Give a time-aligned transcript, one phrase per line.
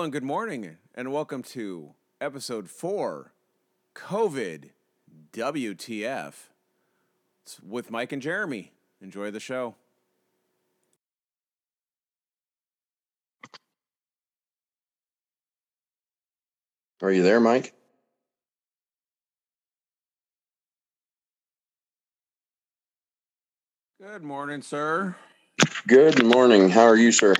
[0.00, 1.92] Hello and good morning, and welcome to
[2.22, 3.34] episode four
[3.94, 4.70] COVID
[5.30, 6.32] WTF.
[7.42, 8.72] It's with Mike and Jeremy.
[9.02, 9.74] Enjoy the show.
[17.02, 17.74] Are you there, Mike?
[24.00, 25.14] Good morning, sir.
[25.86, 26.70] Good morning.
[26.70, 27.34] How are you, sir?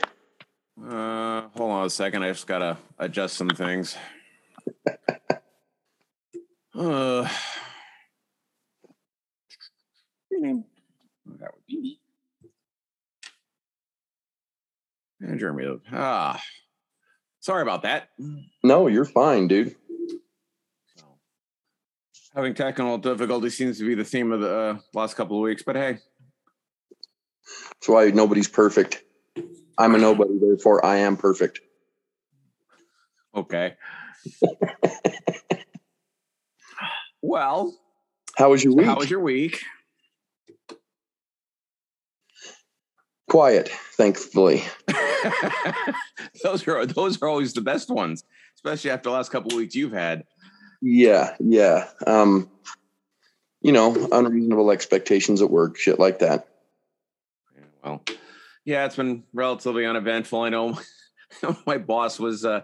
[0.83, 2.23] Uh, hold on a second.
[2.23, 3.97] I just gotta adjust some things.
[6.75, 7.29] uh,
[10.33, 12.01] that would be me.
[15.21, 15.81] and Jeremy.
[15.93, 16.43] Ah,
[17.41, 18.09] sorry about that.
[18.63, 19.77] No, you're fine, dude.
[22.35, 25.63] Having technical difficulty seems to be the theme of the uh, last couple of weeks,
[25.65, 25.99] but hey,
[27.45, 29.03] That's why nobody's perfect.
[29.81, 31.61] I'm a nobody, therefore I am perfect.
[33.35, 33.75] okay.
[37.23, 37.75] well,
[38.37, 38.87] How was your week?
[38.87, 39.61] how was your week?
[43.29, 44.65] Quiet, thankfully.
[46.43, 48.25] those are those are always the best ones,
[48.57, 50.25] especially after the last couple of weeks you've had.
[50.83, 51.89] Yeah, yeah.
[52.07, 52.51] Um,
[53.63, 56.49] you know, unreasonable expectations at work, shit like that.
[57.55, 58.03] Yeah, well,
[58.65, 60.43] yeah, it's been relatively uneventful.
[60.43, 60.79] I know
[61.67, 62.63] my boss was uh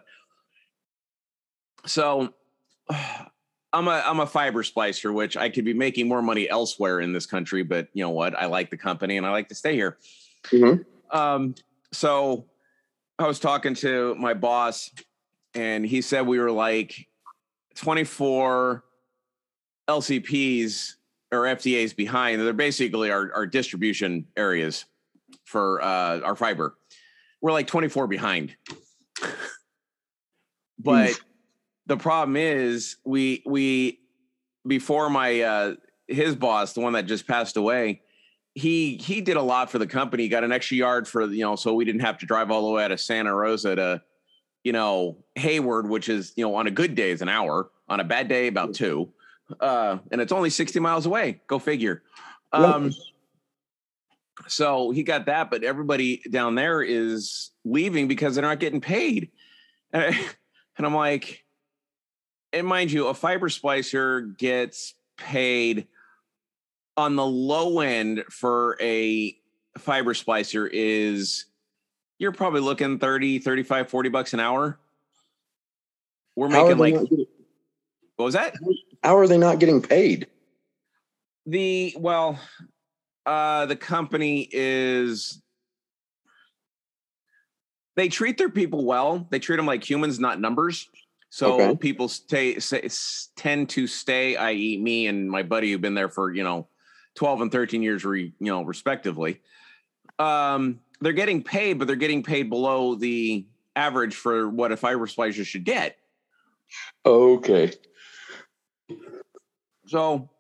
[1.87, 2.33] so
[3.73, 7.13] I'm a I'm a fiber splicer, which I could be making more money elsewhere in
[7.13, 8.35] this country, but you know what?
[8.35, 9.99] I like the company and I like to stay here.
[10.47, 10.85] Mhm.
[11.11, 11.55] Um,
[11.93, 12.47] so
[13.19, 14.91] I was talking to my boss,
[15.55, 17.09] and he said we were like
[17.77, 18.85] 24
[19.89, 20.95] LCPs
[21.33, 22.41] or FDAs behind.
[22.41, 24.85] They're basically our, our distribution areas
[25.47, 26.77] for uh, our fiber.
[27.41, 28.55] We're like 24 behind.
[30.79, 31.25] but Oof.
[31.87, 34.01] the problem is we we
[34.67, 35.75] before my uh
[36.09, 38.03] his boss, the one that just passed away,
[38.55, 40.25] he he did a lot for the company.
[40.25, 42.67] He got an extra yard for you know, so we didn't have to drive all
[42.67, 44.03] the way out of Santa Rosa to,
[44.65, 48.01] you know, Hayward, which is you know on a good day is an hour, on
[48.01, 49.13] a bad day about two,
[49.61, 51.41] uh, and it's only sixty miles away.
[51.47, 52.03] Go figure.
[52.53, 52.93] Um,
[54.47, 59.31] so he got that, but everybody down there is leaving because they're not getting paid,
[59.93, 60.19] and, I,
[60.77, 61.45] and I'm like,
[62.53, 65.87] and mind you, a fiber splicer gets paid
[66.97, 69.37] on the low end for a
[69.79, 71.47] fiber splicer is
[72.19, 74.79] you're probably looking 30 35 40 bucks an hour.
[76.35, 78.55] We're making like what was that?
[79.03, 80.27] how are they not getting paid?
[81.47, 82.39] the well
[83.27, 85.43] uh the company is
[87.97, 89.27] they treat their people well.
[89.31, 90.89] They treat them like humans not numbers.
[91.31, 91.77] So Okay.
[91.77, 92.89] people stay, say,
[93.37, 96.69] tend to stay i.e me and my buddy who've been there for you know
[97.17, 99.41] 12 and 13 years re, you know respectively.
[100.19, 105.07] Um they're getting paid but they're getting paid below the average for what a fiber
[105.07, 105.97] splicer should get.
[107.05, 107.73] Okay.
[109.87, 110.31] So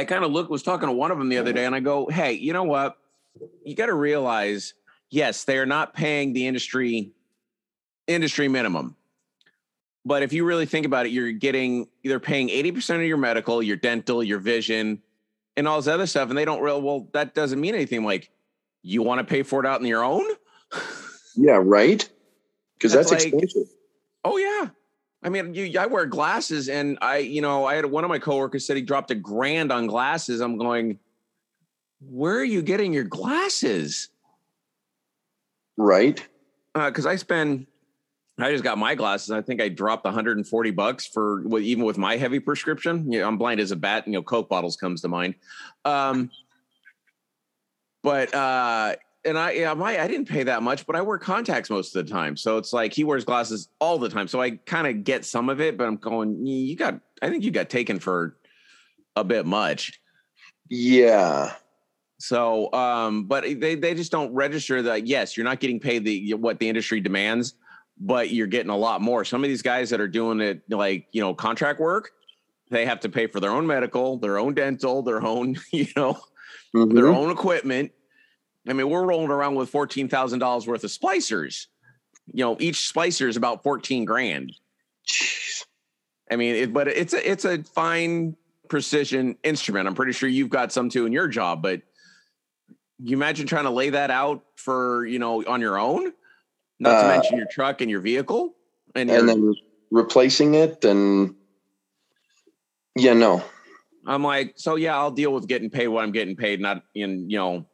[0.00, 1.80] I kind of look was talking to one of them the other day and I
[1.80, 2.96] go, "Hey, you know what?
[3.64, 4.72] You got to realize,
[5.10, 7.12] yes, they are not paying the industry
[8.06, 8.96] industry minimum.
[10.06, 13.62] But if you really think about it, you're getting they're paying 80% of your medical,
[13.62, 15.02] your dental, your vision,
[15.58, 18.30] and all this other stuff and they don't real well that doesn't mean anything like
[18.82, 20.24] you want to pay for it out on your own?
[21.36, 22.08] Yeah, right?
[22.78, 23.68] Because That's that's, like- expensive.
[24.24, 24.70] Oh yeah.
[25.22, 28.18] I mean, you, I wear glasses, and I, you know, I had one of my
[28.18, 30.40] coworkers said he dropped a grand on glasses.
[30.40, 30.98] I'm going,
[32.00, 34.08] where are you getting your glasses?
[35.76, 36.26] Right?
[36.74, 37.66] Because I spend,
[38.38, 39.30] I just got my glasses.
[39.30, 43.12] I think I dropped 140 bucks for well, even with my heavy prescription.
[43.12, 44.06] Yeah, I'm blind as a bat.
[44.06, 45.34] You know, Coke bottles comes to mind.
[45.84, 46.30] Um,
[48.02, 48.94] but uh,
[49.24, 52.06] and I, yeah, my I didn't pay that much, but I wear contacts most of
[52.06, 52.36] the time.
[52.36, 54.28] So it's like he wears glasses all the time.
[54.28, 57.44] So I kind of get some of it, but I'm going, you got, I think
[57.44, 58.36] you got taken for
[59.16, 60.00] a bit much.
[60.68, 61.52] Yeah.
[62.18, 65.06] So, um, but they they just don't register that.
[65.06, 67.54] Yes, you're not getting paid the what the industry demands,
[67.98, 69.24] but you're getting a lot more.
[69.24, 72.10] Some of these guys that are doing it like you know contract work,
[72.70, 76.18] they have to pay for their own medical, their own dental, their own you know
[76.74, 76.94] Mhm.
[76.94, 77.90] their own equipment.
[78.68, 81.66] I mean, we're rolling around with fourteen thousand dollars worth of splicers.
[82.32, 84.52] You know, each splicer is about fourteen grand.
[85.06, 85.64] Jeez.
[86.30, 88.36] I mean, it, but it's a it's a fine
[88.68, 89.88] precision instrument.
[89.88, 91.82] I'm pretty sure you've got some too in your job, but
[93.02, 96.12] you imagine trying to lay that out for you know on your own.
[96.78, 98.54] Not to Uh, mention your truck and your vehicle.
[98.94, 99.54] And, and your, then
[99.90, 101.34] replacing it and
[102.96, 103.44] yeah, no.
[104.06, 107.28] I'm like, so yeah, I'll deal with getting paid what I'm getting paid, not in,
[107.28, 107.66] you know,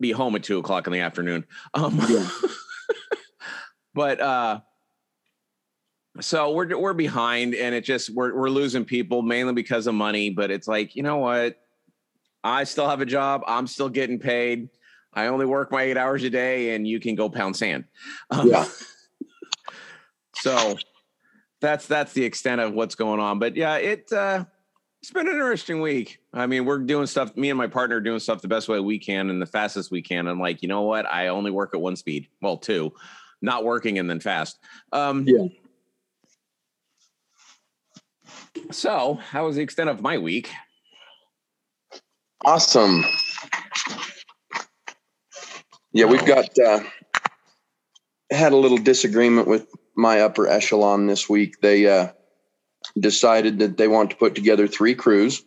[0.00, 1.44] be home at two o'clock in the afternoon.
[1.74, 2.28] Um, Yeah.
[3.94, 4.60] but uh
[6.20, 10.30] so we're we're behind and it just we're we're losing people mainly because of money,
[10.30, 11.56] but it's like, you know what?
[12.42, 13.42] I still have a job.
[13.46, 14.68] I'm still getting paid.
[15.12, 17.84] I only work my eight hours a day and you can go pound sand.
[18.30, 18.66] Um, Yeah.
[20.36, 20.76] So
[21.60, 23.38] that's that's the extent of what's going on.
[23.38, 24.44] But yeah, it uh
[25.04, 26.18] it's been an interesting week.
[26.32, 28.80] I mean, we're doing stuff, me and my partner are doing stuff the best way
[28.80, 30.26] we can and the fastest we can.
[30.26, 31.04] I'm like, you know what?
[31.04, 32.28] I only work at one speed.
[32.40, 32.90] Well, two.
[33.42, 34.58] Not working and then fast.
[34.92, 35.48] Um Yeah.
[38.70, 40.50] So, how was the extent of my week?
[42.42, 43.04] Awesome.
[45.92, 46.80] Yeah, we've got uh
[48.30, 51.60] had a little disagreement with my upper echelon this week.
[51.60, 52.12] They uh
[52.98, 55.42] decided that they want to put together three crews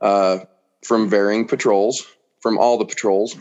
[0.00, 0.38] uh
[0.84, 2.06] from varying patrols,
[2.40, 3.36] from all the patrols.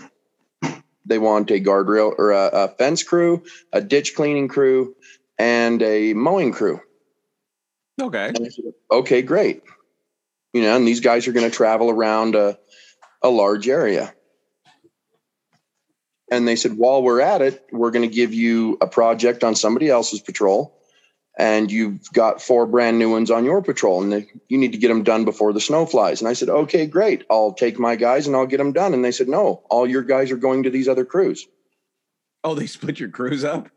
[1.06, 4.96] They want a guardrail or a, a fence crew, a ditch cleaning crew,
[5.40, 6.82] and a mowing crew.
[8.00, 8.32] Okay.
[8.36, 9.64] Said, okay, great.
[10.54, 12.60] You know, and these guys are going to travel around a,
[13.24, 14.14] a large area.
[16.32, 19.56] And they said, while we're at it, we're going to give you a project on
[19.56, 20.79] somebody else's patrol.
[21.40, 24.78] And you've got four brand new ones on your patrol, and they, you need to
[24.78, 26.20] get them done before the snow flies.
[26.20, 27.24] And I said, okay, great.
[27.32, 28.94] I'll take my guys and I'll get them done.
[28.94, 31.48] And they said, no, all your guys are going to these other crews.
[32.44, 33.70] Oh, they split your crews up?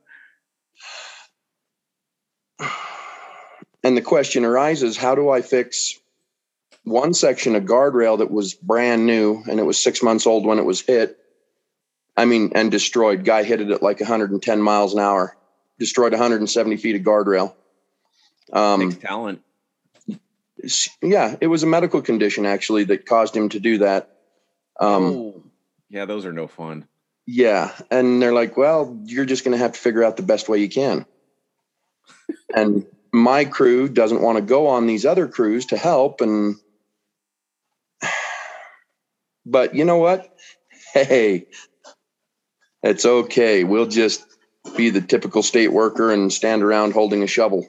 [3.84, 5.98] And the question arises how do I fix
[6.84, 10.58] one section of guardrail that was brand new and it was six months old when
[10.58, 11.18] it was hit?
[12.16, 13.24] I mean, and destroyed.
[13.24, 15.36] Guy hit it at like 110 miles an hour,
[15.82, 17.54] destroyed 170 feet of guardrail.
[18.52, 19.42] Um, Takes talent.
[21.02, 24.16] yeah, it was a medical condition actually that caused him to do that.
[24.78, 25.42] Um, oh.
[25.90, 26.86] Yeah, those are no fun.
[27.26, 27.72] Yeah.
[27.90, 30.58] And they're like, well, you're just going to have to figure out the best way
[30.58, 31.04] you can.
[32.54, 36.20] and my crew doesn't want to go on these other crews to help.
[36.20, 36.56] And,
[39.46, 40.34] but you know what?
[40.94, 41.46] Hey,
[42.82, 43.64] it's okay.
[43.64, 44.24] We'll just
[44.76, 47.68] be the typical state worker and stand around holding a shovel.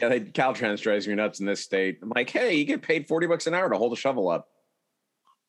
[0.00, 1.98] Yeah, they, Caltrans drives me nuts in this state.
[2.02, 4.48] I'm like, hey, you get paid 40 bucks an hour to hold a shovel up.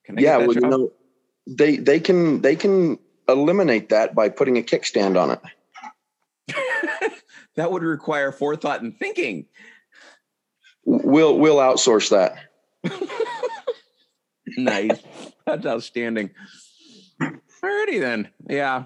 [0.05, 0.37] Can I yeah.
[0.37, 0.91] Well, you know,
[1.47, 7.13] they, they can, they can eliminate that by putting a kickstand on it.
[7.55, 9.45] that would require forethought and thinking.
[10.85, 12.35] We'll, we'll outsource that.
[14.57, 14.99] nice.
[15.45, 16.31] That's outstanding.
[17.21, 18.29] Alrighty then.
[18.49, 18.85] Yeah.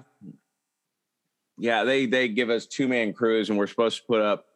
[1.58, 4.46] Yeah, they they give us two man crews and we're supposed to put up,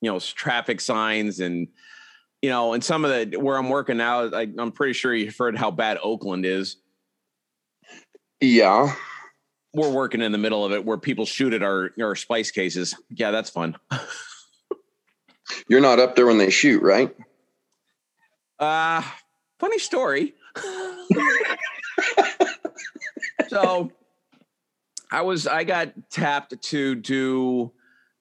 [0.00, 1.68] you know, traffic signs and
[2.42, 5.36] you know, and some of the where I'm working now, I, I'm pretty sure you've
[5.36, 6.76] heard how bad Oakland is.
[8.40, 8.94] Yeah.
[9.74, 12.94] We're working in the middle of it where people shoot at our our splice cases.
[13.10, 13.76] Yeah, that's fun.
[15.68, 17.14] You're not up there when they shoot, right?
[18.58, 19.02] Uh
[19.58, 20.34] funny story.
[23.48, 23.90] so
[25.10, 27.72] I was I got tapped to do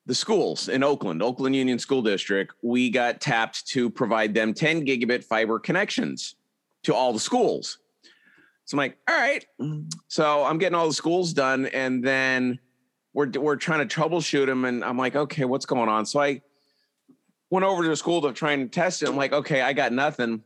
[0.06, 2.53] the schools in Oakland, Oakland Union School District.
[2.62, 6.36] We got tapped to provide them 10 gigabit fiber connections
[6.84, 7.79] to all the schools.
[8.63, 9.46] So I'm like, all right.
[10.08, 12.60] So I'm getting all the schools done, and then
[13.13, 16.06] we're we're trying to troubleshoot them, and I'm like, okay, what's going on?
[16.06, 16.41] So I
[17.50, 19.10] went over to the school to try and test it.
[19.10, 20.44] I'm like, okay, I got nothing.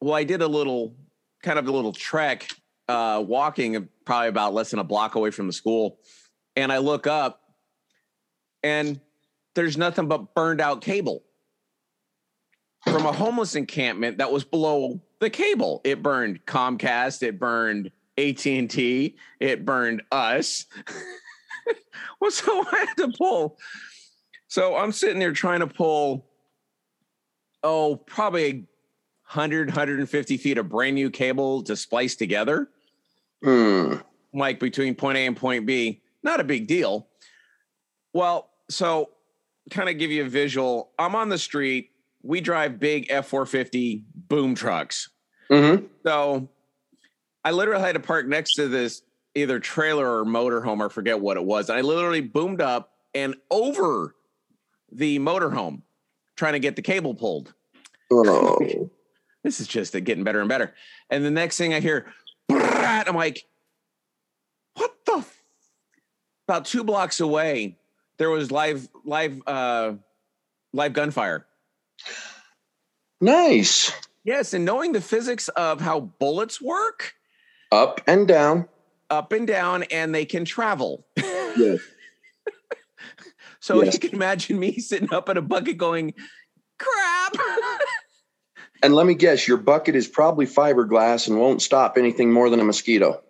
[0.00, 0.94] Well, I did a little
[1.42, 2.48] kind of a little trek,
[2.88, 6.00] uh, walking probably about less than a block away from the school.
[6.56, 7.42] And I look up
[8.60, 9.00] and
[9.54, 11.22] there's nothing but burned out cable
[12.82, 15.80] from a homeless encampment that was below the cable.
[15.84, 20.66] It burned Comcast, it burned AT&T, it burned us.
[22.20, 23.58] well, so I had to pull.
[24.48, 26.26] So I'm sitting there trying to pull,
[27.62, 28.66] oh, probably
[29.28, 32.70] 100, 150 feet of brand new cable to splice together,
[33.42, 33.94] Hmm.
[34.34, 36.02] like between point A and point B.
[36.22, 37.08] Not a big deal.
[38.12, 39.10] Well, so
[39.70, 40.90] kind of give you a visual.
[40.98, 41.90] I'm on the street.
[42.22, 45.08] We drive big F 450 boom trucks.
[45.50, 45.86] Mm-hmm.
[46.04, 46.48] So
[47.44, 49.02] I literally had to park next to this
[49.34, 51.70] either trailer or motorhome, or forget what it was.
[51.70, 54.14] I literally boomed up and over
[54.92, 55.82] the motorhome
[56.36, 57.54] trying to get the cable pulled.
[58.10, 58.90] Oh.
[59.42, 60.74] This is just getting better and better.
[61.08, 62.12] And the next thing I hear,
[62.58, 63.44] "Brat," I'm like,
[64.74, 65.18] what the?
[65.18, 65.42] F-?
[66.48, 67.76] about two blocks away,
[68.18, 69.92] there was live live uh
[70.72, 71.46] live gunfire.
[73.20, 73.92] Nice.
[74.24, 77.14] Yes, and knowing the physics of how bullets work,
[77.72, 78.68] Up and down.
[79.10, 81.06] up and down, and they can travel.
[81.16, 81.80] Yes.
[83.62, 83.90] So Yeah.
[83.92, 86.14] you can imagine me sitting up in a bucket going,
[86.78, 87.34] crap.
[88.82, 92.60] And let me guess, your bucket is probably fiberglass and won't stop anything more than
[92.60, 93.22] a mosquito.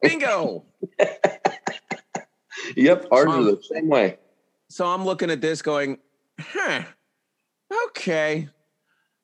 [0.00, 0.64] Bingo.
[2.76, 4.18] Yep, ours are the same way.
[4.68, 5.98] So I'm looking at this going,
[6.40, 6.82] huh,
[7.88, 8.48] okay.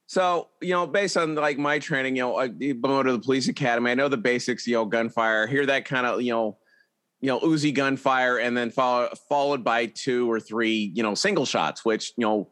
[0.06, 3.49] So, you know, based on like my training, you know, I go to the police
[3.49, 3.90] academy.
[3.90, 6.58] I know the basics, you know, gunfire, hear that kind of, you know,
[7.20, 11.44] you know, Uzi gunfire, and then follow, followed by two or three, you know, single
[11.44, 12.49] shots, which, you know,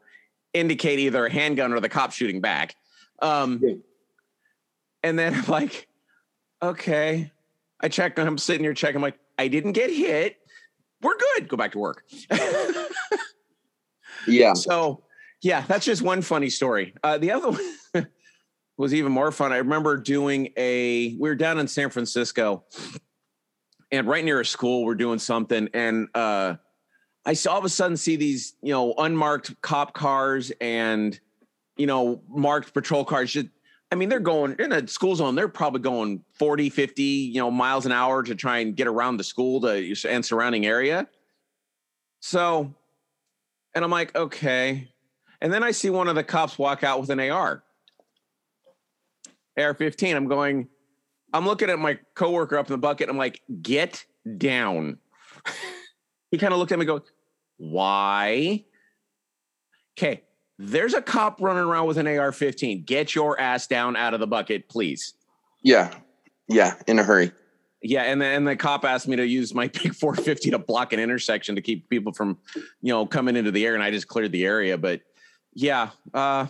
[0.53, 2.75] indicate either a handgun or the cop shooting back.
[3.21, 3.73] Um, Yeah.
[5.03, 5.87] and then I'm like,
[6.61, 7.31] okay.
[7.79, 10.37] I check, I'm sitting here checking, I'm like, I didn't get hit.
[11.01, 11.47] We're good.
[11.47, 12.03] Go back to work.
[14.27, 14.53] Yeah.
[14.55, 15.03] So,
[15.41, 16.93] yeah, that's just one funny story.
[17.01, 17.51] Uh, the other
[17.93, 18.07] one
[18.77, 19.53] was even more fun.
[19.53, 22.65] I remember doing a, we were down in San Francisco
[23.91, 25.69] and right near a school, we're doing something.
[25.73, 26.55] And uh,
[27.25, 31.17] I saw all of a sudden see these, you know, unmarked cop cars and,
[31.77, 33.33] you know, marked patrol cars.
[33.33, 33.47] Just,
[33.91, 37.49] I mean, they're going in a school zone, they're probably going 40, 50, you know,
[37.49, 41.07] miles an hour to try and get around the school to and surrounding area.
[42.19, 42.73] So,
[43.75, 44.89] and I'm like, okay.
[45.41, 47.63] And then I see one of the cops walk out with an AR.
[49.57, 50.15] AR 15.
[50.15, 50.67] I'm going,
[51.33, 53.09] I'm looking at my coworker up in the bucket.
[53.09, 54.05] I'm like, get
[54.37, 54.97] down.
[56.31, 57.11] he kind of looked at me and goes,
[57.57, 58.65] why?
[59.97, 60.23] Okay.
[60.59, 62.83] There's a cop running around with an AR 15.
[62.83, 65.13] Get your ass down out of the bucket, please.
[65.61, 65.93] Yeah.
[66.47, 66.75] Yeah.
[66.87, 67.31] In a hurry.
[67.81, 70.93] Yeah, and then and the cop asked me to use my big 450 to block
[70.93, 72.37] an intersection to keep people from,
[72.81, 74.77] you know, coming into the air, and I just cleared the area.
[74.77, 75.01] But
[75.53, 76.47] yeah, uh,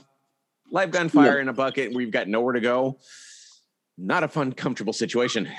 [0.72, 1.94] live gunfire in a bucket.
[1.94, 3.00] We've got nowhere to go.
[3.98, 5.50] Not a fun, comfortable situation.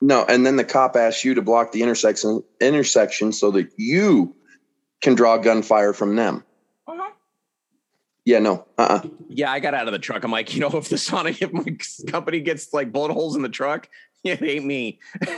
[0.00, 4.34] No, and then the cop asks you to block the intersection intersection so that you
[5.02, 6.44] can draw gunfire from them.
[8.26, 8.66] Yeah, no.
[8.76, 9.02] Uh-uh.
[9.28, 10.24] Yeah, I got out of the truck.
[10.24, 11.64] I'm like, you know, if the Sonic, if my
[12.08, 13.88] company gets like bullet holes in the truck,
[14.24, 14.98] it ain't me.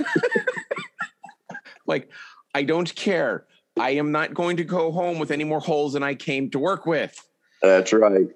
[1.87, 2.09] like,
[2.55, 3.45] I don't care.
[3.79, 6.59] I am not going to go home with any more holes than I came to
[6.59, 7.23] work with.
[7.63, 8.27] That's right.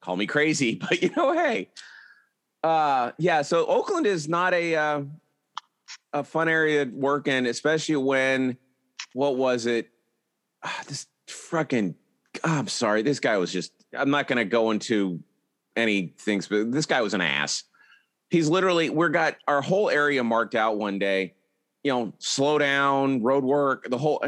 [0.00, 1.70] call me crazy, but you know, hey,
[2.62, 3.40] uh, yeah.
[3.40, 5.02] So Oakland is not a uh,
[6.12, 8.58] a fun area to work in, especially when
[9.14, 9.88] what was it?
[10.62, 11.94] Ah, this fucking.
[12.46, 13.72] I'm sorry, this guy was just.
[13.96, 15.20] I'm not going to go into
[15.74, 17.64] any things, but this guy was an ass.
[18.30, 18.88] He's literally.
[18.88, 21.34] We're got our whole area marked out one day.
[21.82, 24.22] You know, slow down, road work, the whole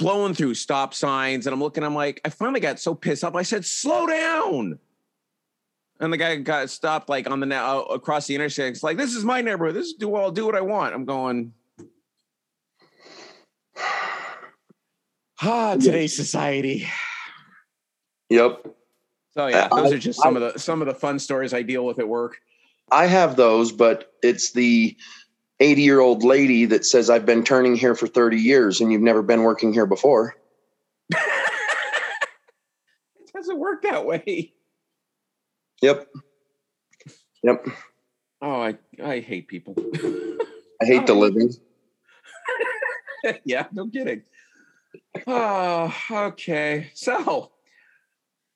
[0.00, 1.46] blowing through stop signs.
[1.46, 3.34] And I'm looking, I'm like, I finally got so pissed off.
[3.34, 4.78] I said, slow down.
[6.00, 8.72] And the guy got stopped like on the now across the intersection.
[8.72, 9.76] It's like, this is my neighborhood.
[9.76, 10.94] This is do I'll do what I want.
[10.94, 11.52] I'm going.
[15.42, 16.86] Ah, today's society.
[18.28, 18.66] Yep.
[19.32, 21.54] So yeah, Uh, those I- are just some of the some of the fun stories
[21.54, 22.38] I deal with at work.
[22.92, 24.96] I have those, but it's the
[25.60, 29.02] 80 year old lady that says, I've been turning here for 30 years and you've
[29.02, 30.36] never been working here before.
[33.22, 34.52] It doesn't work that way.
[35.82, 36.08] Yep.
[37.44, 37.66] Yep.
[38.42, 39.74] Oh, I I hate people.
[40.82, 41.54] I hate the living.
[43.44, 44.22] yeah, no kidding.
[45.26, 46.90] Oh, okay.
[46.94, 47.52] So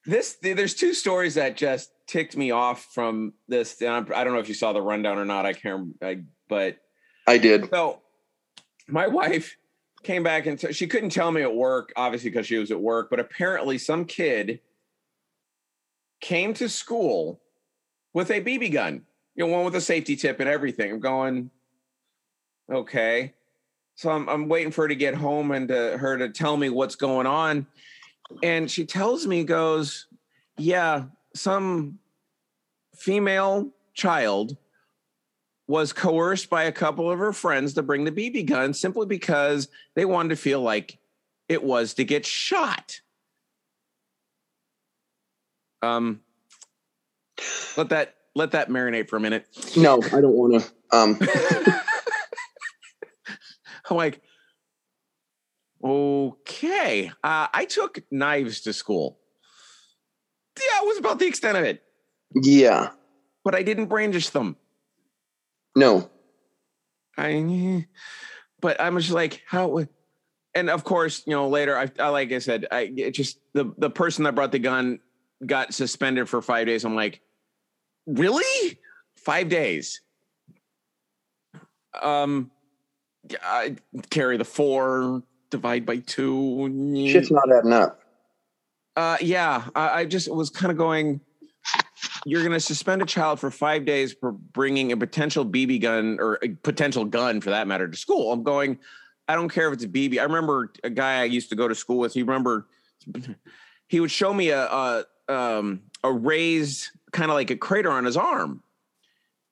[0.07, 3.81] this there's two stories that just ticked me off from this.
[3.81, 5.47] And I'm, I don't know if you saw the rundown or not.
[5.47, 5.95] I can't.
[6.03, 6.79] I, but
[7.27, 7.71] I did.
[7.71, 8.01] so
[8.89, 9.57] my wife
[10.03, 12.81] came back and t- she couldn't tell me at work, obviously because she was at
[12.81, 13.09] work.
[13.11, 14.61] But apparently, some kid
[16.21, 17.41] came to school
[18.13, 19.03] with a BB gun.
[19.35, 20.93] You know, one with a safety tip and everything.
[20.93, 21.51] I'm going,
[22.71, 23.35] okay.
[23.97, 26.69] So I'm, I'm waiting for her to get home and to, her to tell me
[26.69, 27.67] what's going on.
[28.43, 30.07] And she tells me, goes,
[30.57, 31.99] yeah, some
[32.97, 34.57] female child
[35.67, 39.69] was coerced by a couple of her friends to bring the BB gun simply because
[39.95, 40.99] they wanted to feel like
[41.49, 43.01] it was to get shot.
[45.83, 46.21] Um,
[47.77, 49.47] let that let that marinate for a minute.
[49.77, 50.97] No, I don't want to.
[50.97, 51.19] Um,
[53.89, 54.21] I'm like,
[55.83, 57.11] okay.
[57.23, 59.19] Uh, I took knives to school.
[60.59, 61.83] Yeah, it was about the extent of it,
[62.35, 62.91] yeah.
[63.45, 64.57] but I didn't brandish them.
[65.75, 66.09] No.
[67.19, 67.87] I,
[68.61, 69.85] but I'm just like, how?
[70.55, 73.73] And of course, you know, later, I, I like I said, I it just the
[73.79, 75.01] the person that brought the gun
[75.45, 76.85] got suspended for five days.
[76.85, 77.21] I'm like,
[78.07, 78.79] really?
[79.17, 80.01] Five days?
[82.01, 82.51] Um,
[83.43, 83.77] I
[84.11, 87.09] carry the four, divide by two.
[87.11, 88.01] Shit's not adding up.
[88.97, 91.21] Uh, yeah, I, I just was kind of going.
[92.27, 96.19] You're going to suspend a child for five days for bringing a potential BB gun
[96.21, 98.33] or a potential gun, for that matter, to school.
[98.33, 98.79] I'm going.
[99.27, 100.19] I don't care if it's a BB.
[100.21, 102.13] I remember a guy I used to go to school with.
[102.13, 102.67] He remember
[103.89, 108.05] he would show me a a, um, a raised kind of like a crater on
[108.05, 108.63] his arm,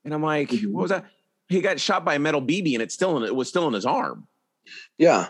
[0.05, 0.73] and I'm like, Mhm.
[0.73, 1.07] what was that?
[1.53, 3.75] He got shot by a metal BB, and it's still in it was still in
[3.75, 4.27] his arm.
[4.99, 5.29] Yeah.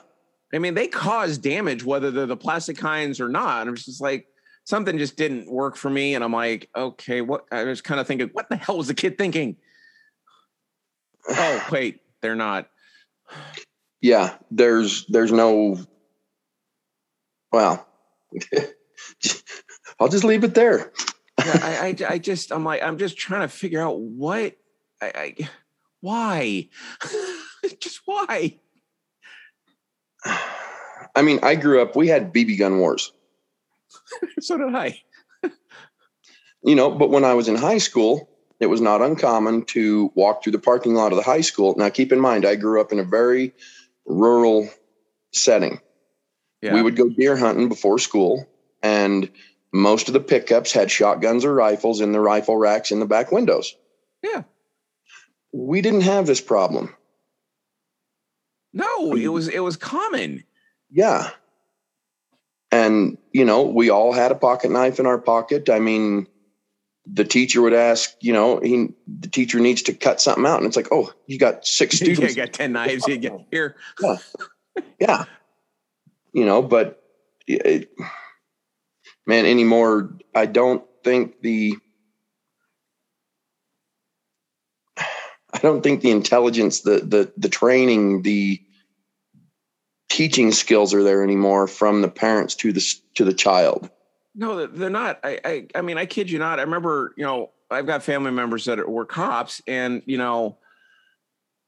[0.54, 3.66] I mean, they cause damage whether they're the plastic kinds or not.
[3.66, 4.26] I'm just like,
[4.64, 6.14] something just didn't work for me.
[6.14, 7.46] And I'm like, okay, what?
[7.50, 9.56] I was kind of thinking, what the hell was the kid thinking?
[11.28, 12.68] Oh, wait, they're not.
[14.00, 14.36] Yeah.
[14.50, 15.78] There's there's no
[17.50, 17.86] well.
[20.00, 20.92] I'll just leave it there.
[21.38, 24.56] Yeah, I, I, I just, I'm like, I'm just trying to figure out what,
[25.00, 25.48] I, I
[26.02, 26.68] why,
[27.80, 28.58] just why?
[31.14, 33.12] I mean, I grew up, we had BB gun wars,
[34.40, 35.00] So did I.
[36.62, 38.28] you know, but when I was in high school,
[38.60, 41.74] it was not uncommon to walk through the parking lot of the high school.
[41.76, 43.52] Now, keep in mind, I grew up in a very
[44.06, 44.68] rural
[45.32, 45.80] setting.
[46.60, 46.74] Yeah.
[46.74, 48.46] We would go deer hunting before school,
[48.82, 49.28] and
[49.72, 53.32] most of the pickups had shotguns or rifles in the rifle racks in the back
[53.32, 53.74] windows.
[54.22, 54.42] yeah.
[55.52, 56.94] We didn't have this problem.
[58.72, 60.44] No, it was, it was common.
[60.90, 61.30] Yeah.
[62.70, 65.68] And, you know, we all had a pocket knife in our pocket.
[65.68, 66.26] I mean,
[67.04, 70.58] the teacher would ask, you know, he, the teacher needs to cut something out.
[70.58, 72.56] And it's like, oh, you got six students, You students.
[72.56, 73.06] got 10 knives.
[73.06, 73.76] You get here.
[74.98, 75.24] yeah.
[76.32, 77.02] You know, but
[77.46, 77.90] it,
[79.26, 81.76] man, anymore, I don't think the,
[85.51, 88.60] I don't think the intelligence, the, the, the training, the
[90.08, 93.88] teaching skills are there anymore from the parents to the, to the child.
[94.34, 95.20] No, they're- they're not.
[95.24, 96.58] I, I, I mean, I kid you not.
[96.58, 100.58] I remember, you know, I've got family members that were cops, and you know,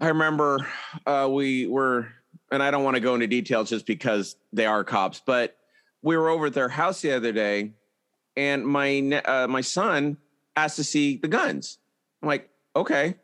[0.01, 0.67] I remember
[1.07, 2.09] uh, we were,
[2.53, 5.57] and I don't want to go into details just because they are cops, but
[6.03, 7.73] we were over at their house the other day,
[8.37, 10.19] and my uh, my son
[10.57, 11.79] asked to see the guns.
[12.23, 13.15] I'm like, okay,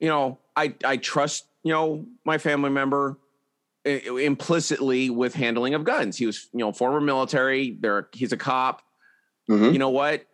[0.00, 3.18] you know, I I trust you know my family member
[3.84, 6.16] implicitly with handling of guns.
[6.18, 7.76] He was, you know, former military.
[7.80, 8.82] There, he's a cop.
[9.48, 9.72] Mhm.
[9.72, 10.26] You know what?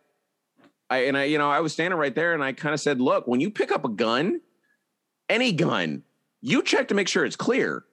[0.89, 2.99] I and I, you know, I was standing right there, and I kind of said,
[3.01, 4.41] "Look, when you pick up a gun,
[5.29, 6.03] any gun,
[6.41, 7.83] you check to make sure it's clear.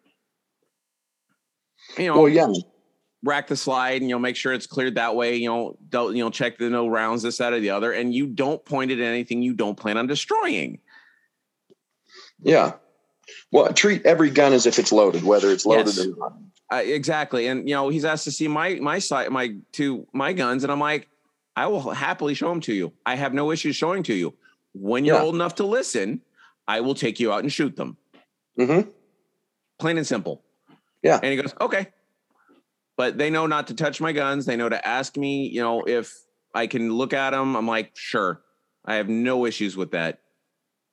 [1.99, 2.47] You know, Well, yeah.
[3.23, 5.37] rack the slide, and you'll make sure it's cleared that way.
[5.37, 8.15] You know, don't you know, check the no rounds, this, that, or the other, and
[8.15, 10.79] you don't point it at anything you don't plan on destroying.
[12.45, 12.75] Yeah.
[13.51, 16.07] Well, treat every gun as if it's loaded, whether it's loaded Yes.
[16.07, 16.33] or not.
[16.73, 17.47] Uh, exactly.
[17.47, 20.73] And you know, he's asked to see my my side my two my guns, and
[20.73, 21.09] I'm like,
[21.57, 22.93] I will happily show them to you.
[23.07, 24.35] I have no issues showing to you.
[24.75, 25.23] When you're Yeah.
[25.23, 26.21] old enough to listen,
[26.67, 27.97] I will take you out and shoot them.
[28.59, 28.91] Mm-hmm.
[29.79, 30.43] Plain and simple.
[31.03, 31.21] Yeah.
[31.23, 31.89] And he goes, okay.
[32.97, 34.47] But they know not to touch my guns.
[34.47, 36.13] They know to ask me, you know, if
[36.55, 37.57] I can look at them.
[37.57, 38.41] I'm like, sure.
[38.85, 40.21] I have no issues with that.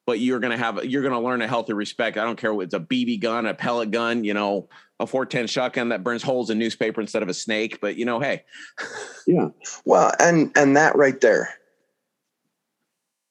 [0.05, 2.17] But you're gonna have you're gonna learn a healthy respect.
[2.17, 4.67] I don't care what it's a BB gun, a pellet gun, you know,
[4.99, 7.79] a 410 shotgun that burns holes in newspaper instead of a snake.
[7.81, 8.43] But you know, hey,
[9.27, 9.49] yeah.
[9.85, 11.49] Well, and and that right there,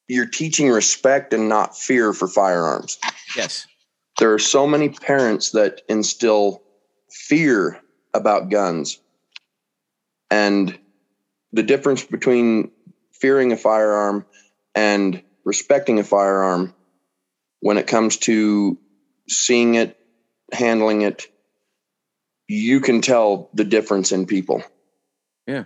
[0.08, 2.98] you're teaching respect and not fear for firearms.
[3.36, 3.66] yes,
[4.18, 6.62] There are so many parents that instill
[7.10, 7.80] fear
[8.14, 9.00] about guns,
[10.30, 10.78] and
[11.52, 12.70] the difference between
[13.12, 14.24] fearing a firearm
[14.74, 16.74] and respecting a firearm
[17.60, 18.78] when it comes to
[19.28, 19.96] seeing it,
[20.52, 21.26] handling it,
[22.48, 24.62] you can tell the difference in people.
[25.46, 25.64] Yeah.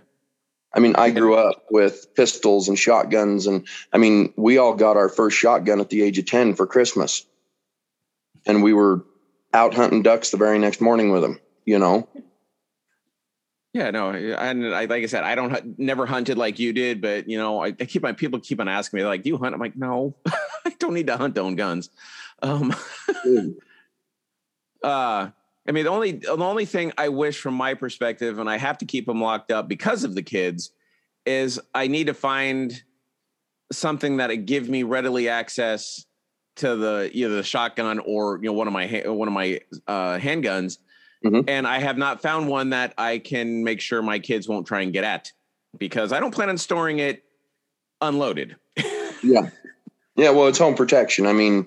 [0.75, 4.97] I mean, I grew up with pistols and shotguns, and I mean, we all got
[4.97, 7.25] our first shotgun at the age of 10 for Christmas.
[8.45, 9.05] And we were
[9.53, 12.09] out hunting ducks the very next morning with them, you know?
[13.75, 17.29] Yeah, no, and I like I said, I don't never hunted like you did, but
[17.29, 19.55] you know, I, I keep my people keep on asking me like, do you hunt?
[19.55, 21.91] I'm like, no, I don't need to hunt to own guns.
[22.43, 22.75] Um,
[24.83, 25.31] uh
[25.67, 28.77] i mean the only the only thing i wish from my perspective and i have
[28.77, 30.73] to keep them locked up because of the kids
[31.25, 32.83] is i need to find
[33.73, 36.05] something that would give me readily access
[36.57, 40.19] to the either the shotgun or you know one of my one of my uh,
[40.19, 40.79] handguns,
[41.25, 41.45] Mhm.
[41.49, 44.83] and I have not found one that I can make sure my kids won't try
[44.83, 45.33] and get at
[45.79, 47.25] because I don't plan on storing it
[48.01, 48.57] unloaded.
[49.23, 49.49] Yeah.
[50.17, 50.31] Yeah.
[50.31, 51.25] Well, it's home protection.
[51.27, 51.67] I mean,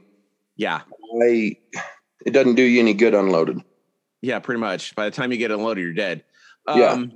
[0.57, 0.81] yeah,
[1.23, 1.57] I,
[2.23, 3.61] it doesn't do you any good unloaded.
[4.21, 4.93] yeah, pretty much.
[4.93, 6.23] By the time you get unloaded, you're dead.
[6.67, 6.91] Yeah.
[6.91, 7.13] Um,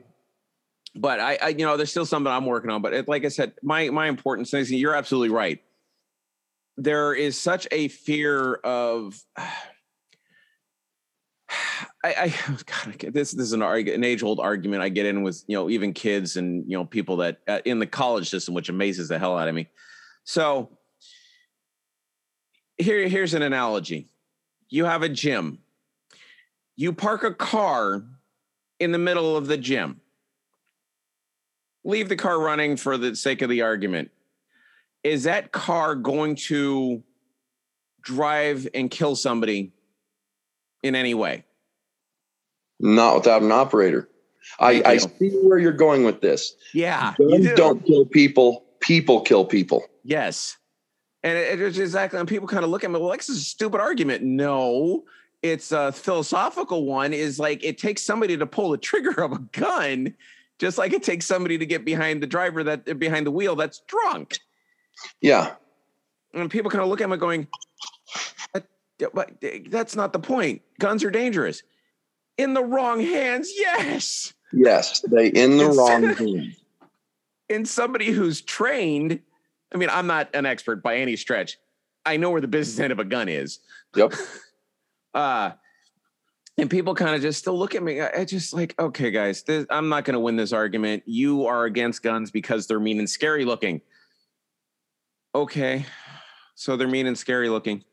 [0.96, 2.82] but I, I, you know, there's still something I'm working on.
[2.82, 5.60] But it, like I said, my my importance is you're absolutely right.
[6.78, 9.24] There is such a fear of.
[12.04, 12.28] I, I
[12.66, 15.70] God, this, this is an an age old argument I get in with you know
[15.70, 19.20] even kids and you know people that uh, in the college system, which amazes the
[19.20, 19.68] hell out of me.
[20.24, 20.78] So
[22.78, 24.10] here here's an analogy:
[24.70, 25.60] you have a gym,
[26.76, 28.04] you park a car
[28.80, 30.02] in the middle of the gym.
[31.84, 34.12] Leave the car running for the sake of the argument.
[35.04, 37.04] Is that car going to
[38.02, 39.74] drive and kill somebody
[40.84, 41.44] in any way?
[42.82, 44.10] Not without an operator.
[44.60, 46.56] I, I see where you're going with this.
[46.74, 47.56] Yeah, Guns do.
[47.56, 48.66] don't kill people.
[48.80, 49.86] People kill people.
[50.04, 50.58] Yes.
[51.24, 53.42] And it, it's exactly, and people kind of look at me, well, this is a
[53.42, 54.24] stupid argument.
[54.24, 55.04] No,
[55.44, 59.38] it's a philosophical one is like it takes somebody to pull the trigger of a
[59.38, 60.16] gun,
[60.58, 63.82] just like it takes somebody to get behind the driver that behind the wheel that's
[63.88, 64.40] drunk.
[65.22, 65.54] Yeah.
[66.34, 67.48] And people kind of look at me going,
[68.54, 68.66] "That-
[69.14, 69.32] but
[69.70, 70.62] that's not the point.
[70.80, 71.64] Guns are dangerous.
[72.38, 74.34] In the wrong hands, yes.
[74.54, 75.02] Yes.
[75.02, 76.56] They in the wrong hands.
[77.50, 79.20] in somebody who's trained,
[79.74, 81.58] I mean, I'm not an expert by any stretch.
[82.06, 83.60] I know where the business end of a gun is.
[83.96, 84.14] Yep.
[85.14, 85.52] Uh,
[86.58, 88.00] and people kind of just still look at me.
[88.00, 91.04] I I just like, okay, guys, this, I'm not going to win this argument.
[91.06, 93.82] You are against guns because they're mean and scary looking.
[95.36, 95.86] Okay.
[96.56, 97.84] So they're mean and scary looking.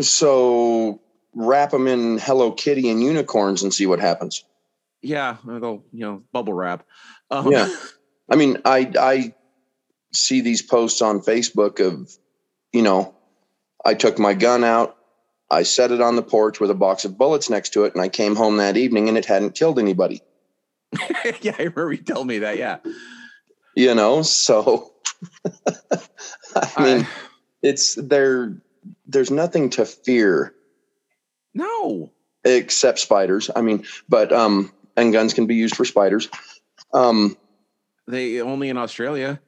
[0.00, 1.00] So
[1.34, 4.44] wrap them in Hello Kitty and unicorns and see what happens.
[5.02, 5.36] Yeah.
[5.46, 6.84] Go, you know, bubble wrap.
[7.30, 7.68] Um, Yeah.
[8.30, 9.34] I mean, I I
[10.12, 12.10] see these posts on Facebook of,
[12.72, 13.14] you know,
[13.84, 14.96] I took my gun out,
[15.50, 18.02] I set it on the porch with a box of bullets next to it, and
[18.02, 20.20] I came home that evening and it hadn't killed anybody.
[21.40, 21.54] yeah.
[21.58, 22.58] I remember you telling me that.
[22.58, 22.78] Yeah.
[23.74, 24.92] You know, so
[26.56, 27.08] I mean, I-
[27.62, 28.60] it's there.
[29.06, 30.54] There's nothing to fear
[31.54, 32.12] no.
[32.44, 33.50] except spiders.
[33.54, 36.28] I mean, but um, and guns can be used for spiders.
[36.94, 37.36] Um,
[38.06, 39.40] They only in Australia.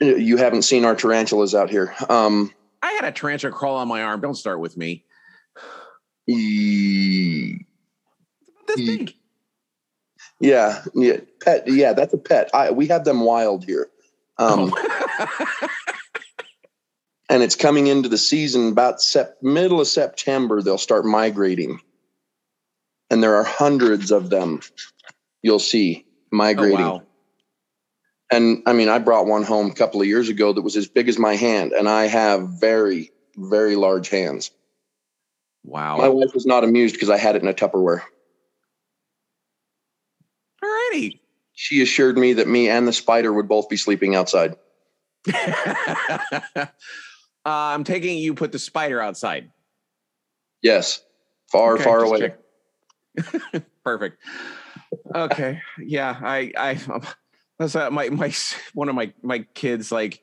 [0.00, 1.94] you haven't seen our tarantulas out here.
[2.08, 4.20] Um, I had a tarantula crawl on my arm.
[4.20, 5.04] Don't start with me.
[6.26, 7.58] e-
[8.66, 9.14] This Ye- big.
[10.40, 11.64] yeah, yeah, pet.
[11.68, 12.50] Yeah, that's a pet.
[12.54, 13.88] I, we have them wild here.
[14.38, 14.72] Um,
[17.30, 20.60] and it's coming into the season about sep- middle of September.
[20.60, 21.80] They'll start migrating,
[23.08, 24.60] and there are hundreds of them.
[25.40, 26.80] You'll see migrating.
[26.80, 27.02] oh, wow.
[28.32, 30.88] And I mean, I brought one home a couple of years ago that was as
[30.88, 34.50] big as my hand, and I have very, very large hands.
[35.64, 35.98] Wow.
[35.98, 38.02] My wife was not amused because I had it in a Tupperware.
[40.62, 41.20] Alrighty.
[41.52, 44.56] She assured me that me and the spider would both be sleeping outside.
[47.46, 49.50] uh, I'm taking you put the spider outside.
[50.62, 51.02] Yes,
[51.50, 52.34] far, Okay, far away.
[53.84, 54.18] Perfect.
[55.14, 55.60] Okay.
[55.78, 56.18] Yeah.
[56.22, 57.02] I, I,
[57.58, 58.32] that's uh, my, my,
[58.74, 60.22] one of my, my kids like,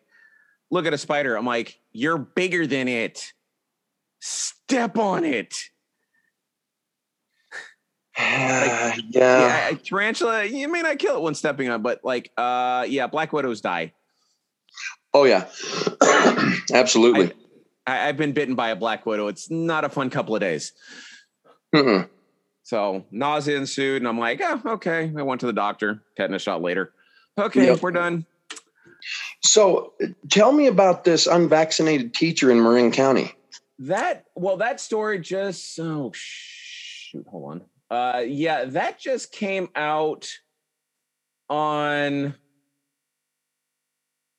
[0.69, 1.35] look at a spider.
[1.35, 3.33] I'm like, you're bigger than it.
[4.19, 5.55] Step on it.
[8.19, 10.43] yeah, yeah, tarantula.
[10.45, 13.93] You may not kill it when stepping on, but like, uh, yeah, black widows die.
[15.13, 15.45] Oh yeah,
[16.73, 17.33] absolutely.
[17.85, 19.27] I, I've been bitten by a black widow.
[19.27, 20.73] It's not a fun couple of days.
[21.73, 22.09] Mm-mm.
[22.63, 25.11] So nausea ensued, and I'm like, oh, okay.
[25.17, 26.03] I went to the doctor.
[26.17, 26.91] Tetanus shot later.
[27.37, 27.81] Okay, Yep.
[27.81, 28.25] we're done.
[29.43, 29.93] So,
[30.29, 33.31] tell me about this unvaccinated teacher in Marin County.
[33.79, 37.95] That well, that story just oh shoot, hold on.
[37.95, 40.27] Uh, yeah, that just came out
[41.49, 42.33] on.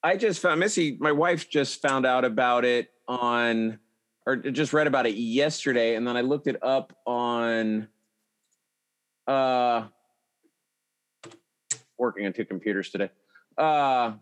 [0.03, 3.79] I just found Missy, my wife just found out about it on,
[4.27, 7.89] or just read about it yesterday, and then I looked it up on.
[9.27, 9.85] Uh,
[11.99, 13.11] working on two computers today.
[13.59, 14.13] Uh,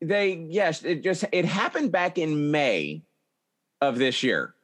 [0.00, 3.02] they yes, it just it happened back in May
[3.80, 4.54] of this year.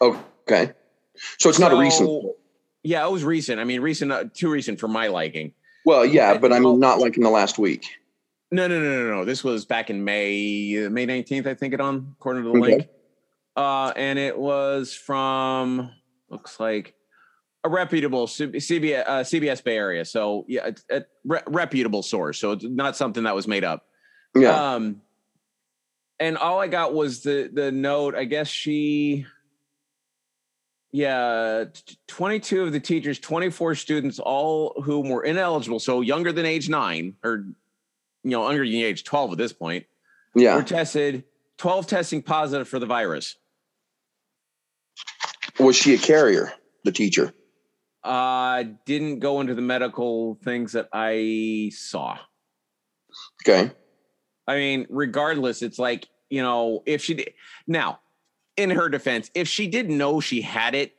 [0.00, 0.72] Okay,
[1.38, 2.24] so it's not a recent.
[2.82, 3.58] Yeah, it was recent.
[3.58, 5.52] I mean, recent, uh, too recent for my liking.
[5.84, 7.86] Well, yeah, but I mean, not like in the last week.
[8.52, 9.24] No, no, no, no, no.
[9.24, 12.58] This was back in May, uh, May nineteenth, I think it on according to the
[12.58, 12.70] Okay.
[12.76, 12.88] link.
[13.56, 15.90] uh, and it was from
[16.28, 16.94] looks like
[17.64, 20.04] a reputable CBS, uh, CBS Bay Area.
[20.04, 22.38] So yeah, a, a re- reputable source.
[22.38, 23.86] So it's not something that was made up.
[24.36, 24.74] Yeah.
[24.74, 25.00] Um,
[26.20, 28.14] and all I got was the the note.
[28.14, 29.26] I guess she,
[30.92, 31.64] yeah,
[32.06, 36.46] twenty two of the teachers, twenty four students, all whom were ineligible, so younger than
[36.46, 37.46] age nine, or
[38.26, 39.86] you know, under the age twelve at this point,
[40.34, 41.22] yeah, were tested.
[41.58, 43.36] Twelve testing positive for the virus.
[45.60, 46.52] Was she a carrier?
[46.84, 47.32] The teacher.
[48.02, 52.18] Uh, didn't go into the medical things that I saw.
[53.42, 53.70] Okay.
[54.46, 57.32] I mean, regardless, it's like, you know, if she did
[57.66, 58.00] now,
[58.56, 60.94] in her defense, if she didn't know she had it,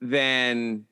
[0.00, 0.84] then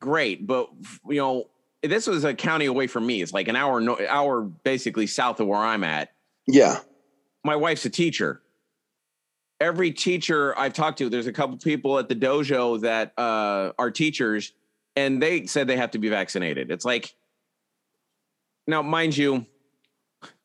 [0.00, 0.46] great.
[0.46, 0.70] But
[1.08, 1.50] you know,
[1.82, 3.22] this was a county away from me.
[3.22, 6.12] It's like an hour, no, hour basically south of where I'm at.
[6.46, 6.80] Yeah.
[7.44, 8.42] My wife's a teacher.
[9.60, 13.90] Every teacher I've talked to, there's a couple people at the dojo that uh, are
[13.90, 14.52] teachers,
[14.96, 16.70] and they said they have to be vaccinated.
[16.70, 17.14] It's like,
[18.66, 19.46] now, mind you,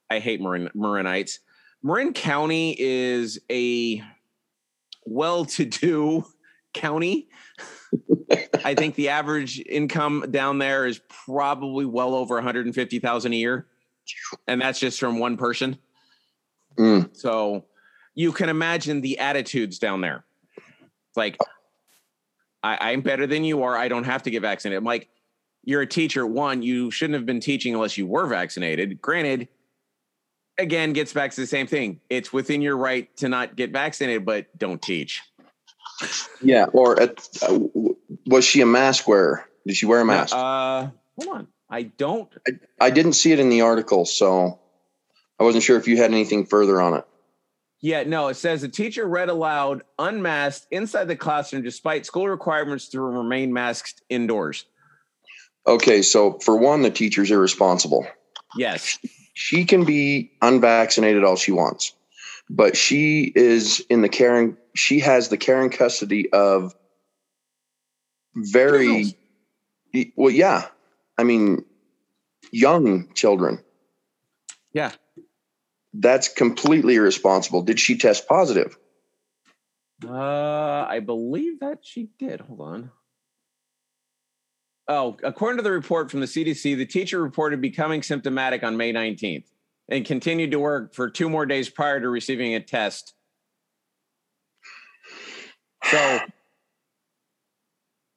[0.10, 1.40] I hate Marin Marinites.
[1.84, 4.02] Marin County is a
[5.06, 6.26] well-to-do
[6.74, 7.28] county.
[8.66, 13.68] I think the average income down there is probably well over 150,000 a year.
[14.48, 15.78] And that's just from one person.
[16.78, 17.16] Mm.
[17.16, 17.66] So
[18.16, 20.26] you can imagine the attitudes down there.
[20.58, 21.38] It's like,
[22.64, 23.76] I, I'm better than you are.
[23.76, 24.78] I don't have to get vaccinated.
[24.78, 25.10] I'm like,
[25.64, 26.26] you're a teacher.
[26.26, 29.02] One, you shouldn't have been teaching unless you were vaccinated.
[29.02, 29.48] Granted,
[30.58, 32.00] again gets back to the same thing.
[32.10, 35.22] It's within your right to not get vaccinated, but don't teach.
[36.42, 36.66] Yeah.
[36.66, 37.60] Or at, uh,
[38.26, 39.46] was she a mask wearer?
[39.66, 40.36] Did she wear a mask?
[40.36, 40.88] Uh,
[41.18, 41.48] hold on.
[41.70, 42.32] I don't.
[42.48, 44.60] I, I didn't see it in the article, so
[45.40, 47.06] I wasn't sure if you had anything further on it.
[47.82, 52.88] Yeah, no, it says the teacher read aloud unmasked inside the classroom despite school requirements
[52.90, 54.66] to remain masked indoors.
[55.68, 58.08] Okay, so for one, the teacher's irresponsible.
[58.56, 58.98] Yes
[59.34, 61.94] she can be unvaccinated all she wants,
[62.50, 64.58] but she is in the caring.
[64.76, 66.76] She has the caring custody of
[68.36, 69.16] very
[70.16, 70.32] well.
[70.32, 70.66] Yeah,
[71.18, 71.66] I mean,
[72.52, 73.64] young children.
[74.74, 74.92] Yeah,
[75.94, 77.62] that's completely irresponsible.
[77.62, 78.78] Did she test positive?
[80.04, 82.42] Uh, I believe that she did.
[82.42, 82.92] Hold on.
[84.90, 88.92] Oh, according to the report from the CDC, the teacher reported becoming symptomatic on May
[88.92, 89.46] 19th
[89.90, 93.14] and continued to work for two more days prior to receiving a test.
[95.84, 96.20] So,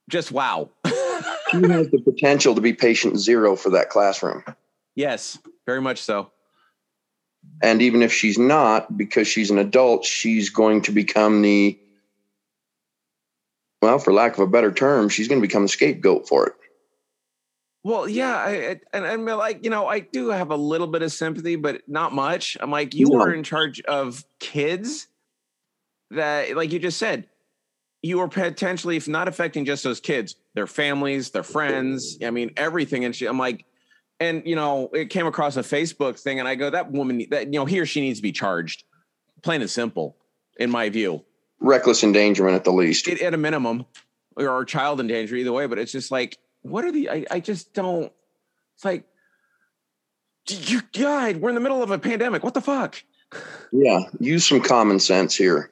[0.09, 0.71] just wow.
[0.87, 0.93] she
[1.63, 4.45] has the potential to be patient zero for that classroom.
[4.95, 6.31] Yes, very much so.
[7.63, 11.79] And even if she's not, because she's an adult, she's going to become the
[13.83, 16.55] well, for lack of a better term, she's going to become the scapegoat for it.
[17.87, 21.03] Well, yeah, I, I, and I'm like, you know, I do have a little bit
[21.03, 22.57] of sympathy, but not much.
[22.61, 25.07] I'm like, you were in charge of kids
[26.11, 27.29] that, like you just said,
[28.03, 32.19] you were potentially, if not affecting just those kids, their families, their friends.
[32.25, 33.05] I mean, everything.
[33.05, 33.65] And she, I'm like,
[34.19, 37.53] and you know, it came across a Facebook thing, and I go, that woman, that
[37.53, 38.83] you know, he or she needs to be charged,
[39.43, 40.17] plain and simple,
[40.59, 41.25] in my view
[41.61, 43.07] reckless endangerment at the least.
[43.07, 43.87] It, at a minimum,
[44.37, 45.67] or child endanger, either way.
[45.67, 46.37] But it's just like,
[46.69, 47.11] what are the?
[47.11, 48.13] I, I just don't.
[48.75, 49.05] It's like,
[50.49, 51.39] you died.
[51.39, 52.45] We're in the middle of a pandemic.
[52.45, 53.03] What the fuck?
[53.73, 55.71] Yeah, use some common sense here.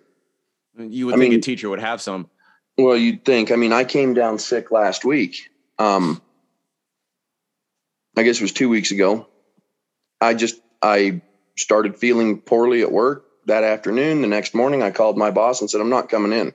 [0.77, 2.29] You would I think mean, a teacher would have some.
[2.77, 3.53] Well, you'd think.
[3.53, 5.51] I mean, I came down sick last week.
[5.79, 6.21] Um,
[8.17, 9.29] I guess it was two weeks ago.
[10.21, 11.21] I just I
[11.57, 14.23] started feeling poorly at work that afternoon.
[14.23, 16.53] The next morning, I called my boss and said, I'm not coming in.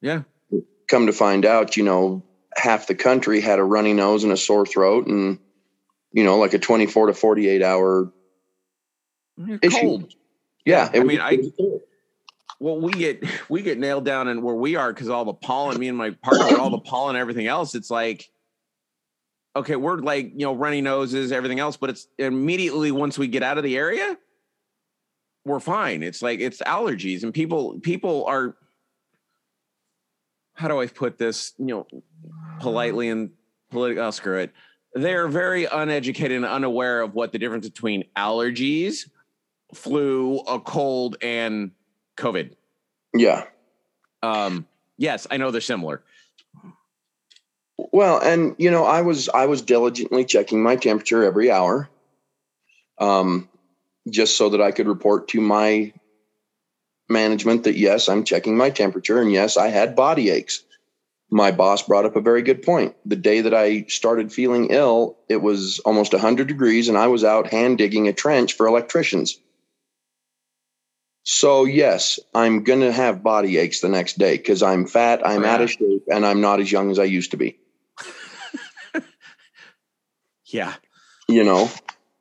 [0.00, 0.22] Yeah.
[0.88, 2.22] Come to find out, you know,
[2.56, 5.38] half the country had a runny nose and a sore throat and,
[6.12, 8.12] you know, like a 24 to 48 hour
[9.62, 9.80] issue.
[9.80, 10.12] Cold.
[10.64, 10.90] Yeah.
[10.92, 11.38] I mean, I,
[12.58, 15.78] well, we get, we get nailed down and where we are because all the pollen,
[15.78, 17.74] me and my partner, all the pollen, everything else.
[17.74, 18.30] It's like,
[19.56, 23.42] okay, we're like, you know, runny noses, everything else, but it's immediately once we get
[23.42, 24.16] out of the area,
[25.44, 26.02] we're fine.
[26.02, 28.56] It's like it's allergies, and people people are.
[30.60, 31.54] How do I put this?
[31.56, 31.86] You know,
[32.60, 33.30] politely and
[33.70, 34.02] politically.
[34.02, 34.52] I'll screw it.
[34.92, 39.08] They're very uneducated and unaware of what the difference between allergies,
[39.72, 41.70] flu, a cold, and
[42.18, 42.52] COVID.
[43.14, 43.44] Yeah.
[44.22, 44.66] Um.
[44.98, 46.02] Yes, I know they're similar.
[47.78, 51.88] Well, and you know, I was I was diligently checking my temperature every hour.
[52.98, 53.48] Um,
[54.10, 55.94] just so that I could report to my
[57.10, 60.62] management that yes, I'm checking my temperature and yes, I had body aches.
[61.30, 62.96] My boss brought up a very good point.
[63.06, 67.22] The day that I started feeling ill, it was almost 100 degrees and I was
[67.24, 69.38] out hand digging a trench for electricians.
[71.22, 75.42] So, yes, I'm going to have body aches the next day because I'm fat, I'm
[75.42, 75.54] yeah.
[75.54, 77.58] out of shape, and I'm not as young as I used to be.
[80.52, 80.74] Yeah.
[81.28, 81.70] you know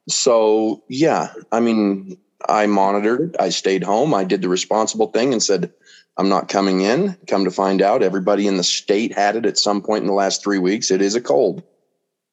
[0.08, 5.34] so yeah i mean i monitored it i stayed home i did the responsible thing
[5.34, 5.72] and said
[6.18, 9.58] i'm not coming in come to find out everybody in the state had it at
[9.58, 11.64] some point in the last three weeks it is a cold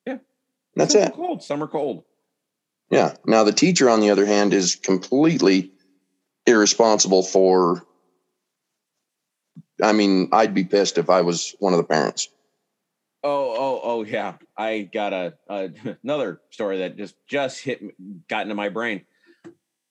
[0.07, 0.19] Yeah.
[0.75, 1.43] that's Summer it Cold.
[1.43, 2.05] Summer cold.
[2.91, 5.73] yeah now the teacher on the other hand is completely
[6.47, 7.85] irresponsible for
[9.83, 12.29] i mean i'd be pissed if i was one of the parents
[13.25, 14.35] Oh, oh, oh, yeah.
[14.57, 15.71] I got a, a
[16.05, 17.83] another story that just just hit
[18.29, 19.05] got into my brain.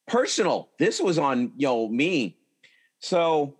[0.08, 0.70] Personal.
[0.80, 2.38] This was on you know me.
[3.00, 3.56] So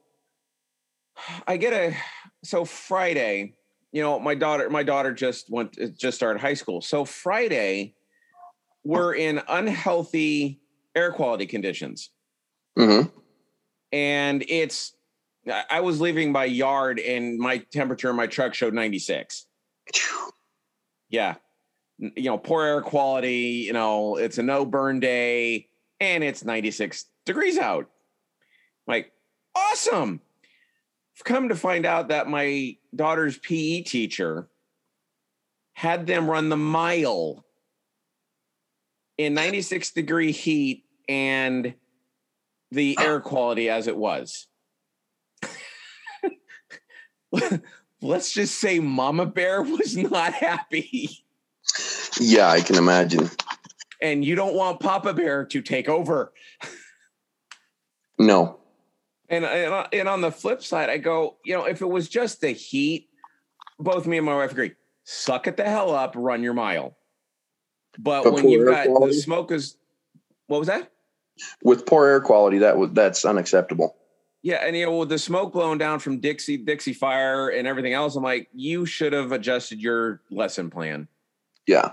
[1.48, 1.96] I get a
[2.44, 3.56] so Friday.
[3.92, 4.70] You know, my daughter.
[4.70, 6.82] My daughter just went just started high school.
[6.82, 7.96] So Friday,
[8.84, 10.60] we're in unhealthy
[10.96, 12.10] air quality conditions,
[12.78, 13.02] hmm
[13.92, 14.96] and it's.
[15.70, 19.46] I was leaving my yard, and my temperature in my truck showed ninety six.
[21.10, 21.36] yeah
[21.98, 27.06] you know poor air quality you know it's a no burn day and it's 96
[27.26, 27.90] degrees out.
[28.88, 29.12] Like
[29.56, 30.22] awesome.
[31.18, 34.50] I've come to find out that my daughter's pe teacher
[35.74, 37.46] had them run the mile
[39.18, 41.74] in 96 degree heat and
[42.72, 43.20] the air ah.
[43.20, 44.48] quality as it was.
[48.02, 51.10] Let's just say mama bear was not happy.
[52.20, 53.30] Yeah i can imagine
[54.02, 56.34] and you don't want Papa Bear to take over.
[58.20, 58.60] no
[59.30, 62.42] And and, and on the flip side, I go, you know, if it was just
[62.42, 63.10] the heat,
[63.80, 66.96] both me and my wife agree, suck it the hell up, run your mile.
[67.98, 69.20] But But when you've got the quality?
[69.20, 69.78] smoke is,
[70.48, 70.92] what was that?
[71.64, 73.98] with poor air quality that was that's unacceptable
[74.42, 77.92] Yeah, and you know, with the smoke blowing down from Dixie, Dixie Fire, and everything
[77.92, 81.10] else, I'm like, you should have adjusted your lesson plan.
[81.68, 81.92] yeah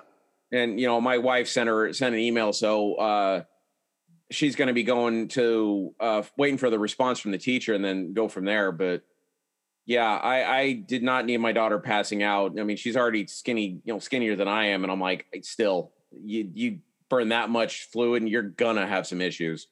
[0.53, 3.43] and you know my wife sent her sent an email so uh
[4.31, 7.85] she's going to be going to uh waiting for the response from the teacher and
[7.85, 9.03] then go from there but
[9.87, 12.59] yeah i i did not need my daughter passing out.
[12.59, 15.93] I mean she's already skinny you know skinnier than i am and i'm like still
[16.23, 19.67] you you burn that much fluid and you're gonna have some issues.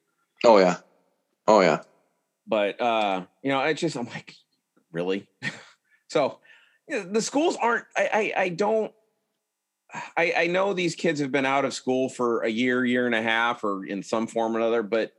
[0.45, 0.79] Oh yeah.
[1.47, 1.83] Oh yeah.
[2.47, 4.35] But uh you know it's just i'm like
[4.93, 5.29] really?
[6.09, 6.41] So
[6.89, 8.93] you know, the schools aren't I, I i don't
[10.17, 13.15] I, I know these kids have been out of school for a year, year and
[13.15, 15.13] a half, or in some form or another, but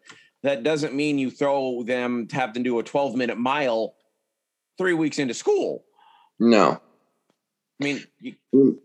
[0.44, 3.96] that doesn't mean you throw them to have them do a 12 minute mile
[4.78, 5.84] three weeks into school.
[6.40, 6.80] no
[7.80, 8.78] I mean, you Mm.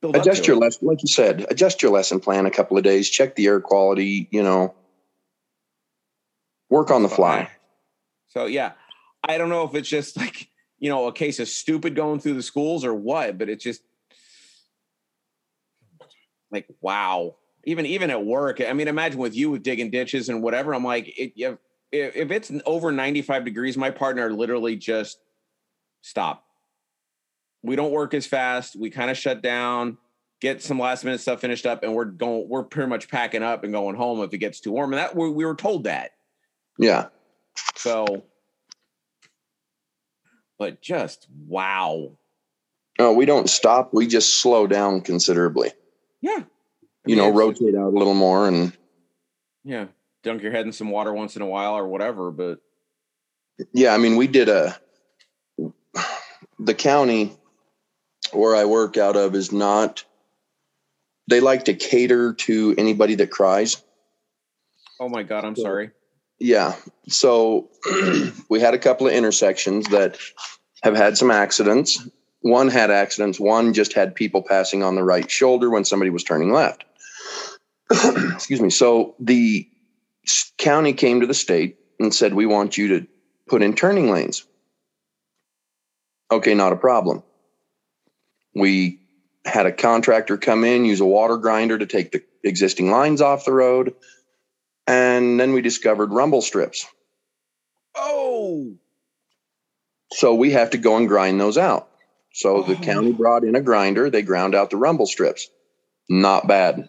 [0.00, 0.60] build adjust your it.
[0.60, 3.60] lesson like you said adjust your lesson plan a couple of days check the air
[3.60, 4.74] quality you know
[6.70, 7.48] work on the fly
[8.28, 8.72] So yeah,
[9.22, 12.34] I don't know if it's just like you know a case of stupid going through
[12.34, 13.82] the schools or what, but it's just
[16.52, 17.36] like wow.
[17.64, 20.74] Even even at work, I mean, imagine with you with digging ditches and whatever.
[20.74, 21.58] I'm like, it, if
[21.92, 25.18] if it's over 95 degrees, my partner literally just
[26.00, 26.44] stop.
[27.62, 28.74] We don't work as fast.
[28.74, 29.98] We kind of shut down,
[30.40, 32.48] get some last minute stuff finished up, and we're going.
[32.48, 34.92] We're pretty much packing up and going home if it gets too warm.
[34.92, 36.10] And that we, we were told that.
[36.78, 37.06] yeah
[37.76, 38.24] So,
[40.58, 42.10] but just wow.
[42.98, 45.70] no we don't stop we just slow down considerably
[46.22, 46.44] Yeah.
[47.04, 48.72] You know it's- rotate out a little more and
[49.64, 49.86] Yeah.
[50.22, 52.30] Dunk your head in some water once in a while or whatever.
[52.30, 52.60] But
[53.74, 54.76] yeah i mean we did a
[56.58, 57.36] the county
[58.32, 60.04] where i work out of is not
[61.28, 63.82] they like to cater to anybody that cries
[64.98, 65.90] oh my God, I'm So- sorry.
[66.38, 66.74] Yeah.
[67.08, 67.70] So
[68.48, 70.18] we had a couple of intersections that
[70.82, 72.08] have had some accidents.
[72.42, 76.24] One had accidents, one just had people passing on the right shoulder when somebody was
[76.24, 76.84] turning left.
[77.90, 78.70] Excuse me.
[78.70, 79.68] So the
[80.58, 83.06] county came to the state and said, We want you to
[83.48, 84.44] put in turning lanes.
[86.32, 87.22] Okay, not a problem.
[88.54, 89.00] We
[89.46, 93.44] had a contractor come in, use a water grinder to take the existing lines off
[93.44, 93.94] the road.
[94.86, 96.86] And then we discovered rumble strips.
[97.96, 98.74] Oh,
[100.14, 101.90] So we have to go and grind those out.
[102.32, 102.82] So the Oh.
[102.82, 104.10] county brought in a grinder.
[104.10, 105.48] They ground out the rumble strips.
[106.08, 106.88] Not bad.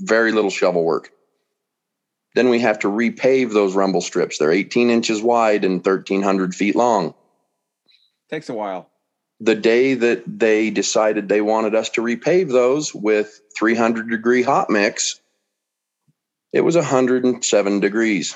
[0.00, 1.10] Very little shovel work.
[2.34, 4.38] Then we have to repave those rumble strips.
[4.38, 7.14] They're 18 inches wide and 1,300 feet long.
[8.28, 8.90] Takes a while.
[9.40, 14.68] The day that they decided they wanted us to repave those with 300 degree hot
[14.68, 15.20] mix,
[16.52, 18.34] it was 107 degrees.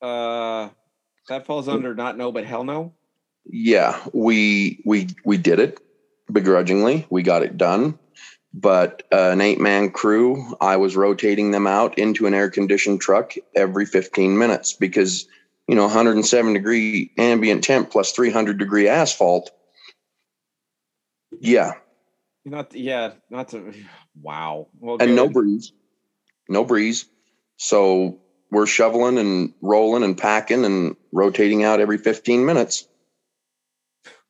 [0.00, 0.70] Uh,
[1.28, 2.94] that falls under not no, but hell no.
[3.44, 5.80] Yeah, we we we did it
[6.30, 7.06] begrudgingly.
[7.10, 7.98] We got it done,
[8.52, 10.56] but uh, an eight man crew.
[10.60, 15.26] I was rotating them out into an air conditioned truck every 15 minutes because
[15.66, 19.50] you know 107 degree ambient temp plus 300 degree asphalt.
[21.40, 21.74] Yeah,
[22.44, 23.72] Not yeah, not to.
[24.20, 24.68] Wow.
[24.78, 25.72] Well, and no breeze,
[26.48, 27.06] no breeze.
[27.56, 28.20] So
[28.50, 32.86] we're shoveling and rolling and packing and rotating out every 15 minutes,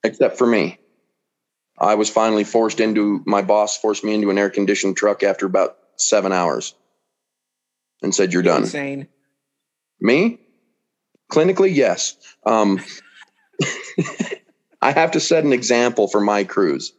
[0.04, 0.78] except for me.
[1.78, 5.46] I was finally forced into my boss forced me into an air conditioned truck after
[5.46, 6.74] about seven hours
[8.02, 8.62] and said, You're done.
[8.62, 9.08] Insane.
[10.00, 10.40] Me?
[11.32, 12.16] Clinically, yes.
[12.44, 12.80] Um,
[14.82, 16.92] I have to set an example for my crews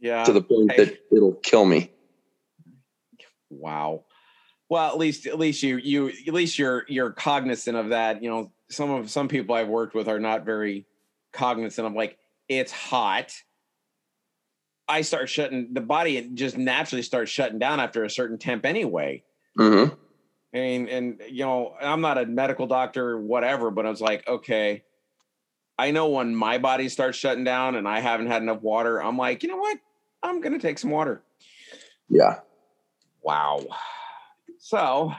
[0.00, 0.24] Yeah.
[0.24, 1.90] to the point that it'll kill me.
[3.50, 4.04] Wow.
[4.68, 8.22] Well, at least at least you you at least you're you're cognizant of that.
[8.22, 10.86] You know, some of some people I've worked with are not very
[11.32, 12.18] cognizant of like
[12.48, 13.34] it's hot.
[14.88, 18.66] I start shutting the body it just naturally starts shutting down after a certain temp
[18.66, 19.22] anyway.
[19.56, 19.84] hmm
[20.52, 24.00] I mean, and you know, I'm not a medical doctor, or whatever, but I was
[24.00, 24.82] like, okay,
[25.78, 29.16] I know when my body starts shutting down and I haven't had enough water, I'm
[29.16, 29.78] like, you know what?
[30.22, 31.22] I'm gonna take some water.
[32.08, 32.40] Yeah.
[33.22, 33.64] Wow.
[34.58, 35.12] So,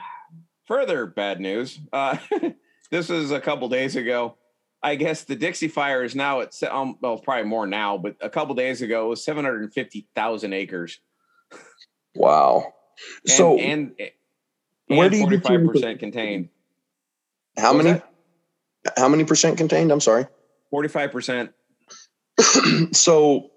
[0.66, 1.80] further bad news.
[1.92, 2.18] Uh,
[2.90, 4.36] this was a couple days ago.
[4.82, 8.28] I guess the Dixie Fire is now at um, well, probably more now, but a
[8.28, 10.98] couple days ago it was 750,000 acres.
[12.14, 12.72] Wow.
[13.24, 14.10] And, so, and, and
[14.98, 16.48] where do you get 45% contained.
[17.56, 18.02] how what many?
[18.96, 19.92] How many percent contained?
[19.92, 20.26] I'm sorry.
[20.72, 21.50] 45%.
[22.92, 23.50] so,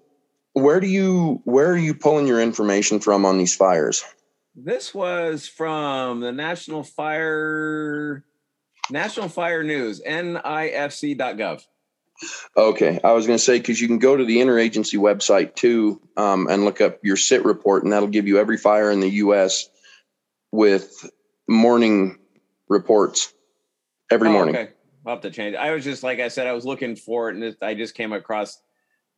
[0.52, 4.04] where do you where are you pulling your information from on these fires?
[4.54, 8.24] This was from the National Fire
[8.90, 11.62] National Fire News, nifc.gov.
[12.56, 16.00] Okay, I was going to say because you can go to the interagency website too
[16.16, 19.10] um, and look up your SIT report, and that'll give you every fire in the
[19.10, 19.68] U.S.
[20.50, 21.08] with
[21.46, 22.18] morning
[22.68, 23.34] reports
[24.10, 24.56] every Oh, morning.
[24.56, 24.70] Okay,
[25.04, 25.56] I'll have to change.
[25.56, 28.12] I was just like I said, I was looking for it, and I just came
[28.12, 28.62] across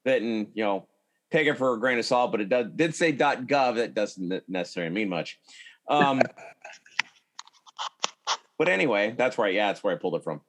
[0.05, 0.89] that, and you know,
[1.31, 2.33] take it for a grain of salt.
[2.33, 3.77] But it does, did say .gov.
[3.77, 5.39] That doesn't necessarily mean much.
[5.89, 6.21] Um,
[8.59, 10.41] but anyway, that's where I, yeah, that's where I pulled it from.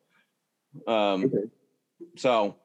[0.87, 1.49] Um, Okay.
[2.17, 2.55] so,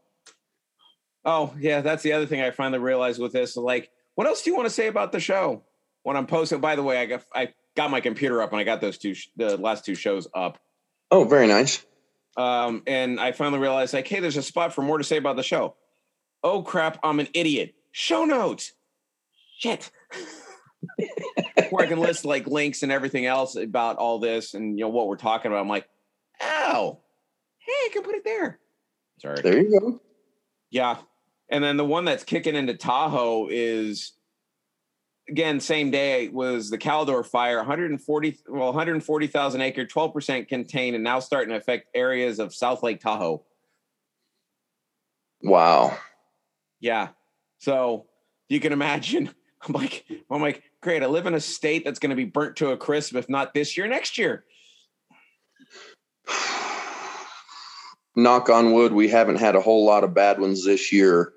[1.25, 3.57] oh yeah, that's the other thing I finally realized with this.
[3.57, 5.63] Like, what else do you want to say about the show?
[6.03, 8.65] When I'm posting, by the way, I got I got my computer up and I
[8.65, 10.59] got those two sh- the last two shows up.
[11.11, 11.85] Oh, very nice.
[12.37, 15.37] Um, and I finally realized, like, hey, there's a spot for more to say about
[15.37, 15.77] the show.
[16.43, 17.75] Oh crap, I'm an idiot.
[17.93, 18.73] Show notes.
[19.59, 19.91] Shit.
[21.75, 24.91] Where I can list like links and everything else about all this and you know
[24.91, 25.61] what we're talking about.
[25.61, 25.89] I'm like,
[26.41, 27.01] oh,
[27.59, 28.61] hey, I can put it there.
[29.21, 29.41] Sorry.
[29.43, 30.01] There you go.
[30.71, 30.99] Yeah.
[31.49, 34.13] And then the one that's kicking into Tahoe is
[35.29, 41.21] again, same day was the Caldor fire, 140, well, 140,000 acre, 12% contained, and now
[41.21, 43.43] starting to affect areas of South Lake Tahoe.
[45.43, 45.97] Wow.
[46.81, 47.09] Yeah.
[47.59, 48.07] So
[48.49, 49.31] you can imagine.
[49.67, 51.03] I'm like, I'm like, great.
[51.03, 53.55] I live in a state that's going to be burnt to a crisp, if not
[53.55, 54.45] this year, next year.
[58.17, 61.33] Knock on wood, we haven't had a whole lot of bad ones this year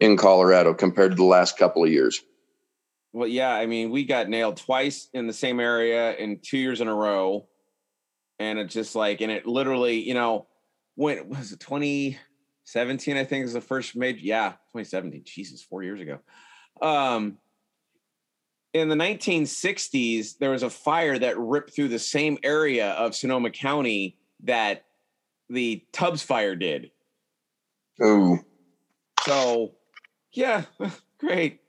[0.00, 2.20] in Colorado compared to the last couple of years.
[3.12, 3.54] Well, yeah.
[3.54, 6.94] I mean, we got nailed twice in the same area in two years in a
[6.94, 7.46] row.
[8.38, 10.48] And it's just like, and it literally, you know,
[10.96, 13.16] when was it 2017?
[13.16, 14.20] I think is the first major.
[14.20, 15.22] Yeah, 2017.
[15.24, 16.18] Jesus, four years ago.
[16.80, 17.38] Um,
[18.72, 23.50] in the 1960s, there was a fire that ripped through the same area of Sonoma
[23.50, 24.84] County that
[25.50, 26.90] the Tubbs fire did.
[28.02, 28.38] Ooh.
[29.24, 29.72] So,
[30.32, 30.64] yeah,
[31.18, 31.60] great.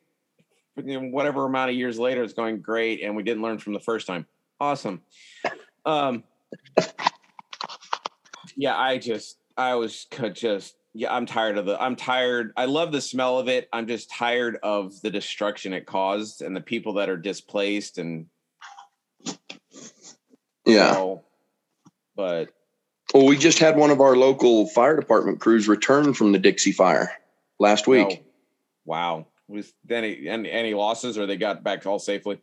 [0.76, 3.80] But, whatever amount of years later, it's going great, and we didn't learn from the
[3.80, 4.26] first time.
[4.60, 5.02] Awesome.
[5.86, 6.24] Um,
[8.56, 12.54] yeah, I just, I was could just, yeah, I'm tired of the, I'm tired.
[12.56, 13.68] I love the smell of it.
[13.74, 18.28] I'm just tired of the destruction it caused and the people that are displaced and
[20.66, 20.94] Yeah.
[20.94, 21.24] so,
[22.16, 22.50] but
[23.14, 26.72] Well, we just had one of our local fire department crews return from the Dixie
[26.72, 27.12] fire
[27.60, 28.24] last week.
[28.86, 29.28] wow.
[29.50, 32.40] Was any, any any losses or they got back all safely?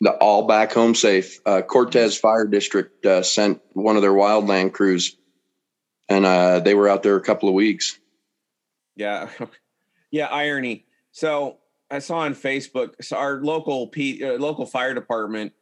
[0.00, 1.40] The all back home safe.
[1.44, 5.16] Uh, Cortez Fire District uh, sent one of their wildland crews,
[6.08, 7.98] and uh, they were out there a couple of weeks.
[8.96, 9.28] Yeah,
[10.10, 10.26] yeah.
[10.26, 10.86] Irony.
[11.12, 11.58] So
[11.90, 12.94] I saw on Facebook.
[13.02, 15.52] So our local P, uh, local fire department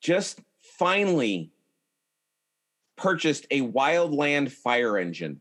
[0.00, 0.40] just
[0.78, 1.52] finally
[2.96, 5.40] purchased a wildland fire engine.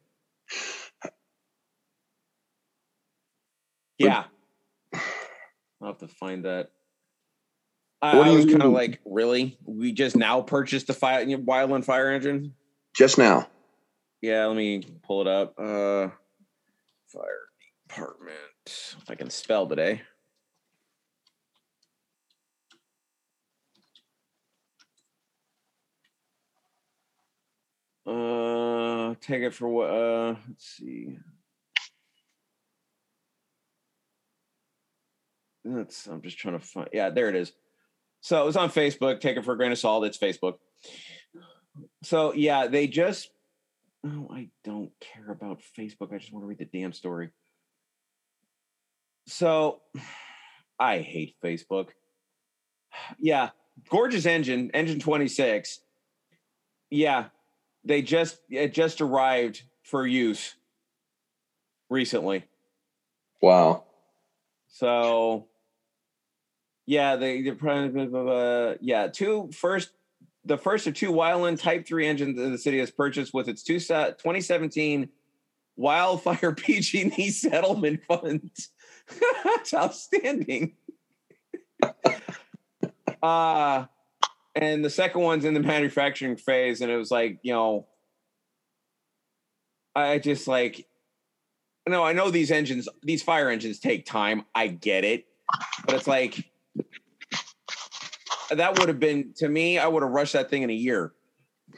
[3.97, 4.23] Yeah.
[4.93, 6.71] I'll have to find that.
[8.01, 9.57] I, What I was kind of like, really?
[9.63, 12.53] We just now purchased the fire wildland fire engine?
[12.95, 13.47] Just now.
[14.21, 15.55] Yeah, let me pull it up.
[15.57, 16.09] Uh
[17.07, 17.49] fire
[17.87, 18.37] department.
[18.65, 20.01] If I can spell today.
[28.05, 31.17] Uh take it for what uh let's see.
[35.65, 37.53] That's I'm just trying to find yeah, there it is.
[38.21, 39.19] So it was on Facebook.
[39.19, 40.05] Take it for a grain of salt.
[40.05, 40.55] It's Facebook.
[42.03, 43.29] So yeah, they just
[44.05, 46.13] Oh, I don't care about Facebook.
[46.13, 47.29] I just want to read the damn story.
[49.27, 49.81] So
[50.79, 51.89] I hate Facebook.
[53.19, 53.49] Yeah,
[53.89, 55.81] gorgeous engine, engine 26.
[56.89, 57.25] Yeah,
[57.85, 60.55] they just it just arrived for use
[61.89, 62.45] recently.
[63.41, 63.83] Wow.
[64.67, 65.47] So
[66.85, 69.91] yeah, they they're probably uh, yeah, two first
[70.45, 73.63] the first of two Wildland Type 3 engines that the city has purchased with its
[73.63, 75.09] two 2017
[75.77, 78.69] Wildfire PG&E settlement funds.
[79.43, 80.75] That's outstanding.
[83.23, 83.85] uh
[84.53, 87.87] and the second one's in the manufacturing phase, and it was like, you know,
[89.95, 90.87] I just like
[91.87, 94.45] no, I know these engines, these fire engines take time.
[94.53, 95.25] I get it.
[95.85, 96.50] But it's like
[98.55, 101.13] that would have been to me, I would have rushed that thing in a year.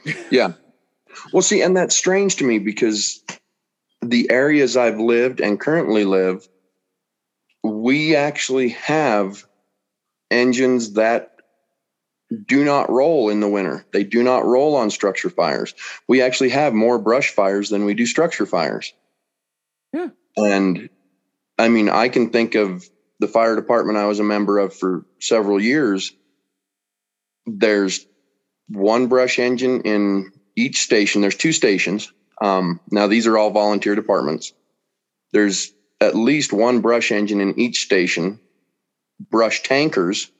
[0.30, 0.54] Yeah.
[1.32, 3.22] Well, see, and that's strange to me because
[4.02, 6.48] the areas I've lived and currently live,
[7.62, 9.44] we actually have
[10.32, 11.36] engines that
[12.46, 13.86] do not roll in the winter.
[13.92, 15.74] They do not roll on structure fires.
[16.08, 18.92] We actually have more brush fires than we do structure fires.
[19.92, 20.08] Yeah.
[20.36, 20.88] And
[21.58, 22.88] I mean, I can think of
[23.20, 26.12] the fire department I was a member of for several years.
[27.46, 28.06] There's
[28.68, 31.20] one brush engine in each station.
[31.20, 32.12] There's two stations.
[32.40, 34.52] Um, now, these are all volunteer departments.
[35.32, 38.40] There's at least one brush engine in each station,
[39.30, 40.30] brush tankers,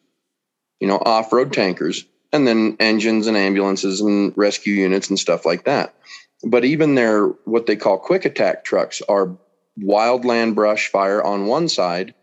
[0.80, 5.46] you know, off road tankers, and then engines and ambulances and rescue units and stuff
[5.46, 5.94] like that.
[6.42, 9.36] But even their what they call quick attack trucks are
[9.80, 12.14] wildland brush fire on one side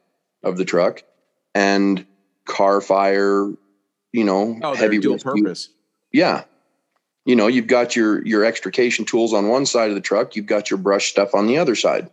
[0.43, 1.03] of the truck
[1.55, 2.05] and
[2.45, 3.49] car fire,
[4.11, 5.69] you know, Oh, they're dual purpose.
[6.11, 6.43] yeah.
[7.23, 10.47] You know, you've got your your extrication tools on one side of the truck, you've
[10.47, 12.09] got your brush stuff on the other side.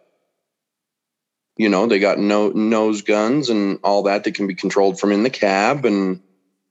[1.56, 5.10] You know, they got no nose guns and all that that can be controlled from
[5.12, 6.20] in the cab and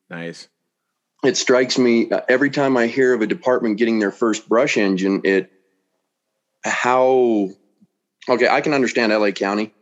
[0.09, 0.47] Nice.
[1.25, 4.77] it strikes me uh, every time I hear of a department getting their first brush
[4.77, 5.51] engine, it
[6.63, 7.49] how
[8.29, 9.73] okay, I can understand LA County,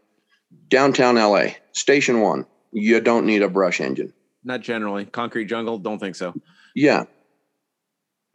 [0.70, 4.14] downtown LA, station 1, you don't need a brush engine.
[4.46, 5.06] Not generally.
[5.06, 6.34] Concrete jungle, don't think so.
[6.76, 7.06] Yeah.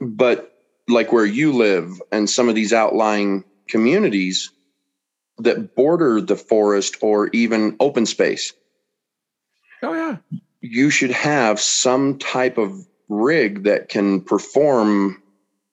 [0.00, 0.52] But
[0.88, 4.50] like where you live and some of these outlying communities
[5.38, 8.52] that border the forest or even open space,
[9.82, 10.16] Oh yeah.
[10.60, 15.22] you should have some type of rig that can perform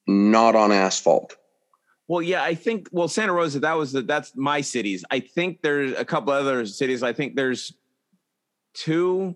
[0.05, 1.35] not on asphalt.
[2.07, 5.03] Well, yeah, I think well, Santa Rosa, that was the that's my cities.
[5.11, 7.03] I think there's a couple other cities.
[7.03, 7.73] I think there's
[8.73, 9.35] two.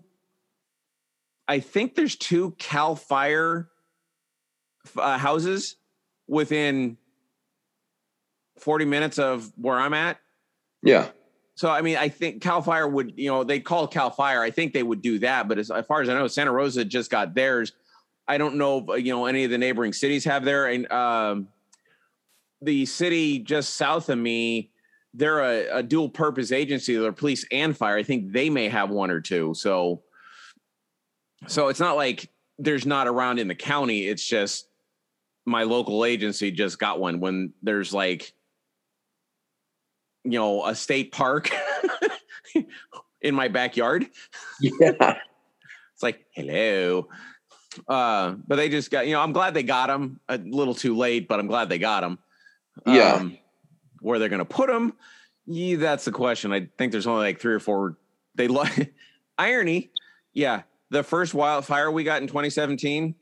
[1.48, 3.68] I think there's two Cal Fire
[4.96, 5.76] uh, houses
[6.28, 6.96] within
[8.58, 10.18] 40 minutes of where I'm at.
[10.82, 11.08] Yeah.
[11.54, 14.42] So I mean, I think Cal Fire would, you know, they call Cal Fire.
[14.42, 15.48] I think they would do that.
[15.48, 17.72] But as, as far as I know, Santa Rosa just got theirs.
[18.26, 20.66] I don't know, if, uh, you know, any of the neighboring cities have their.
[20.66, 21.48] And um,
[22.62, 24.70] the city just south of me,
[25.12, 26.96] they're a, a dual purpose agency.
[26.96, 27.96] They're police and fire.
[27.96, 29.52] I think they may have one or two.
[29.54, 30.02] So,
[31.46, 32.28] so it's not like
[32.58, 34.06] there's not around in the county.
[34.06, 34.66] It's just
[35.44, 37.20] my local agency just got one.
[37.20, 38.32] When there's like
[40.24, 41.50] you know a state park
[43.22, 44.06] in my backyard
[44.60, 44.92] Yeah.
[45.94, 47.08] it's like hello
[47.88, 50.96] uh but they just got you know i'm glad they got them a little too
[50.96, 52.18] late but i'm glad they got them
[52.86, 53.30] Yeah.
[54.00, 54.92] where they're gonna put them
[55.46, 57.96] yeah that's the question i think there's only like three or four
[58.36, 58.94] they like
[59.38, 59.90] irony
[60.34, 60.62] yeah
[60.92, 63.14] the first wildfire we got in 2017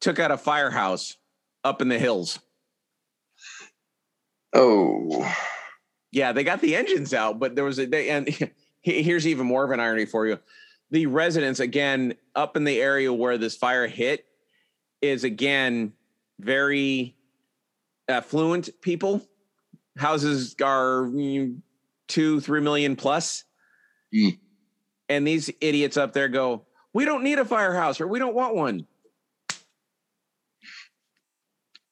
[0.00, 1.18] took out a firehouse
[1.62, 2.40] up in the hills.
[4.54, 5.30] Oh,
[6.10, 8.28] Yeah, they got the engines out, but there was a they, and
[8.80, 10.38] here's even more of an irony for you.
[10.90, 14.24] The residents again up in the area where this fire hit
[15.02, 15.92] is again
[16.40, 17.14] very
[18.08, 19.22] affluent people.
[19.98, 21.60] Houses are mm,
[22.08, 23.44] two, three million plus.
[24.12, 24.38] Mm.
[25.10, 28.54] And these idiots up there go, We don't need a firehouse or we don't want
[28.54, 28.86] one.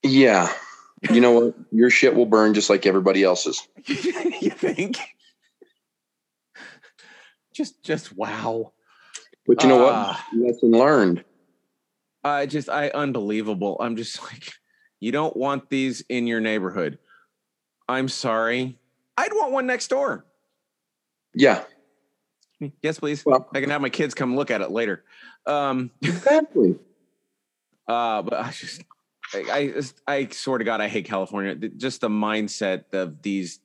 [0.02, 0.52] yeah.
[1.12, 1.54] You know what?
[1.70, 3.66] Your shit will burn just like everybody else's.
[3.86, 4.98] you think?
[7.54, 8.72] Just just wow.
[9.46, 10.26] But you know Ah.
[10.32, 10.44] what?
[10.46, 11.24] Lesson learned.
[12.24, 13.76] I just I unbelievable.
[13.80, 14.52] I'm just like,
[14.98, 16.98] you don't want these in your neighborhood.
[17.88, 18.78] I'm sorry.
[19.16, 20.24] I'd want one next door.
[21.34, 21.62] Yeah,
[22.82, 23.24] Yes, please.
[23.24, 25.04] Well- I can have my kids come look at it later.
[25.46, 26.76] Um, exactly.
[27.88, 28.82] uh, but I just,
[29.34, 31.54] I, I, just- I swear to God, I hate California.
[31.54, 33.60] Just the mindset of these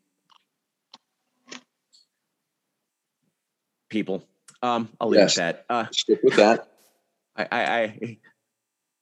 [3.89, 4.23] people.
[4.61, 5.37] Um, I'll leave Yes.
[5.37, 5.73] it at that.
[5.73, 6.67] Uh, Stick with that.
[7.35, 8.17] I, I, I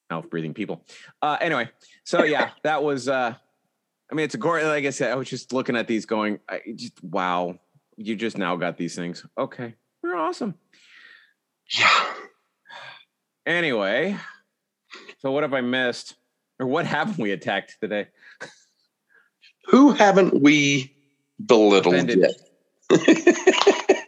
[0.10, 0.86] mouth breathing people.
[1.22, 1.70] Uh, anyway,
[2.04, 3.08] so yeah, that was.
[3.08, 3.34] uh
[4.10, 4.62] I mean, it's a gore.
[4.64, 7.58] Like I said, I was just looking at these, going, I just wow,
[7.96, 9.26] you just now got these things.
[9.38, 9.74] Okay,
[10.04, 10.56] we're awesome.
[11.78, 12.14] Yeah.
[13.46, 14.18] Anyway,
[15.20, 16.16] so what have I missed,
[16.60, 18.08] or what haven't we attacked today?
[19.68, 20.96] Who haven't we
[21.44, 22.20] belittled Offended.
[22.20, 22.32] yet?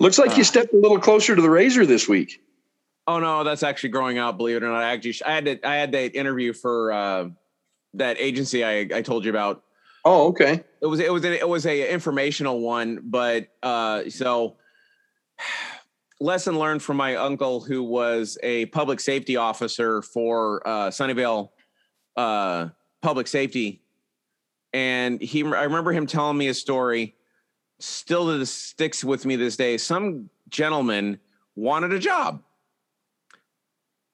[0.00, 0.34] Looks like Uh.
[0.36, 2.42] you stepped a little closer to the razor this week.
[3.06, 4.36] Oh no, that's actually growing out.
[4.36, 7.28] Believe it or not, I actually I had to, I had that interview for uh,
[7.94, 9.62] that agency I, I told you about.
[10.04, 10.64] Oh, okay.
[10.80, 14.56] it was it was a, it was a informational one but uh so
[16.20, 21.50] lesson learned from my uncle who was a public safety officer for uh sunnyvale
[22.16, 22.68] uh
[23.02, 23.82] public safety.
[24.72, 27.14] And he i remember him telling me a story
[27.78, 29.76] still this sticks with me this day.
[29.78, 31.18] Some gentleman
[31.56, 32.42] wanted a job.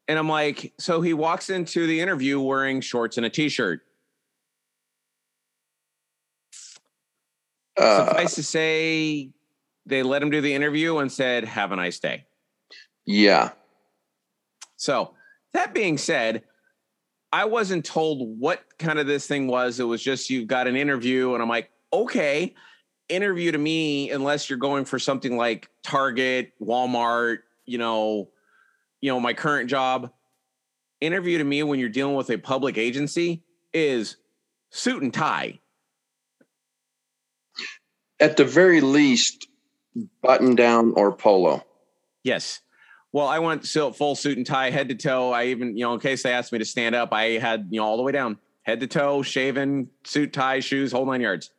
[0.09, 3.86] And i'm like so he walks into the interview wearing shorts and a t-shirt
[7.77, 9.31] Uh, Suffice to say,
[9.85, 12.24] they let him do the interview and said, "Have a nice day."
[13.05, 13.51] yeah.
[14.77, 15.14] So
[15.53, 16.43] that being said,
[17.33, 19.81] I wasn't told what kind of this thing was.
[19.81, 22.55] It was just you've got an interview, and I'm like, okay,
[23.09, 28.31] interview to me, unless you're going for something like Target, Walmart, you know,
[29.01, 30.11] you know, my current job.
[31.01, 33.43] Interview to me when you're dealing with a public agency
[33.74, 34.16] is
[34.70, 35.61] suit and tie.
[38.19, 39.49] At the very least,
[40.23, 41.64] button down or polo.
[42.23, 42.61] Yes.
[43.12, 45.33] Well, I went so full suit and tie, head to toe.
[45.33, 47.81] I even, you know, in case they asked me to stand up, I had, you
[47.81, 51.51] know, all the way down, head to toe, shaven, suit, tie, shoes, whole nine yards.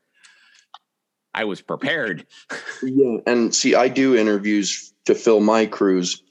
[1.33, 2.25] I was prepared.
[2.83, 3.17] Yeah.
[3.25, 6.21] And see, I do interviews to fill my crews.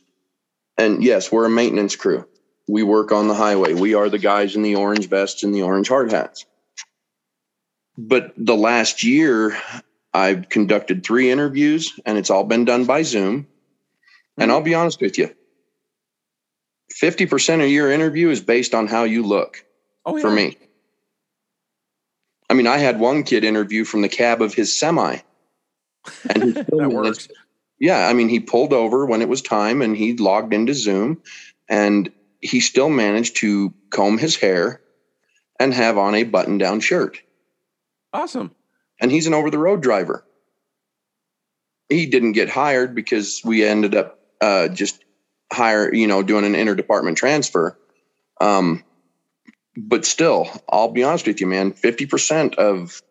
[0.78, 2.24] And yes, we're a maintenance crew.
[2.68, 3.74] We work on the highway.
[3.74, 6.46] We are the guys in the orange vests and the orange hard hats.
[7.98, 9.58] But the last year,
[10.16, 13.46] I've conducted three interviews and it's all been done by Zoom.
[14.38, 14.80] And I'll be mm-hmm.
[14.80, 15.34] honest with you
[17.00, 19.64] 50% of your interview is based on how you look
[20.06, 20.56] Oh, for me.
[22.48, 25.18] I mean, I had one kid interview from the cab of his semi.
[26.30, 27.28] And he still That works.
[27.78, 31.20] yeah, I mean, he pulled over when it was time and he logged into Zoom
[31.68, 32.10] and
[32.40, 34.80] he still managed to comb his hair
[35.60, 37.20] and have on a button down shirt.
[38.14, 38.55] Awesome.
[39.00, 40.24] And he's an over the road driver.
[41.88, 45.04] He didn't get hired because we ended up uh, just
[45.52, 47.78] hire, you know, doing an interdepartment transfer.
[48.40, 48.82] Um,
[49.76, 53.02] but still, I'll be honest with you, man, 50% of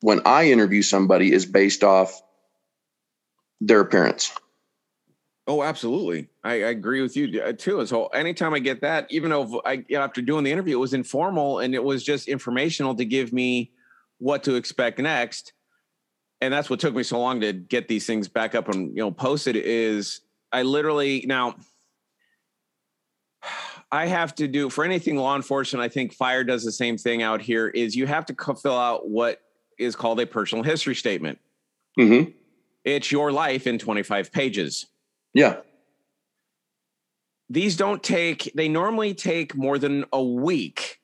[0.00, 2.20] when I interview somebody is based off
[3.60, 4.32] their appearance.
[5.46, 6.28] Oh, absolutely.
[6.44, 7.84] I, I agree with you uh, too.
[7.86, 11.58] So anytime I get that, even though I, after doing the interview, it was informal
[11.58, 13.72] and it was just informational to give me
[14.20, 15.52] what to expect next.
[16.40, 19.02] And that's what took me so long to get these things back up and, you
[19.02, 20.20] know, posted is
[20.52, 21.56] I literally now
[23.92, 25.82] I have to do for anything law enforcement.
[25.82, 29.08] I think fire does the same thing out here is you have to fill out
[29.08, 29.40] what
[29.78, 31.38] is called a personal history statement.
[31.98, 32.30] Mm-hmm.
[32.84, 34.86] It's your life in 25 pages.
[35.34, 35.56] Yeah.
[37.48, 41.00] these don't take they normally take more than a week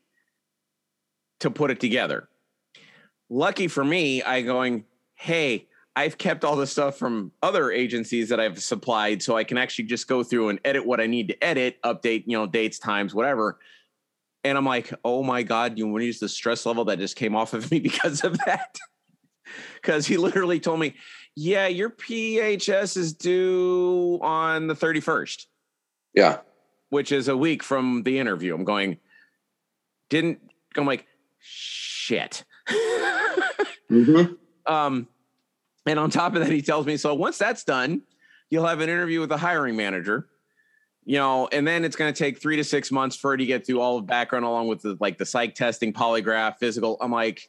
[1.40, 2.28] to put it together
[3.28, 5.66] lucky for me i going hey
[5.96, 9.86] I've kept all the stuff from other agencies that I've supplied so I can actually
[9.86, 13.14] just go through and edit what I need to edit, update, you know, dates, times,
[13.14, 13.58] whatever.
[14.44, 17.16] And I'm like, oh my God, you want to use the stress level that just
[17.16, 18.76] came off of me because of that?
[19.76, 20.96] Because he literally told me,
[21.36, 25.46] yeah, your PHS is due on the 31st.
[26.14, 26.38] Yeah.
[26.88, 28.56] Which is a week from the interview.
[28.56, 28.98] I'm going,
[30.10, 30.40] didn't,
[30.76, 31.06] I'm like,
[31.46, 32.44] shit.
[33.90, 34.32] mm-hmm.
[34.72, 35.08] Um,
[35.86, 38.02] and on top of that, he tells me, so once that's done,
[38.50, 40.28] you'll have an interview with the hiring manager,
[41.04, 43.46] you know, and then it's going to take three to six months for her to
[43.46, 46.96] get through all of background along with the like the psych testing, polygraph, physical.
[47.00, 47.48] I'm like,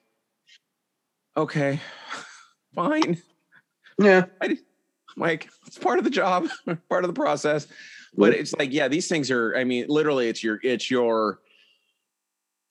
[1.36, 1.80] okay,
[2.76, 3.22] fine.
[4.00, 4.26] Yeah.
[4.42, 4.58] I,
[5.16, 6.48] like it's part of the job,
[6.90, 7.68] part of the process.
[8.16, 11.40] But it's like, yeah, these things are, I mean, literally it's your, it's your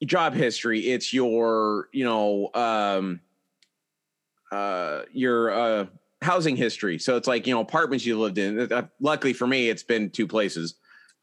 [0.04, 0.80] job history.
[0.80, 3.20] It's your, you know, um,
[4.52, 5.86] uh, your uh,
[6.22, 6.98] housing history.
[6.98, 8.72] So it's like you know apartments you lived in.
[8.72, 10.74] Uh, luckily for me, it's been two places.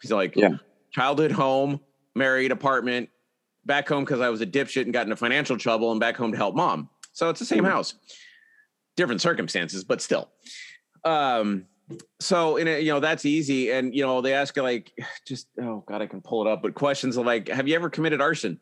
[0.02, 0.58] He's like yeah.
[0.92, 1.80] childhood home,
[2.16, 3.10] married apartment,
[3.66, 6.32] back home because I was a dipshit and got into financial trouble, and back home
[6.32, 6.90] to help mom.
[7.14, 7.72] So it's the same mm-hmm.
[7.72, 7.94] house,
[8.96, 10.30] different circumstances, but still.
[11.04, 11.66] Um,
[12.20, 14.92] so in a, you know that's easy, and you know they ask you like
[15.28, 18.22] just oh god I can pull it up, but questions like have you ever committed
[18.22, 18.60] arson?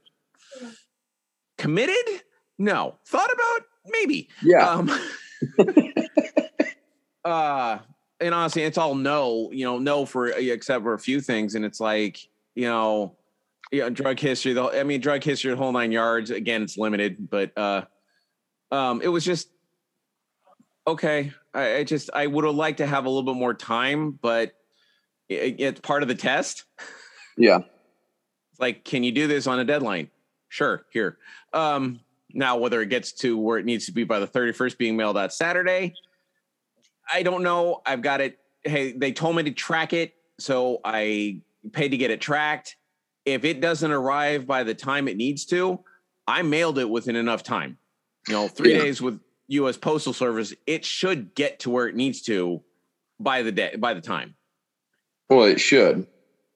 [1.58, 2.24] Committed?
[2.58, 2.96] No.
[3.06, 3.62] Thought about
[3.92, 4.30] maybe.
[4.44, 4.70] Yeah.
[4.70, 4.92] Um,
[7.26, 7.80] uh,
[8.20, 11.56] and honestly, it's all no, you know, no for except for a few things.
[11.56, 12.20] And it's like,
[12.56, 13.16] you know,
[13.72, 14.54] yeah, drug history.
[14.54, 16.30] The I mean, drug history, the whole nine yards.
[16.30, 17.86] Again, it's limited, but uh,
[18.72, 19.50] um, it was just
[20.86, 21.34] okay.
[21.54, 24.54] I, I just I would have liked to have a little bit more time, but
[25.30, 26.66] it, it's part of the test.
[27.38, 27.60] Yeah.
[28.52, 30.10] It's like, can you do this on a deadline?
[30.50, 30.86] Sure.
[30.92, 31.18] Here.
[31.54, 32.02] Um,
[32.34, 35.18] now, whether it gets to where it needs to be by the 31st, being mailed
[35.18, 35.94] out Saturday,
[37.12, 37.82] I don't know.
[37.86, 38.40] I've got it.
[38.64, 41.42] Hey, they told me to track it, so I
[41.72, 42.76] paid to get it tracked.
[43.26, 45.80] If it doesn't arrive by the time it needs to,
[46.28, 47.78] I mailed it within enough time.
[48.28, 48.80] You know, three yeah.
[48.80, 49.20] days with
[49.52, 49.78] U.S.
[49.78, 52.62] Postal Service, it should get to where it needs to
[53.20, 54.36] by the day by the time.
[55.30, 56.08] Well, it should.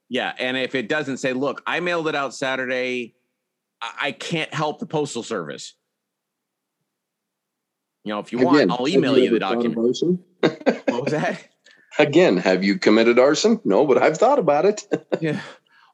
[0.10, 3.16] Yeah, and if it doesn't say, "Look, I mailed it out Saturday,"
[3.82, 5.74] I can't help the postal service.
[8.04, 9.78] You know, if you Again, want, I'll email you, you the document.
[10.39, 11.48] what was that?
[11.98, 13.60] Again, have you committed arson?
[13.66, 14.88] No, but I've thought about it.
[15.22, 15.41] yeah.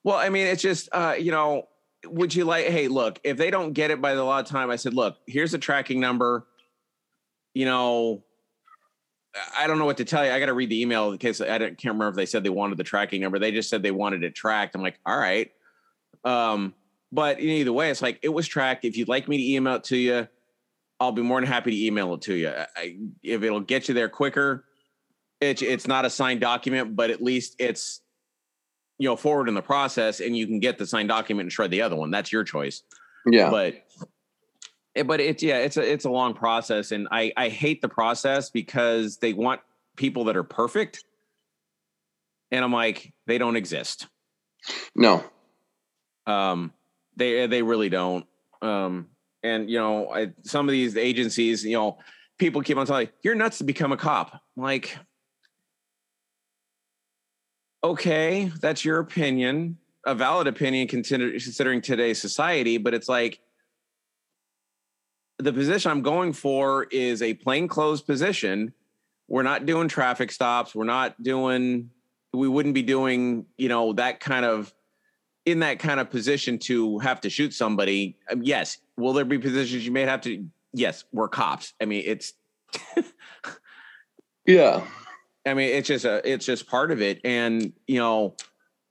[0.03, 1.67] Well, I mean, it's just, uh, you know,
[2.05, 4.69] would you like, hey, look, if they don't get it by the lot of time,
[4.69, 6.47] I said, look, here's a tracking number.
[7.53, 8.23] You know,
[9.57, 10.31] I don't know what to tell you.
[10.31, 12.49] I got to read the email in case I can't remember if they said they
[12.49, 13.39] wanted the tracking number.
[13.39, 14.75] They just said they wanted it tracked.
[14.75, 15.51] I'm like, all right.
[16.23, 16.73] Um,
[17.11, 18.85] but either way, it's like it was tracked.
[18.85, 20.27] If you'd like me to email it to you,
[20.99, 22.49] I'll be more than happy to email it to you.
[22.49, 24.65] I, if it'll get you there quicker,
[25.39, 28.01] it's it's not a signed document, but at least it's
[28.97, 31.71] you know forward in the process, and you can get the signed document and shred
[31.71, 32.11] the other one.
[32.11, 32.83] That's your choice.
[33.25, 33.83] Yeah, but
[34.95, 37.89] eh, but it's yeah, it's a it's a long process, and I I hate the
[37.89, 39.61] process because they want
[39.95, 41.03] people that are perfect,
[42.51, 44.07] and I'm like they don't exist.
[44.95, 45.23] No.
[46.27, 46.73] Um
[47.15, 48.25] they they really don't.
[48.61, 49.07] Um,
[49.43, 51.97] and you know, I, some of these agencies, you know,
[52.37, 54.33] people keep on telling you're nuts to become a cop.
[54.33, 54.97] I'm like,
[57.83, 63.39] okay, that's your opinion, a valid opinion consider, considering today's society, but it's like
[65.41, 68.73] the position I'm going for is a plainclothes position.
[69.27, 70.75] We're not doing traffic stops.
[70.75, 71.89] We're not doing.
[72.33, 74.73] We wouldn't be doing, you know, that kind of
[75.45, 78.77] in that kind of position to have to shoot somebody, um, yes.
[78.97, 80.45] Will there be positions you may have to?
[80.73, 81.73] Yes, we're cops.
[81.81, 82.33] I mean, it's
[84.45, 84.85] yeah.
[85.45, 88.35] I mean, it's just a, it's just part of it, and you know,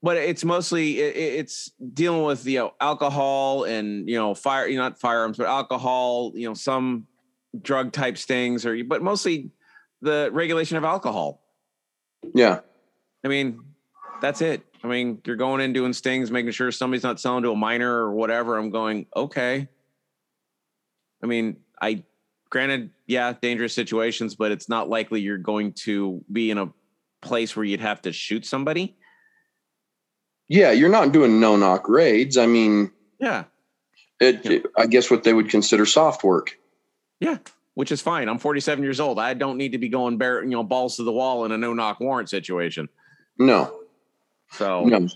[0.03, 4.77] but it's mostly it, it's dealing with you know alcohol and you know fire, you
[4.77, 6.31] know, not firearms, but alcohol.
[6.35, 7.07] You know, some
[7.61, 9.51] drug type things, or but mostly
[10.01, 11.41] the regulation of alcohol.
[12.33, 12.59] Yeah.
[13.23, 13.61] I mean,
[14.21, 14.63] that's it.
[14.83, 17.91] I mean, you're going in doing stings, making sure somebody's not selling to a minor
[17.91, 18.57] or whatever.
[18.57, 19.67] I'm going, okay.
[21.23, 22.03] I mean, I
[22.49, 26.71] granted, yeah, dangerous situations, but it's not likely you're going to be in a
[27.21, 28.97] place where you'd have to shoot somebody.
[30.51, 32.37] Yeah, you're not doing no knock raids.
[32.37, 33.45] I mean, yeah.
[34.19, 34.59] It, yeah.
[34.77, 36.59] I guess what they would consider soft work.
[37.21, 37.37] Yeah,
[37.75, 38.27] which is fine.
[38.27, 39.17] I'm 47 years old.
[39.17, 41.57] I don't need to be going bare, you know, balls to the wall in a
[41.57, 42.89] no knock warrant situation.
[43.39, 43.79] No.
[44.51, 45.07] So, no.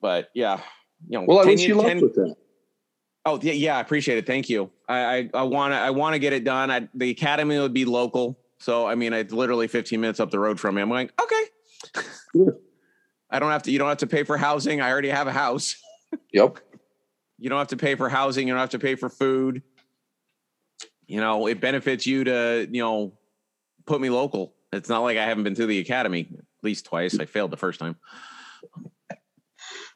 [0.00, 0.60] but yeah,
[1.08, 2.36] you know, well, I wish you luck with that.
[3.26, 4.26] Oh yeah, yeah, I appreciate it.
[4.26, 4.70] Thank you.
[4.88, 6.70] I I want to I want to get it done.
[6.70, 10.38] I, the academy would be local, so I mean, it's literally 15 minutes up the
[10.38, 10.82] road from me.
[10.82, 12.52] I'm like, okay.
[13.34, 13.72] I don't have to.
[13.72, 14.80] You don't have to pay for housing.
[14.80, 15.76] I already have a house.
[16.32, 16.60] Yep.
[17.38, 18.46] You don't have to pay for housing.
[18.46, 19.62] You don't have to pay for food.
[21.08, 23.14] You know, it benefits you to you know
[23.84, 24.54] put me local.
[24.72, 27.18] It's not like I haven't been to the academy at least twice.
[27.18, 27.96] I failed the first time.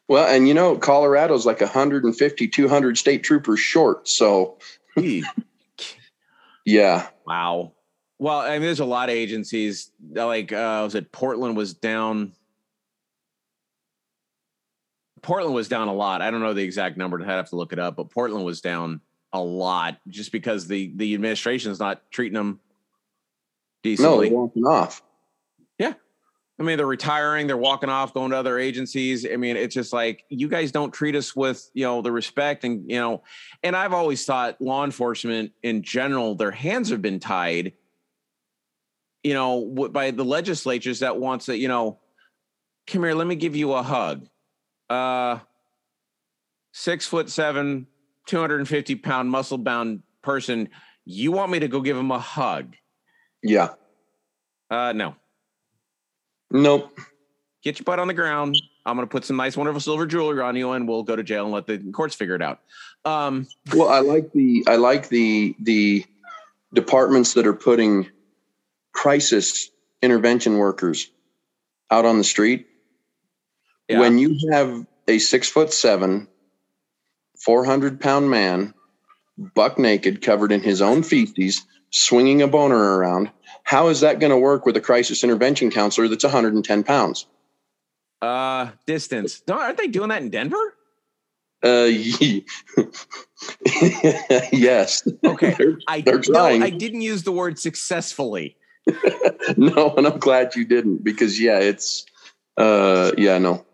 [0.09, 4.09] Well, and you know, Colorado's like 150, 200 state troopers short.
[4.09, 4.57] So,
[6.65, 7.07] yeah.
[7.25, 7.73] Wow.
[8.17, 12.33] Well, I mean, there's a lot of agencies like, uh, was it Portland was down?
[15.21, 16.21] Portland was down a lot.
[16.21, 17.21] I don't know the exact number.
[17.21, 19.01] I'd have to look it up, but Portland was down
[19.31, 22.59] a lot just because the the administration is not treating them
[23.83, 24.29] decently.
[24.29, 25.03] No, walking off.
[25.77, 25.93] Yeah.
[26.59, 29.25] I mean, they're retiring, they're walking off, going to other agencies.
[29.25, 32.65] I mean, it's just like you guys don't treat us with, you know, the respect
[32.65, 33.23] and, you know,
[33.63, 37.73] and I've always thought law enforcement in general, their hands have been tied,
[39.23, 41.99] you know, by the legislatures that wants to, you know,
[42.87, 44.27] come here, let me give you a hug.
[44.89, 45.39] Uh,
[46.71, 47.87] six foot seven,
[48.27, 50.69] 250 pound muscle bound person.
[51.05, 52.75] You want me to go give him a hug?
[53.41, 53.69] Yeah.
[54.69, 55.15] Uh, no.
[56.51, 56.97] Nope.
[57.63, 58.55] Get your butt on the ground.
[58.85, 61.23] I'm going to put some nice, wonderful silver jewelry on you, and we'll go to
[61.23, 62.59] jail and let the courts figure it out.
[63.05, 66.05] Um, well, I like the I like the the
[66.73, 68.07] departments that are putting
[68.93, 69.69] crisis
[70.01, 71.11] intervention workers
[71.91, 72.67] out on the street.
[73.89, 73.99] Yeah.
[73.99, 76.27] When you have a six foot seven,
[77.39, 78.73] 400 pound man,
[79.37, 83.31] buck naked, covered in his own feces, swinging a boner around,
[83.63, 87.25] how is that going to work with a crisis intervention counselor that's 110 pounds?
[88.21, 89.39] Uh, distance.
[89.41, 90.75] Don't, aren't they doing that in Denver?
[91.63, 91.89] Uh,
[94.51, 95.07] yes.
[95.25, 95.55] Okay.
[95.57, 98.55] they're, I they're no, I didn't use the word successfully.
[99.57, 102.05] no, and I'm glad you didn't because yeah, it's
[102.57, 103.65] uh, yeah, no.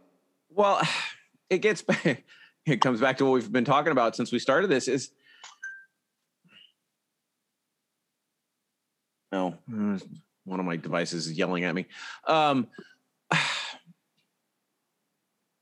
[0.55, 0.81] Well,
[1.49, 2.23] it gets back.
[2.65, 4.87] It comes back to what we've been talking about since we started this.
[4.87, 5.11] Is
[9.31, 9.57] No,
[10.45, 11.85] one of my devices is yelling at me.
[12.27, 12.67] Um,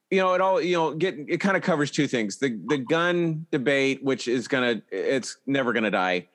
[0.09, 2.77] you know, it all you know, get it kind of covers two things: the the
[2.77, 6.29] gun debate, which is gonna, it's never gonna die.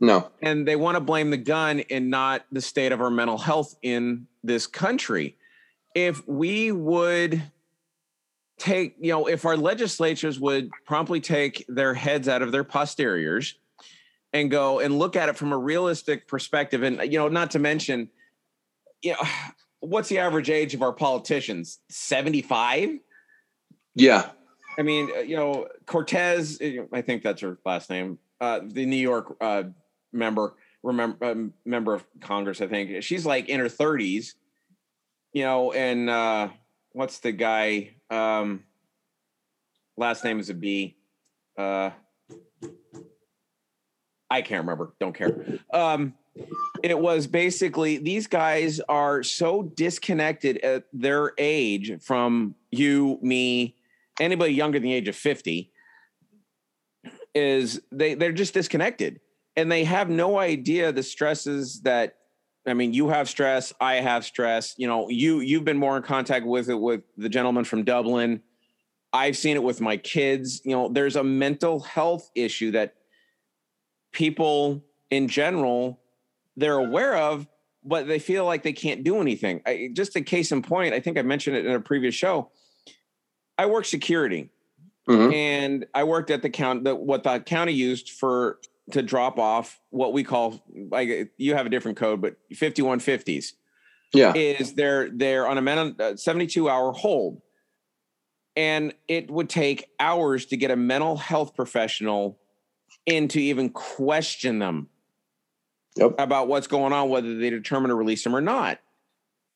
[0.00, 3.38] No, and they want to blame the gun and not the state of our mental
[3.38, 5.36] health in this country.
[5.94, 7.42] If we would
[8.58, 13.54] take, you know, if our legislatures would promptly take their heads out of their posteriors
[14.32, 16.82] and go and look at it from a realistic perspective.
[16.82, 18.10] And, you know, not to mention,
[19.02, 19.18] you know,
[19.80, 21.78] what's the average age of our politicians?
[21.88, 22.98] 75?
[23.94, 24.30] Yeah.
[24.78, 26.60] I mean, uh, you know, Cortez,
[26.92, 29.64] I think that's her last name, uh, the New York uh,
[30.12, 31.34] member, remember, uh,
[31.64, 33.02] member of Congress, I think.
[33.02, 34.34] She's like in her 30s,
[35.32, 36.48] you know, and uh,
[36.92, 37.90] what's the guy?
[38.10, 38.64] Um,
[39.96, 40.96] last name is a B.
[41.56, 41.90] Uh,
[44.30, 44.92] I can't remember.
[45.00, 45.58] Don't care.
[45.72, 46.14] Um,
[46.82, 53.76] it was basically these guys are so disconnected at their age from you, me,
[54.20, 55.72] anybody younger than the age of 50
[57.34, 59.20] is they they're just disconnected
[59.56, 62.17] and they have no idea the stresses that
[62.70, 66.02] I mean you have stress I have stress you know you you've been more in
[66.02, 68.42] contact with it with the gentleman from Dublin
[69.12, 72.94] I've seen it with my kids you know there's a mental health issue that
[74.12, 76.00] people in general
[76.58, 77.46] they're aware of,
[77.84, 79.62] but they feel like they can't do anything.
[79.64, 82.50] I, just a case in point, I think I mentioned it in a previous show.
[83.56, 84.50] I work security,
[85.08, 85.32] mm-hmm.
[85.32, 88.58] and I worked at the count the, what the county used for
[88.92, 93.00] to drop off what we call like you have a different code, but fifty one
[93.00, 93.54] fifties.
[94.14, 97.42] Yeah, is they're they're on a uh, seventy two hour hold,
[98.56, 102.38] and it would take hours to get a mental health professional
[103.04, 104.88] in to even question them
[105.96, 106.14] yep.
[106.18, 108.78] about what's going on, whether they determine to release them or not.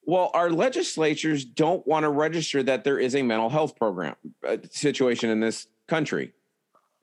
[0.04, 4.16] Well, our legislatures don't want to register that there is a mental health program
[4.46, 6.32] uh, situation in this country.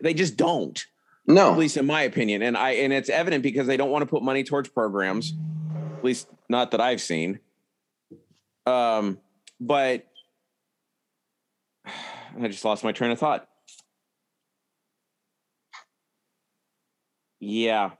[0.01, 0.85] They just don't.
[1.29, 4.01] No, at least in my opinion, and I and it's evident because they don't want
[4.01, 5.35] to put money towards programs.
[5.97, 7.39] At least not that I've seen.
[8.65, 9.19] Um,
[9.59, 10.07] but
[11.85, 13.47] I just lost my train of thought.
[17.39, 17.91] Yeah.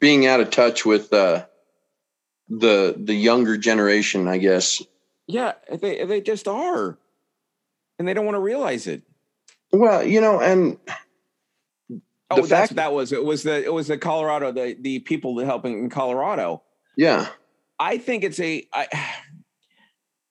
[0.00, 1.46] Being out of touch with uh,
[2.48, 4.82] the the younger generation, I guess.
[5.28, 6.98] Yeah, they they just are,
[7.98, 9.02] and they don't want to realize it.
[9.72, 10.78] Well, you know, and
[12.32, 13.12] Oh, The that's fact- that was.
[13.12, 16.62] It was the it was the Colorado the the people that helping in Colorado.
[16.96, 17.28] Yeah.
[17.78, 18.86] I think it's a I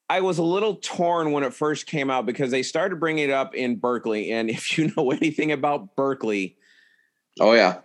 [0.10, 3.32] I was a little torn when it first came out because they started bringing it
[3.32, 6.58] up in Berkeley, and if you know anything about Berkeley,
[7.40, 7.80] Oh yeah.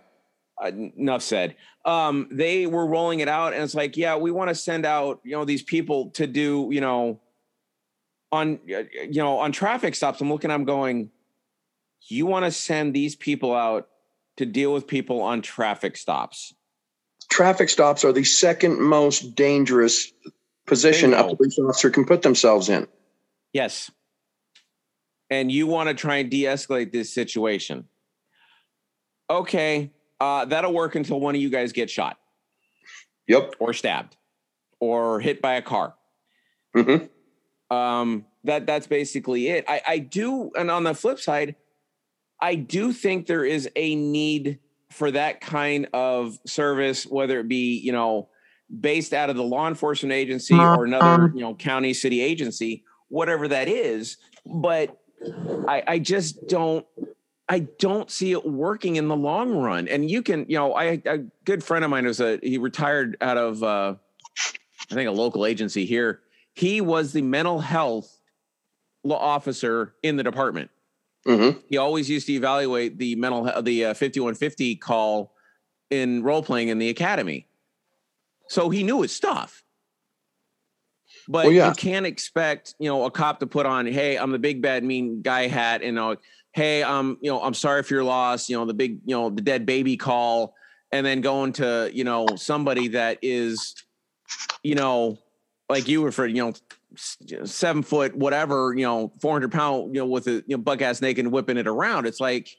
[0.61, 1.55] uh, enough said.
[1.85, 5.21] Um, they were rolling it out, and it's like, yeah, we want to send out,
[5.23, 7.21] you know, these people to do, you know,
[8.29, 10.19] on, you know, on traffic stops.
[10.19, 11.11] I'm looking, I'm going,
[12.09, 13.87] you want to send these people out
[14.37, 16.53] to deal with people on traffic stops?
[17.29, 20.11] Traffic stops are the second most dangerous
[20.65, 22.87] position a police officer can put themselves in.
[23.53, 23.91] Yes.
[25.29, 27.85] And you want to try and de-escalate this situation.
[29.29, 32.17] Okay, uh, that'll work until one of you guys gets shot
[33.27, 33.55] Yep.
[33.59, 34.15] or stabbed
[34.79, 35.95] or hit by a car.
[36.73, 36.97] hmm
[37.69, 41.53] um that that's basically it i i do and on the flip side
[42.41, 44.59] i do think there is a need
[44.91, 48.29] for that kind of service whether it be you know
[48.79, 53.47] based out of the law enforcement agency or another you know county city agency whatever
[53.47, 54.17] that is.
[54.45, 54.97] But
[55.67, 56.85] i i just don't
[57.49, 59.87] i don't see it working in the long run.
[59.87, 63.17] And you can you know i a good friend of mine was a he retired
[63.21, 63.95] out of uh
[64.91, 66.21] i think a local agency here.
[66.53, 68.13] He was the mental health
[69.09, 70.69] officer in the department.
[71.27, 75.33] Hmm He always used to evaluate the mental he- the uh, 5150 call
[75.89, 77.47] in role playing in the academy.
[78.49, 79.63] So he knew his stuff.
[81.27, 81.69] But Well, yeah.
[81.69, 84.83] you can't expect, you know, a cop to put on, "Hey, I'm the big bad
[84.83, 86.15] mean guy hat," and uh,
[86.53, 89.29] "Hey, um, you know, I'm sorry for your loss," you know, the big, you know,
[89.29, 90.53] the dead baby call,
[90.93, 93.75] and then going to, you know, somebody that is,
[94.63, 95.17] you know,
[95.69, 96.53] like you were for, you know,
[96.95, 101.01] seven foot, whatever, you know, 400 pound, you know, with a you know, buck ass
[101.01, 102.05] naked and whipping it around.
[102.05, 102.49] It's like,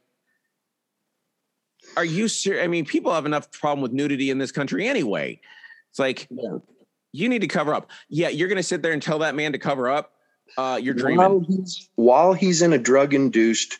[1.96, 2.62] are you serious?
[2.64, 5.40] I mean, people have enough problem with nudity in this country anyway.
[5.90, 6.58] It's like, Yeah.
[7.12, 7.90] you need to cover up.
[8.08, 10.12] Yeah, you're going to sit there and tell that man to cover up.
[10.56, 11.18] Uh, you're dreaming.
[11.18, 13.78] While he's, while he's in a drug induced,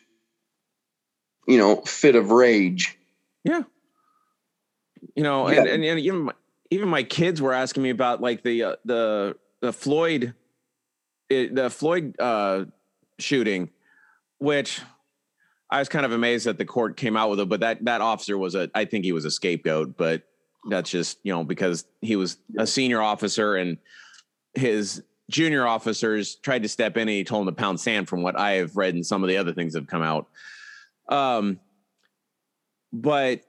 [1.47, 2.97] you know, fit of rage.
[3.43, 3.61] Yeah.
[5.15, 5.59] You know, Yeah.
[5.61, 6.33] and, and, and even my,
[6.71, 10.33] even my kids were asking me about like the uh, the the Floyd
[11.29, 12.65] it, the Floyd uh
[13.17, 13.69] shooting
[14.39, 14.81] which
[15.69, 18.01] I was kind of amazed that the court came out with it but that that
[18.01, 20.23] officer was a I think he was a scapegoat but
[20.69, 23.77] that's just, you know, because he was a senior officer and
[24.53, 28.23] his junior officers tried to step in and he told him to pound sand from
[28.23, 30.27] what I have read and some of the other things that have come out.
[31.07, 31.59] Um
[32.91, 33.41] but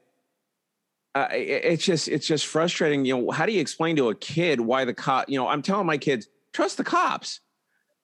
[1.15, 3.05] uh, it- it's just it's just frustrating.
[3.05, 5.29] You know, how do you explain to a kid why the cop?
[5.29, 7.41] You know, I'm telling my kids trust the cops,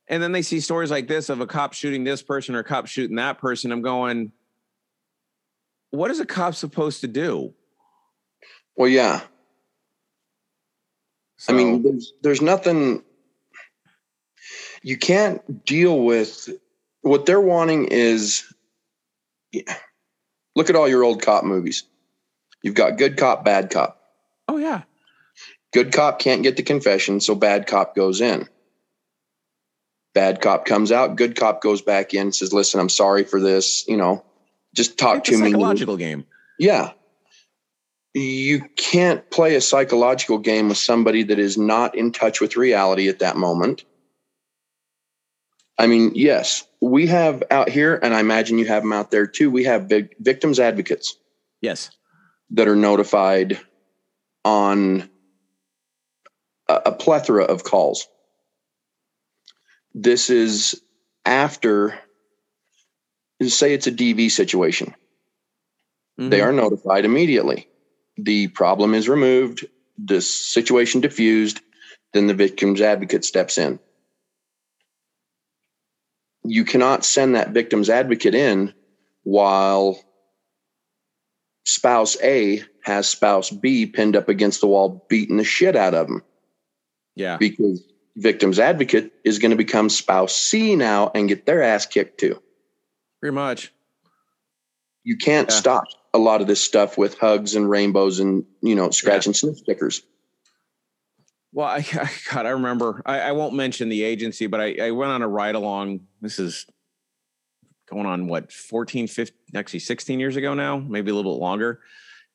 [0.08, 2.64] and then they see stories like this of a cop shooting this person or a
[2.64, 3.72] cop shooting that person.
[3.72, 4.32] I'm going,
[5.92, 7.54] what is a cop supposed to do?
[8.76, 9.22] Well, yeah.
[11.48, 13.04] I mean, there's there's nothing
[14.82, 16.50] you can't deal with.
[17.02, 18.52] What they're wanting is
[19.52, 19.76] yeah,
[20.56, 21.84] look at all your old cop movies.
[22.68, 23.98] You've got good cop, bad cop.
[24.50, 24.82] oh yeah,
[25.72, 28.46] Good cop can't get the confession, so bad cop goes in.
[30.14, 33.88] Bad cop comes out, good cop goes back in, says, "Listen, I'm sorry for this.
[33.88, 34.26] You know,
[34.76, 36.26] just talk it's a to me." psychological game.
[36.60, 36.92] Yeah.
[38.14, 43.08] You can't play a psychological game with somebody that is not in touch with reality
[43.08, 43.86] at that moment.
[45.78, 49.26] I mean, yes, we have out here, and I imagine you have them out there
[49.26, 49.50] too.
[49.50, 51.16] We have vic- victims advocates
[51.62, 51.92] Yes,
[52.52, 53.60] that are notified
[54.46, 55.10] on
[56.68, 58.08] a, a plethora of calls.
[59.94, 60.82] This is
[61.26, 62.00] after,
[63.44, 64.94] say, it's a DV situation
[66.18, 66.44] they Mhm.
[66.44, 67.70] are notified immediately.
[68.18, 69.68] The problem is removed,
[69.98, 71.62] the situation diffused,
[72.14, 73.80] then the victim's advocate steps in.
[76.44, 78.74] You cannot send that victim's advocate in
[79.24, 80.02] while
[81.68, 86.08] spouse A has spouse B pinned up against the wall, beating the shit out of
[86.08, 86.24] them
[87.16, 87.84] yeah, because
[88.16, 92.42] victim's advocate is going to become spouse C now and get their ass kicked too.
[93.20, 93.72] pretty much.
[95.04, 95.56] you can't Yeah.
[95.56, 99.36] stop a lot of this stuff with hugs and rainbows and you know scratch and
[99.36, 100.02] sniff stickers
[101.52, 103.02] Well, I, I God, I remember.
[103.06, 106.02] I, I won't mention the agency, but I, I went on a ride along.
[106.22, 106.66] This is
[107.90, 111.80] going on what 14, 15, actually 16 years ago now, maybe a little bit longer.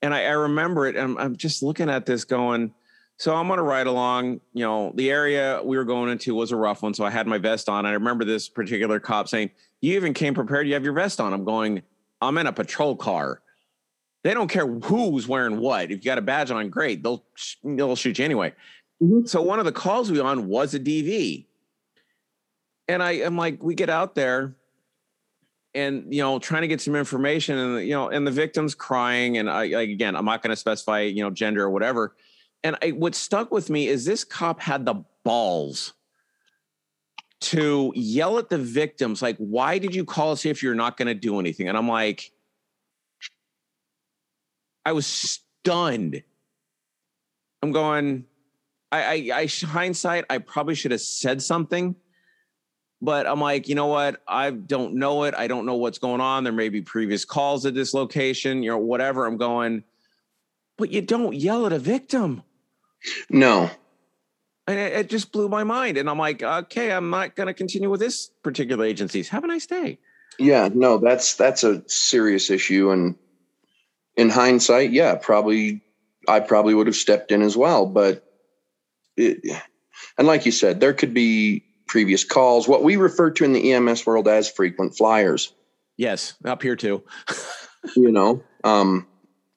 [0.01, 0.97] And I, I remember it.
[0.97, 2.73] And I'm, I'm just looking at this going,
[3.19, 6.51] so I'm on a ride along, you know, the area we were going into was
[6.51, 6.95] a rough one.
[6.95, 7.87] So I had my vest on.
[7.87, 9.51] I remember this particular cop saying,
[9.81, 10.67] you even came prepared.
[10.67, 11.33] You have your vest on.
[11.33, 11.83] I'm going,
[12.21, 13.43] I'm in a patrol car.
[14.25, 15.85] They don't care who's wearing what.
[15.85, 17.03] If you got a badge on, great.
[17.03, 17.25] They'll
[17.65, 18.55] they'll shoot you anyway.
[19.03, 19.27] Mm-hmm.
[19.27, 21.47] So one of the calls we on was a DV.
[22.87, 24.55] And I am like, we get out there
[25.75, 29.39] and you know, trying to get some information and you know, and the victim's crying.
[29.39, 32.15] And I again, I'm not going to specify, you know, gender or whatever.
[32.65, 35.95] And I, what stuck with me is this cop had the balls
[37.41, 41.09] to yell at the victims, like, why did you call us if you're not going
[41.09, 41.69] to do anything?
[41.69, 42.31] And I'm like,
[44.87, 46.23] I was stunned.
[47.63, 48.27] I'm going,
[48.93, 51.97] I, I, I hindsight, I probably should have said something,
[53.03, 54.23] but I'm like, you know what?
[54.29, 55.35] I don't know it.
[55.37, 56.45] I don't know what's going on.
[56.45, 59.27] There may be previous calls at this location, you know, whatever.
[59.27, 59.83] I'm going,
[60.79, 62.45] but you don't yell at a victim.
[63.29, 63.69] No.
[64.69, 65.99] And it, it just blew my mind.
[65.99, 69.29] And I'm like, okay, I'm not going to continue with this particular agencies.
[69.31, 69.99] Have a nice day.
[70.39, 72.91] Yeah, no, that's that's a serious issue.
[72.91, 73.17] And
[74.17, 75.83] in hindsight, yeah, probably
[76.29, 77.85] I probably would have stepped in as well.
[77.85, 78.25] But
[79.17, 79.45] it,
[80.17, 83.75] and like you said, there could be previous calls, what we refer to in the
[83.75, 85.53] EMS world as frequent flyers.
[85.99, 87.05] Yes, up here too.
[87.97, 89.07] you know, um,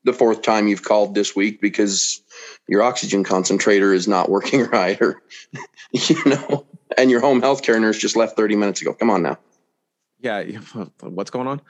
[0.04, 2.22] the fourth time you've called this week because
[2.68, 5.22] your oxygen concentrator is not working right, or
[5.94, 6.66] you know,
[6.98, 8.94] and your home health care nurse just left 30 minutes ago.
[8.94, 9.38] Come on now.
[10.20, 10.44] Yeah,
[11.00, 11.62] what's going on?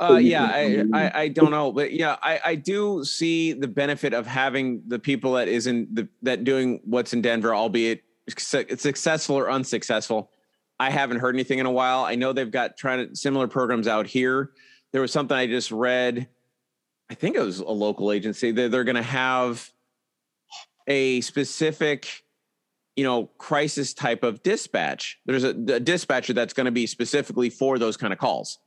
[0.00, 4.14] Uh, yeah, I, I, I don't know, but yeah, I I do see the benefit
[4.14, 9.50] of having the people that isn't the, that doing what's in Denver, albeit successful or
[9.50, 10.30] unsuccessful.
[10.78, 12.04] I haven't heard anything in a while.
[12.04, 14.50] I know they've got trying to similar programs out here.
[14.92, 16.28] There was something I just read.
[17.10, 19.70] I think it was a local agency that they're going to have
[20.86, 22.24] a specific,
[22.96, 25.18] you know, crisis type of dispatch.
[25.26, 28.58] There's a, a dispatcher that's going to be specifically for those kind of calls.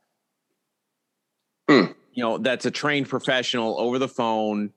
[1.69, 1.95] Mm.
[2.13, 4.71] You know, that's a trained professional over the phone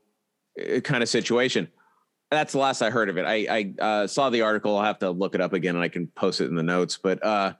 [0.60, 1.68] uh, kind of situation.
[2.30, 3.24] That's the last I heard of it.
[3.24, 4.76] I, I uh, saw the article.
[4.76, 6.98] I'll have to look it up again and I can post it in the notes.
[7.02, 7.54] But uh,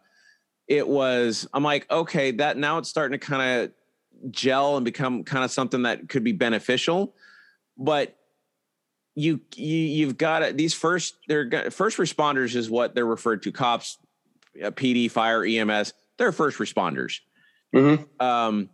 [0.67, 5.25] it was, I'm like, okay, that now it's starting to kind of gel and become
[5.25, 7.15] kind of something that could be beneficial.
[7.79, 8.15] But
[9.15, 10.57] you, you you've got it.
[10.57, 13.53] These first they're first responders is what they're referred to.
[13.53, 13.99] Cops,
[14.63, 15.93] uh, PD, fire, EMS.
[16.19, 17.21] They're first responders.
[17.75, 18.25] Mm-hmm.
[18.25, 18.71] Um,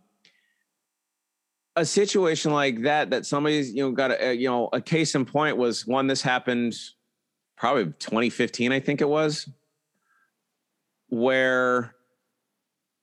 [1.75, 5.25] a situation like that that somebody's you know got a, you know a case in
[5.25, 6.75] point was one this happened
[7.57, 9.49] probably 2015 i think it was
[11.09, 11.95] where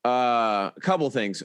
[0.05, 1.43] uh, a couple things.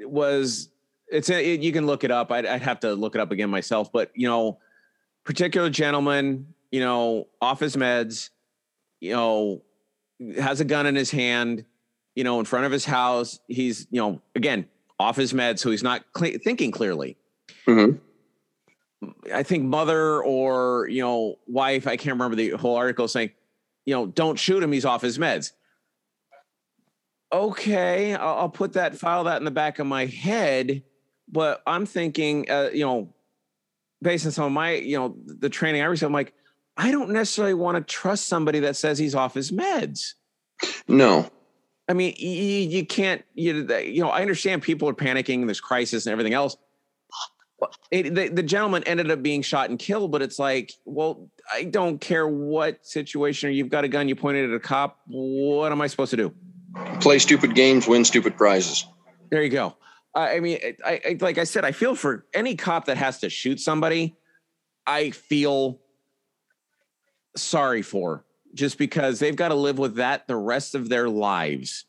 [0.00, 0.68] Was
[1.08, 2.32] it's a, it, you can look it up.
[2.32, 4.58] I'd, I'd have to look it up again myself but you know
[5.24, 8.30] particular gentleman you know off his meds
[9.00, 9.62] you know
[10.36, 11.64] has a gun in his hand
[12.14, 13.38] you know in front of his house.
[13.48, 14.66] He's you know again
[14.98, 17.16] off his meds, so he's not cl- thinking clearly.
[17.66, 17.98] Mm-hmm.
[19.32, 23.30] I think mother or you know wife, I can't remember the whole article saying,
[23.84, 24.72] you know, don't shoot him.
[24.72, 25.52] He's off his meds.
[27.32, 30.84] Okay, I'll, I'll put that file that in the back of my head,
[31.28, 33.12] but I'm thinking, uh, you know,
[34.00, 36.32] based on some of my, you know, the training I received, I'm like,
[36.76, 40.14] I don't necessarily want to trust somebody that says he's off his meds.
[40.86, 41.28] No,
[41.88, 46.06] I mean, you, you can't, you, you know, I understand people are panicking, this crisis
[46.06, 46.56] and everything else.
[47.90, 51.64] It, the, the gentleman ended up being shot and killed, but it's like, well, I
[51.64, 54.98] don't care what situation, or you've got a gun, you pointed at a cop.
[55.06, 56.34] What am I supposed to do?
[57.00, 58.86] Play stupid games, win stupid prizes.
[59.30, 59.76] There you go.
[60.14, 63.30] I mean, I, I like I said, I feel for any cop that has to
[63.30, 64.14] shoot somebody.
[64.86, 65.80] I feel
[67.36, 68.23] sorry for
[68.54, 71.84] just because they've got to live with that the rest of their lives.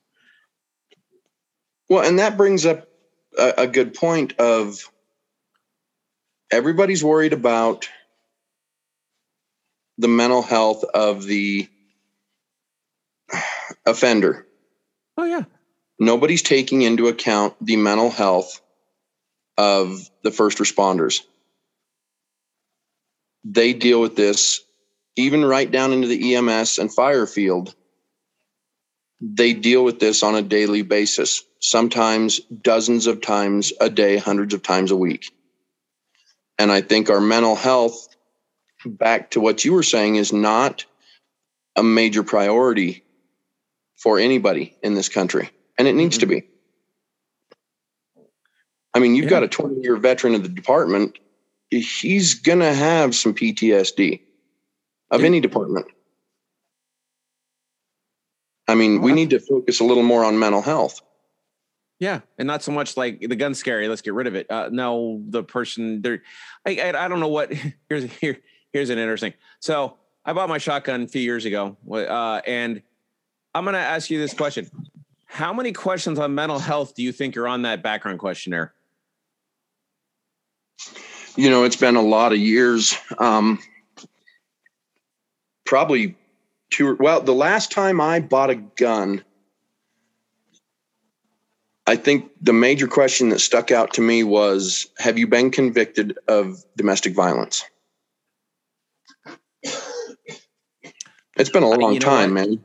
[1.87, 2.87] Well, and that brings up
[3.37, 4.89] a, a good point of
[6.51, 7.87] everybody's worried about
[9.97, 11.69] the mental health of the
[13.85, 14.45] offender.
[15.17, 15.43] Oh yeah.
[15.99, 18.59] Nobody's taking into account the mental health
[19.57, 21.21] of the first responders.
[23.45, 24.64] They deal with this
[25.15, 27.73] even right down into the EMS and fire field,
[29.21, 34.53] they deal with this on a daily basis, sometimes dozens of times a day, hundreds
[34.53, 35.31] of times a week.
[36.59, 38.07] And I think our mental health,
[38.85, 40.85] back to what you were saying, is not
[41.75, 43.03] a major priority
[43.97, 45.49] for anybody in this country.
[45.77, 46.29] And it needs mm-hmm.
[46.29, 46.47] to be.
[48.93, 49.31] I mean, you've yeah.
[49.31, 51.19] got a 20 year veteran of the department.
[51.69, 54.21] He's going to have some PTSD
[55.11, 55.87] of any department.
[58.67, 61.01] I mean, we need to focus a little more on mental health.
[61.99, 63.87] Yeah, and not so much like the gun's scary.
[63.87, 64.49] Let's get rid of it.
[64.51, 66.23] Uh, no, the person there.
[66.65, 67.53] I, I, I don't know what.
[67.89, 68.39] Here's here
[68.73, 69.33] here's an interesting.
[69.61, 69.95] So
[70.25, 72.81] I bought my shotgun a few years ago, uh, and
[73.53, 74.69] I'm going to ask you this question:
[75.25, 78.73] How many questions on mental health do you think are on that background questionnaire?
[81.37, 82.95] You know, it's been a lot of years.
[83.17, 83.59] Um,
[85.65, 86.15] probably
[86.71, 86.95] two.
[86.99, 89.23] Well, the last time I bought a gun
[91.87, 96.17] I think the major question that stuck out to me was Have you been convicted
[96.27, 97.63] of domestic violence?
[101.37, 102.47] It's been a long you know time, what?
[102.47, 102.63] man.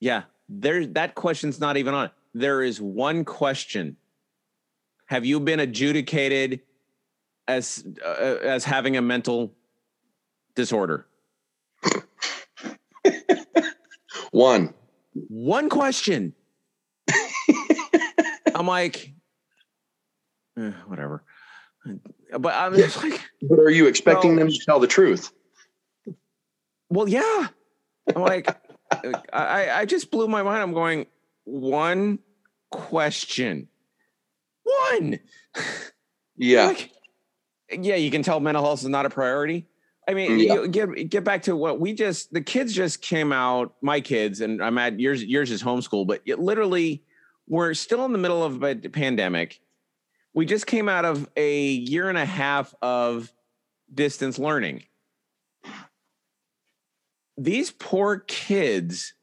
[0.00, 0.84] Yeah, there.
[0.84, 2.10] That question's not even on.
[2.34, 3.96] There is one question:
[5.06, 6.60] Have you been adjudicated
[7.46, 8.08] as uh,
[8.42, 9.54] as having a mental
[10.56, 11.06] disorder?
[14.34, 14.74] One.
[15.28, 16.34] One question.
[18.54, 19.14] I'm like,
[20.58, 21.22] eh, whatever.
[22.36, 25.32] But I'm just like, but are you expecting them to tell the truth?
[26.88, 27.48] Well, yeah.
[28.14, 28.48] I'm like,
[29.32, 30.62] I, I just blew my mind.
[30.62, 31.06] I'm going,
[31.44, 32.18] one
[32.70, 33.68] question.
[34.64, 35.20] One.
[36.36, 36.66] Yeah.
[36.66, 36.90] Like,
[37.70, 39.68] yeah, you can tell mental health is not a priority.
[40.06, 40.54] I mean, mm, yeah.
[40.54, 44.40] you get get back to what we just the kids just came out, my kids,
[44.40, 47.02] and I'm at yours yours is homeschool, but it literally
[47.48, 49.60] we're still in the middle of a pandemic.
[50.34, 53.32] We just came out of a year and a half of
[53.92, 54.84] distance learning.
[57.36, 59.14] These poor kids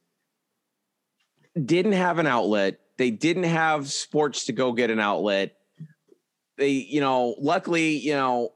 [1.65, 2.79] didn't have an outlet.
[2.97, 5.57] They didn't have sports to go get an outlet.
[6.57, 8.53] They, you know, luckily, you know,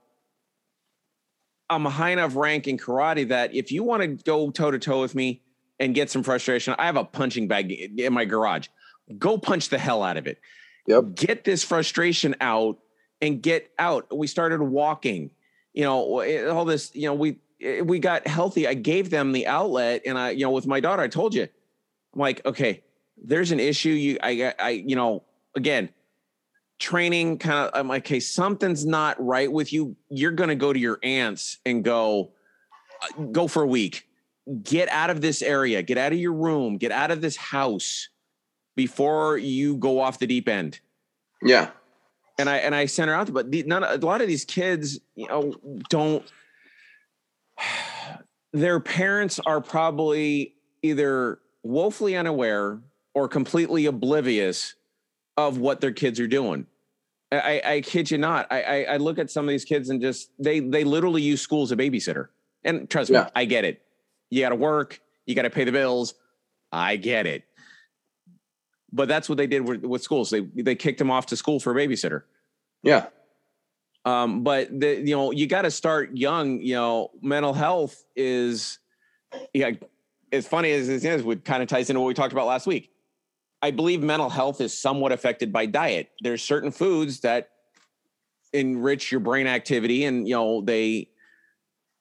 [1.70, 4.80] I'm a high enough rank in karate that if you want to go toe to
[4.80, 5.42] toe with me
[5.80, 8.68] and get some frustration, I have a punching bag in my garage
[9.18, 10.40] go punch the hell out of it.
[10.88, 11.16] Yep.
[11.16, 12.80] Get this frustration out
[13.22, 14.16] and get out.
[14.16, 15.32] We started walking,
[15.74, 18.68] you know, eh, all this, you know, we, eh, we got healthy.
[18.68, 21.44] I gave them the outlet and I, you know, with my daughter, I told you,
[21.44, 22.84] I'm like, okay,
[23.18, 23.90] there's an issue.
[23.90, 25.24] You, I, I, you know,
[25.56, 25.90] again,
[26.80, 29.96] training kind of, I'm like, okay, something's not right with you.
[30.10, 32.32] You're going to go to your aunts and go,
[33.02, 34.08] uh, go for a week.
[34.64, 35.82] Get out of this area.
[35.82, 36.78] Get out of your room.
[36.78, 38.10] Get out of this house
[38.76, 40.80] before you go off the deep end.
[41.42, 41.70] Yeah.
[42.38, 45.00] And I and I sent her out, but the, none a lot of these kids,
[45.16, 45.54] you know,
[45.90, 46.24] don't.
[48.52, 52.80] Their parents are probably either woefully unaware
[53.14, 54.76] or completely oblivious
[55.38, 56.68] of what their kids are doing.
[57.32, 58.48] I, I kid you not.
[58.52, 61.42] I, I, I look at some of these kids and just they they literally use
[61.42, 62.28] school as a babysitter.
[62.64, 63.24] And trust yeah.
[63.24, 63.82] me, I get it.
[64.30, 65.02] You got to work.
[65.26, 66.14] You got to pay the bills.
[66.72, 67.44] I get it
[68.96, 70.30] but that's what they did with, with schools.
[70.30, 72.24] They they kicked them off to school for a babysitter.
[72.82, 73.08] Yeah.
[74.06, 76.62] Um, but the, you know, you got to start young.
[76.62, 78.80] You know, mental health is,
[79.54, 79.72] yeah,
[80.32, 82.68] as funny as it is, it kind of ties into what we talked about last
[82.68, 82.92] week.
[83.66, 86.12] I believe mental health is somewhat affected by diet.
[86.22, 87.50] There's certain foods that
[88.54, 91.10] enrich your brain activity, and you know they,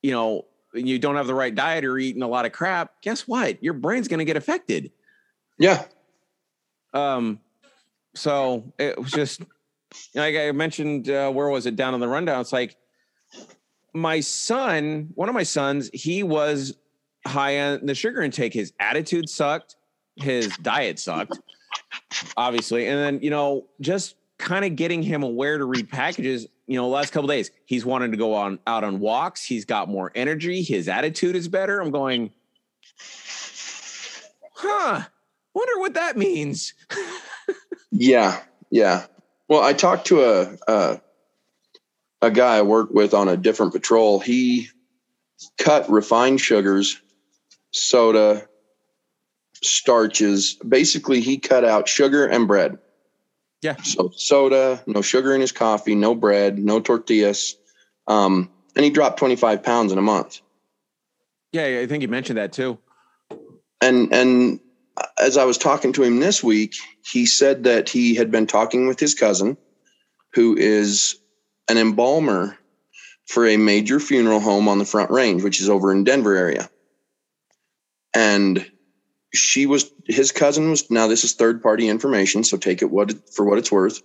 [0.02, 3.00] you know, you don't have the right diet or eating a lot of crap.
[3.00, 3.64] Guess what?
[3.64, 4.92] Your brain's going to get affected.
[5.58, 5.86] Yeah.
[6.92, 7.40] Um,
[8.14, 9.40] so it was just
[10.14, 12.42] like I mentioned, uh, where was it down on the rundown?
[12.42, 12.76] It's like
[13.94, 16.76] my son, one of my sons, he was
[17.26, 18.52] high on the sugar intake.
[18.52, 19.76] His attitude sucked,
[20.16, 21.38] his diet sucked,
[22.36, 22.86] obviously.
[22.88, 26.88] And then, you know, just kind of getting him aware to read packages, you know,
[26.88, 29.44] last couple days, he's wanted to go on out on walks.
[29.44, 30.62] He's got more energy.
[30.62, 31.80] His attitude is better.
[31.80, 32.32] I'm going,
[34.54, 35.04] huh,
[35.54, 36.74] Wonder what that means.
[37.92, 39.06] yeah, yeah.
[39.48, 41.00] Well, I talked to a, a
[42.20, 44.18] a guy I worked with on a different patrol.
[44.18, 44.68] He
[45.58, 47.00] cut refined sugars,
[47.70, 48.48] soda,
[49.64, 50.54] starches.
[50.66, 52.78] Basically, he cut out sugar and bread.
[53.62, 53.76] Yeah.
[53.82, 57.56] So soda, no sugar in his coffee, no bread, no tortillas.
[58.06, 60.40] Um, and he dropped 25 pounds in a month.
[61.52, 62.78] Yeah, I think you mentioned that too.
[63.80, 64.60] And and
[65.18, 66.74] as I was talking to him this week,
[67.04, 69.56] he said that he had been talking with his cousin,
[70.32, 71.16] who is
[71.68, 72.58] an embalmer
[73.26, 76.68] for a major funeral home on the Front Range, which is over in Denver area.
[78.14, 78.70] And
[79.34, 83.30] she was his cousin was now this is third party information, so take it what
[83.34, 84.00] for what it's worth.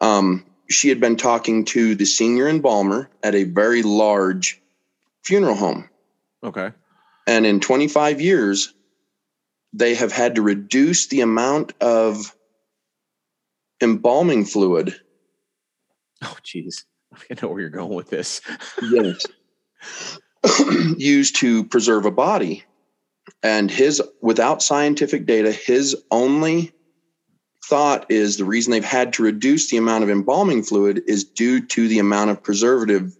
[0.00, 4.60] Um, she had been talking to the senior embalmer at a very large
[5.22, 5.88] funeral home.
[6.42, 6.72] Okay.
[7.26, 8.74] And in 25 years,
[9.72, 12.34] they have had to reduce the amount of
[13.82, 14.94] embalming fluid.
[16.22, 16.84] Oh, geez.
[17.12, 18.40] I know where you're going with this.
[18.82, 19.26] Yes.
[20.98, 22.64] used to preserve a body.
[23.44, 26.72] And his, without scientific data, his only
[27.66, 31.60] thought is the reason they've had to reduce the amount of embalming fluid is due
[31.66, 33.14] to the amount of preservative,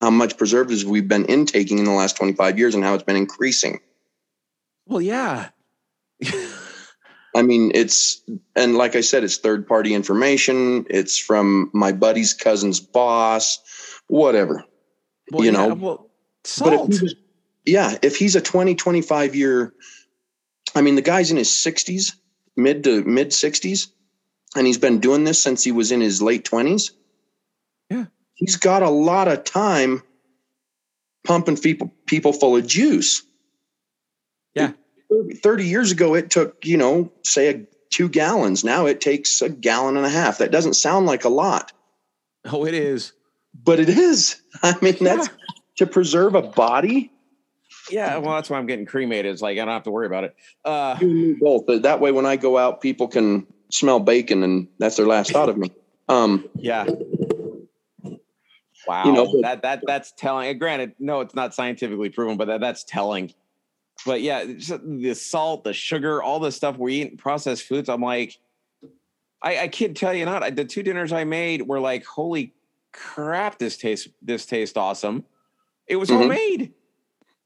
[0.00, 3.14] how much preservatives we've been intaking in the last 25 years and how it's been
[3.14, 3.78] increasing.
[4.86, 5.50] Well, yeah.
[7.36, 8.22] I mean, it's,
[8.54, 10.86] and like I said, it's third party information.
[10.88, 13.58] It's from my buddy's cousin's boss,
[14.06, 14.64] whatever.
[15.30, 15.96] Well, you yeah, know, well,
[16.42, 16.94] but if salt.
[16.94, 17.14] he was,
[17.66, 19.74] yeah, if he's a 20, 25 year,
[20.74, 22.14] I mean, the guy's in his 60s,
[22.56, 23.88] mid to mid 60s,
[24.56, 26.92] and he's been doing this since he was in his late 20s.
[27.90, 28.06] Yeah.
[28.34, 30.02] He's got a lot of time
[31.24, 33.22] pumping people people full of juice.
[34.54, 34.72] Yeah.
[35.42, 38.64] 30 years ago, it took, you know, say a, two gallons.
[38.64, 40.38] Now it takes a gallon and a half.
[40.38, 41.72] That doesn't sound like a lot,
[42.44, 43.12] oh, it is.
[43.54, 44.40] but it is.
[44.62, 45.28] I mean, that's
[45.76, 47.12] to preserve a body.
[47.90, 49.32] Yeah, well, that's why I'm getting cremated.
[49.32, 50.34] It's like I don't have to worry about it.
[50.64, 51.66] Uh, You and me both.
[51.82, 55.48] That way, when I go out, people can smell bacon, and that's their last thought
[55.48, 55.70] of me.
[56.08, 56.84] Um, yeah.
[58.86, 60.56] Wow, You know, but- that that that's telling.
[60.58, 63.32] Granted, no, it's not scientifically proven, but that, that's telling.
[64.04, 67.88] But yeah, the salt, the sugar, all the stuff we eat, processed foods.
[67.88, 68.36] I'm like,
[69.42, 70.42] I, I can't tell you not.
[70.42, 72.52] I, the two dinners I made were like, holy
[72.92, 75.24] crap, this tastes this tastes awesome.
[75.88, 76.18] It was Mhm.
[76.18, 76.74] homemade.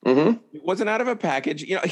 [0.06, 0.40] Mhm.
[0.52, 1.62] It wasn't out of a package.
[1.62, 1.82] You know,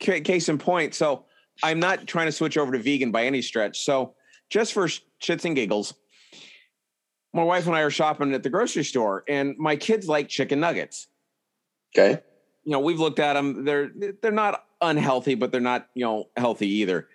[0.22, 0.94] case in point.
[0.94, 1.24] So
[1.62, 3.80] I'm not trying to switch over to vegan by any stretch.
[3.84, 4.14] So
[4.50, 5.94] just for sh- shits and giggles,
[7.32, 10.60] my wife and I are shopping at the grocery store, and my kids like chicken
[10.60, 11.08] nuggets.
[11.96, 12.20] Okay.
[12.64, 13.64] You know, we've looked at them.
[13.64, 13.90] They're
[14.22, 17.08] they're not unhealthy, but they're not you know healthy either.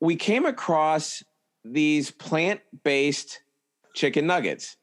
[0.00, 1.22] We came across
[1.64, 3.40] these plant based
[3.94, 4.76] chicken nuggets.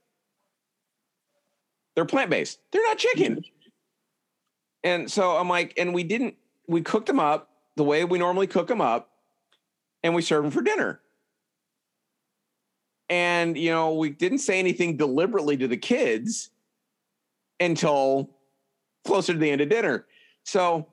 [1.95, 2.60] They're plant based.
[2.72, 3.44] They're not chicken.
[4.86, 6.36] And so I'm like, and we didn't,
[6.68, 9.10] we cooked them up the way we normally cook them up
[10.03, 11.02] and we served them for dinner.
[13.10, 16.52] And, you know, we didn't say anything deliberately to the kids
[17.60, 18.30] until
[19.06, 20.06] closer to the end of dinner.
[20.44, 20.88] So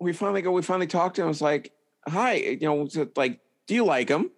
[0.00, 1.26] we finally go, we finally talked to him.
[1.26, 1.72] I was like,
[2.08, 4.30] hi, you know, like, do you like them?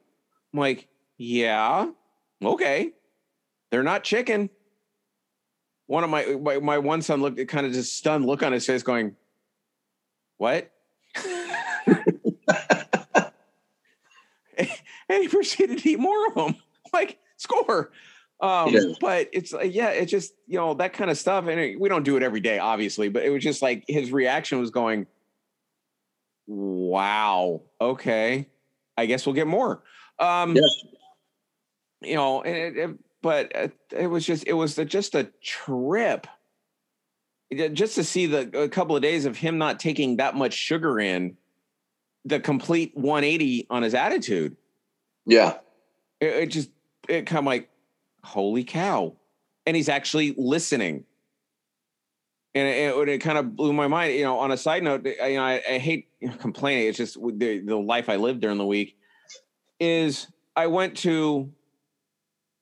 [0.53, 1.91] I'm like, yeah,
[2.43, 2.93] okay.
[3.71, 4.51] They're not chicken.
[5.87, 8.65] One of my, my, my one son looked kind of just stunned look on his
[8.67, 9.17] face going,
[10.39, 10.71] what?
[14.57, 14.69] and
[15.09, 16.57] he proceeded to eat more of them.
[16.93, 17.91] Like, score.
[18.41, 18.81] Um, Yeah.
[19.01, 21.47] But it's like, yeah, it's just, you know, that kind of stuff.
[21.47, 24.13] And it, we don't do it every day, obviously, but it was just like his
[24.13, 25.07] reaction was going,
[26.47, 28.49] wow, okay,
[28.97, 29.83] I guess we'll get more.
[30.19, 30.63] Um, Yeah.
[32.03, 35.31] You know, and it, it, but it, it was just, it was the, just a
[35.43, 36.27] trip.
[37.73, 41.01] Just to see the a couple of days of him not taking that much sugar
[41.01, 41.39] in,
[42.27, 44.59] the complete 180 on his attitude.
[45.25, 45.57] Yeah.
[46.21, 46.69] It, it just,
[47.09, 47.71] it kind of like,
[48.23, 49.15] holy cow.
[49.65, 51.05] And he's actually listening.
[52.55, 54.13] And it, it, it kind of blew my mind.
[54.13, 56.09] You know, on a side note, I, you know, I, I hate
[56.41, 56.89] complaining.
[56.89, 58.99] It's just the, the life I lived during the week
[59.81, 61.51] is I went to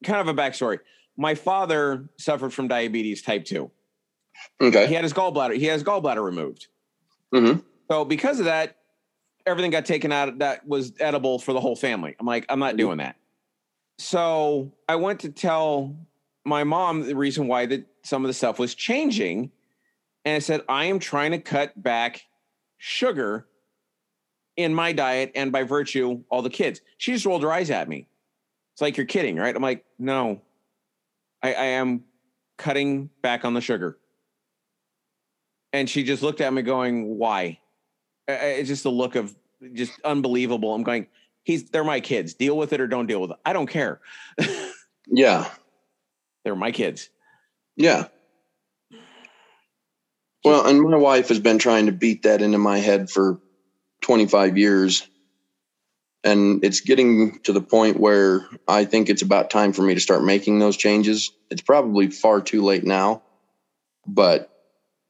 [0.02, 0.78] kind of a backstory.
[1.16, 3.70] My father suffered from diabetes type two.
[4.60, 4.86] Okay.
[4.86, 5.56] He had his gallbladder.
[5.56, 6.68] He has gallbladder removed.
[7.32, 7.54] hmm
[7.90, 8.76] So because of that,
[9.46, 12.14] everything got taken out that was edible for the whole family.
[12.18, 13.16] I'm like, I'm not doing that.
[13.98, 15.96] So I went to tell
[16.44, 19.50] my mom the reason why that some of the stuff was changing.
[20.24, 22.24] And I said, I am trying to cut back
[22.78, 23.46] sugar
[24.56, 26.80] in my diet and by virtue all the kids.
[26.98, 28.08] She just rolled her eyes at me.
[28.72, 29.54] It's like you're kidding, right?
[29.54, 30.40] I'm like, no,
[31.42, 32.04] I, I am
[32.58, 33.98] cutting back on the sugar.
[35.72, 37.58] And she just looked at me going, why?
[38.28, 39.34] It's just a look of
[39.72, 40.74] just unbelievable.
[40.74, 41.06] I'm going,
[41.44, 42.34] he's they're my kids.
[42.34, 43.38] Deal with it or don't deal with it.
[43.44, 44.00] I don't care.
[45.06, 45.48] Yeah.
[46.44, 47.10] they're my kids.
[47.76, 48.06] Yeah.
[50.44, 53.40] Well, and my wife has been trying to beat that into my head for
[54.02, 55.06] 25 years.
[56.24, 60.00] And it's getting to the point where I think it's about time for me to
[60.00, 61.32] start making those changes.
[61.50, 63.22] It's probably far too late now,
[64.06, 64.48] but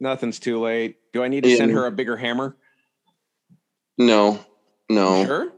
[0.01, 0.97] Nothing's too late.
[1.13, 2.57] Do I need to send her a bigger hammer?
[3.99, 4.41] no,
[4.89, 5.53] no, Sure.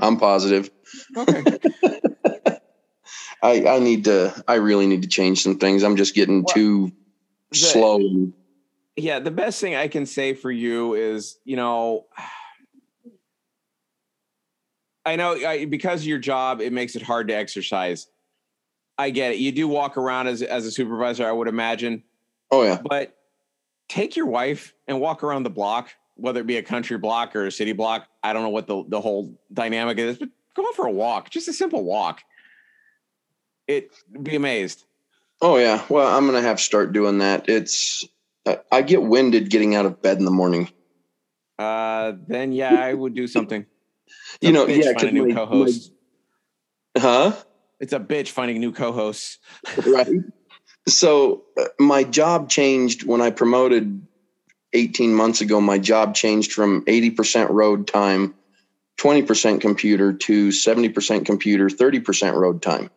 [0.00, 0.68] I'm positive.
[1.16, 1.44] Okay.
[3.42, 5.84] I, I need to, I really need to change some things.
[5.84, 6.92] I'm just getting Well, too
[7.52, 8.00] the- slow.
[8.96, 12.06] yeah, the best thing I can say for you is, you know,
[15.08, 18.08] I know I, because of your job, it makes it hard to exercise.
[18.98, 19.38] I get it.
[19.38, 22.02] You do walk around as as a supervisor, I would imagine.
[22.50, 22.78] Oh yeah.
[22.82, 23.16] But
[23.88, 27.46] take your wife and walk around the block, whether it be a country block or
[27.46, 28.06] a city block.
[28.22, 31.30] I don't know what the the whole dynamic is, but go out for a walk,
[31.30, 32.20] just a simple walk.
[33.66, 33.90] It
[34.22, 34.84] be amazed.
[35.40, 35.84] Oh yeah.
[35.88, 37.48] Well, I'm gonna have to start doing that.
[37.48, 38.04] It's
[38.70, 40.68] I get winded getting out of bed in the morning.
[41.58, 43.64] Uh, then yeah, I would do something.
[44.08, 45.90] It's you a know, bitch yeah, finding new my- co-hosts.
[46.94, 47.32] my- huh?
[47.80, 49.38] It's a bitch finding new co-hosts.
[49.86, 50.08] right.
[50.88, 54.04] So uh, my job changed when I promoted
[54.72, 55.60] 18 months ago.
[55.60, 58.34] My job changed from 80% road time,
[58.98, 62.90] 20% computer to 70% computer, 30% road time.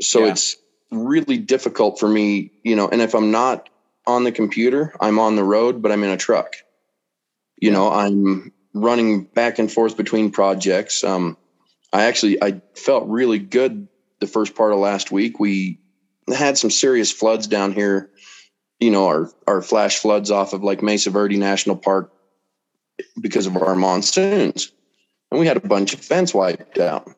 [0.00, 0.30] So Yeah.
[0.32, 0.56] it's
[0.90, 3.68] really difficult for me, you know, and if I'm not
[4.06, 6.54] on the computer, I'm on the road, but I'm in a truck.
[7.60, 11.02] You know, I'm running back and forth between projects.
[11.02, 11.36] Um,
[11.92, 13.88] I actually I felt really good
[14.20, 15.38] the first part of last week.
[15.40, 15.80] We
[16.34, 18.10] had some serious floods down here.
[18.80, 22.12] You know, our our flash floods off of like Mesa Verde National Park
[23.20, 24.72] because of our monsoons,
[25.30, 27.08] and we had a bunch of fence wiped out.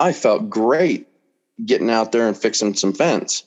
[0.00, 1.08] I felt great
[1.64, 3.44] getting out there and fixing some fence,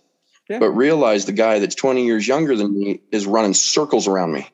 [0.49, 0.59] Yeah.
[0.59, 4.47] but realized the guy that's 20 years younger than me is running circles around me,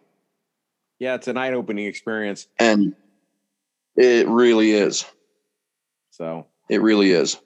[0.99, 2.47] Yeah, it's an eye-opening experience.
[2.59, 2.95] and
[3.95, 5.05] it really is.
[6.11, 7.39] So It really is.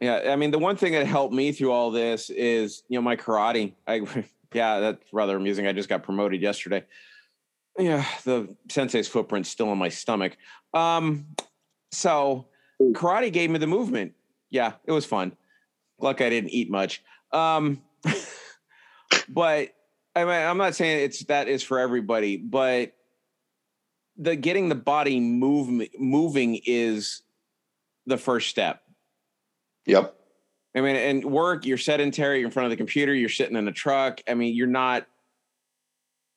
[0.00, 3.02] Yeah, I mean, the one thing that helped me through all this is, you know,
[3.02, 3.74] my karate.
[3.86, 4.00] I,
[4.52, 5.66] yeah, that's rather amusing.
[5.66, 6.84] I just got promoted yesterday.
[7.78, 10.36] Yeah, the sensei's footprint's still in my stomach.
[10.74, 11.26] Um,
[11.92, 12.48] so
[12.80, 14.12] karate gave me the movement.
[14.50, 15.36] Yeah, it was fun.
[16.00, 17.02] Luck I didn't eat much.
[17.32, 17.82] Um,
[19.28, 19.68] but
[20.14, 22.92] I mean, I'm not saying it's that is for everybody, but
[24.16, 27.22] the getting the body move moving is
[28.06, 28.82] the first step.
[29.86, 30.14] Yep.
[30.76, 33.68] I mean, and work, you're sedentary, you're in front of the computer, you're sitting in
[33.68, 34.20] a truck.
[34.28, 35.06] I mean, you're not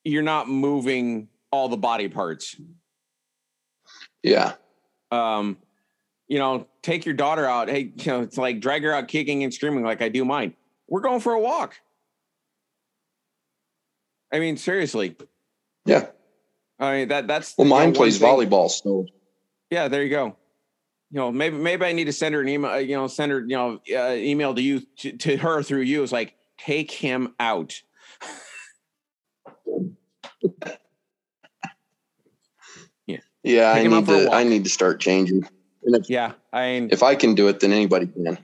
[0.04, 2.56] you're not moving all the body parts.
[4.22, 4.54] Yeah.
[5.10, 5.58] Um,
[6.28, 7.68] you know, take your daughter out.
[7.68, 10.54] Hey, you know, it's like drag her out kicking and screaming like I do mine.
[10.88, 11.74] We're going for a walk.
[14.32, 15.16] I mean, seriously.
[15.84, 16.06] Yeah.
[16.78, 19.06] I mean that that's Well, you know, mine plays volleyball, so
[19.70, 20.36] Yeah, there you go.
[21.10, 22.70] You know, maybe maybe I need to send her an email.
[22.72, 25.82] uh, You know, send her you know uh, email to you to, to her through
[25.82, 26.02] you.
[26.02, 27.80] It's like take him out.
[33.06, 34.30] yeah, Yeah, I Take out need to.
[34.32, 35.48] I need to start changing.
[35.82, 38.36] If, Yeah, I mean, if I can do it, then anybody can.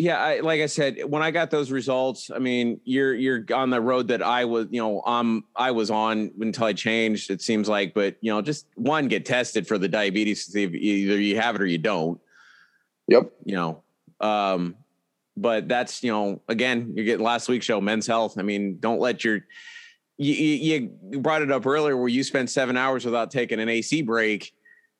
[0.00, 3.70] Yeah, I, like I said, when I got those results, I mean, you're you're on
[3.70, 7.30] the road that I was, you know, um, I was on until I changed.
[7.30, 10.64] It seems like, but you know, just one get tested for the diabetes to see
[10.64, 12.20] if either you have it or you don't.
[13.08, 13.32] Yep.
[13.44, 13.82] you know
[14.20, 14.76] um
[15.36, 19.00] but that's you know again you're getting last week's show men's health i mean don't
[19.00, 19.40] let your
[20.16, 23.68] you, you you brought it up earlier where you spent seven hours without taking an
[23.68, 24.52] ac break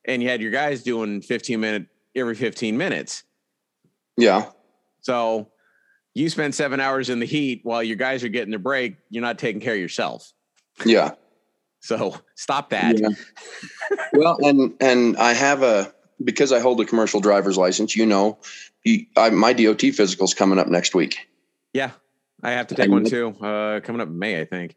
[0.07, 1.87] and you had your guys doing 15 minute
[2.17, 3.23] every 15 minutes
[4.17, 4.47] Yeah.
[5.03, 5.49] So
[6.15, 9.23] you spend seven hours in the heat while your guys are getting their break you're
[9.23, 10.33] not taking care of yourself
[10.85, 11.13] Yeah.
[11.81, 13.09] so stop that Yeah.
[14.13, 17.97] well, and and I have a because I hold a commercial driver's license.
[17.97, 18.39] You know,
[18.85, 21.17] you, I, my DOT physical's coming up next week.
[21.73, 21.91] yeah
[22.43, 24.77] i have to take And- one too uh coming up in may i think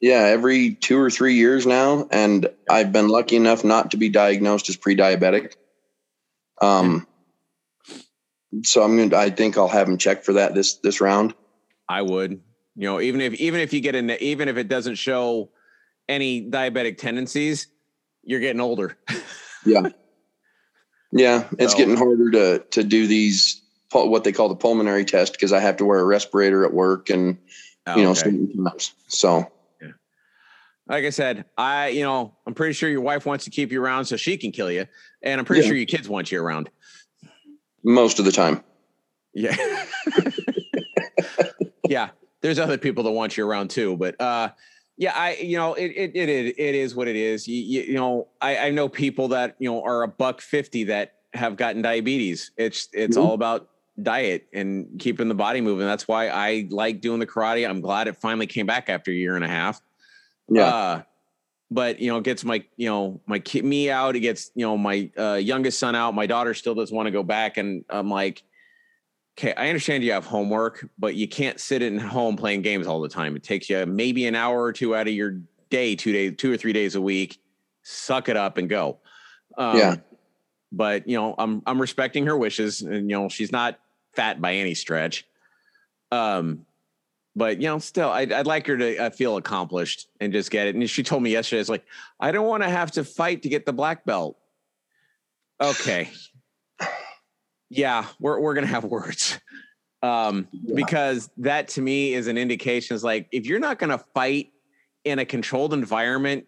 [0.00, 4.08] Yeah, every two or three years now, and I've been lucky enough not to be
[4.10, 5.54] diagnosed as pre-diabetic.
[6.60, 7.06] Um,
[8.62, 9.16] so I'm gonna.
[9.16, 11.34] I think I'll have him check for that this this round.
[11.88, 12.32] I would.
[12.76, 15.50] You know, even if even if you get in, even if it doesn't show
[16.08, 17.68] any diabetic tendencies,
[18.22, 18.96] you're getting older.
[19.66, 19.88] Yeah,
[21.10, 21.48] yeah.
[21.58, 23.62] It's So- getting harder to to do these
[23.92, 27.08] what they call the pulmonary test because I have to wear a respirator at work
[27.10, 27.38] and
[27.96, 28.30] you know Okay.
[29.08, 29.48] So
[30.88, 33.82] like I said, I you know I'm pretty sure your wife wants to keep you
[33.82, 34.86] around so she can kill you,
[35.22, 35.68] and I'm pretty Yeah.
[35.68, 36.68] sure your kids want you around.
[37.84, 38.62] Most of the time,
[39.34, 39.54] Yeah,
[41.88, 42.10] yeah.
[42.40, 44.50] There's other people that want you around too, but uh,
[44.98, 47.48] yeah, I you know it it it is it is what it is.
[47.48, 50.84] You, you, you know, I I know people that you know are a buck fifty
[50.84, 52.50] that have gotten diabetes.
[52.56, 53.22] It's it's Mhm.
[53.22, 53.68] all about
[54.02, 55.86] diet and keeping the body moving.
[55.86, 57.68] That's why I like doing the karate.
[57.68, 59.80] I'm glad it finally came back after a year and a half.
[60.50, 61.02] yeah, Uh,
[61.74, 64.14] but you know, it gets my you know my kid me out.
[64.14, 66.14] It gets you know my uh, youngest son out.
[66.14, 68.44] My daughter still doesn't want to go back, and I'm like,
[69.36, 73.00] okay, I understand you have homework, but you can't sit at home playing games all
[73.00, 73.34] the time.
[73.34, 76.52] It takes you maybe an hour or two out of your day, two days, two
[76.52, 77.40] or three days a week.
[77.82, 78.98] Suck it up and go.
[79.58, 79.96] Um, Yeah.
[80.70, 83.80] But you know, I'm I'm respecting her wishes, and you know, she's not
[84.14, 85.26] fat by any stretch.
[86.12, 86.66] Um,
[87.36, 90.66] but you know, still, I'd, I'd like her to uh, feel accomplished and just get
[90.66, 90.74] it.
[90.74, 91.84] And she told me yesterday, it's like,
[92.20, 94.36] I don't want to have to fight to get the black belt.
[95.60, 96.10] Okay.
[97.70, 99.40] Yeah, we're we're gonna have words.
[100.00, 100.74] Um, Yeah.
[100.76, 104.52] because that to me is an indication is like if you're not gonna fight
[105.02, 106.46] in a controlled environment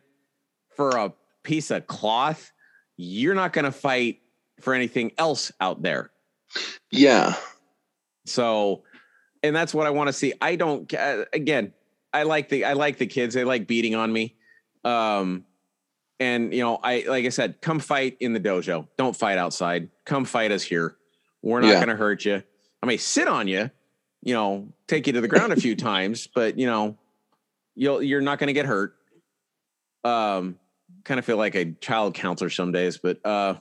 [0.77, 2.53] for a piece of cloth,
[2.97, 4.21] you're not gonna fight
[4.61, 6.11] for anything else out there.
[6.93, 7.35] Yeah.
[8.27, 8.83] So,
[9.47, 10.33] and that's what I want to see.
[10.41, 10.93] I don't
[11.33, 11.73] again.
[12.13, 13.35] I like the I like the kids.
[13.35, 14.37] They like beating on me.
[14.85, 15.45] Um,
[16.21, 18.89] and you know, I like I said, come fight in the dojo.
[18.97, 19.91] Don't fight outside.
[20.05, 20.97] Come fight us here.
[21.43, 21.75] We're not Yeah.
[21.77, 22.43] going to hurt you.
[22.83, 23.71] I may sit on you,
[24.23, 26.97] you know, take you to the ground a few times, but you know,
[27.75, 28.95] you'll you're not going to get hurt.
[30.05, 30.59] Um,
[31.05, 33.55] kind of feel like a child counselor some days, but uh,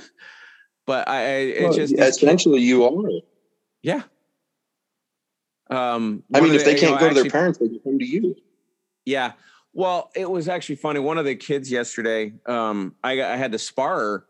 [0.86, 3.10] but I, I it's Well, just essentially you are.
[3.82, 4.02] yeah.
[5.70, 7.80] Um, I mean, if the- they can't know, go to their actually- parents, they can
[7.80, 8.36] come to you.
[9.04, 9.32] Yeah.
[9.72, 10.98] Well, it was actually funny.
[10.98, 14.26] One of the kids yesterday, um, I, I had to spar her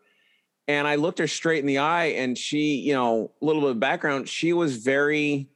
[0.68, 3.70] and I looked her straight in the eye and she, you know, a little bit
[3.70, 5.48] of background, she was very,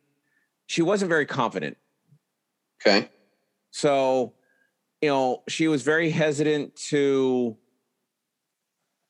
[0.67, 1.77] she wasn't very confident.
[2.81, 3.11] Okay.
[3.73, 4.33] So,
[5.03, 7.59] you know, she was very hesitant to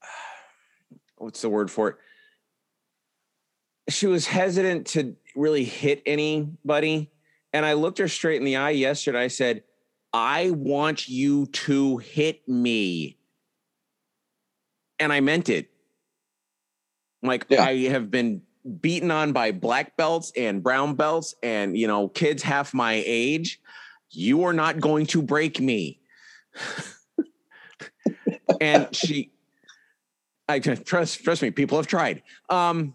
[1.19, 1.97] what's the word for it?
[3.91, 7.11] She was hesitant to really hit anybody.
[7.53, 9.23] And I looked her straight in the eye yesterday.
[9.23, 9.63] I said,
[10.13, 13.19] I want you to hit me.
[14.99, 15.71] And I meant it.
[17.23, 17.65] Like Yeah.
[17.65, 18.43] I have been
[18.81, 23.61] beaten on by black belts and brown belts and you know kids half my age
[24.11, 26.01] you are not going to break me
[28.61, 29.31] and she
[30.49, 32.95] i trust trust me people have tried um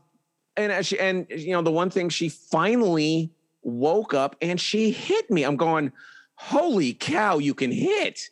[0.59, 3.31] and as she and you know the one thing she finally
[3.63, 5.43] woke up and she hit me.
[5.43, 5.91] I'm going
[6.35, 8.29] holy cow you can hit.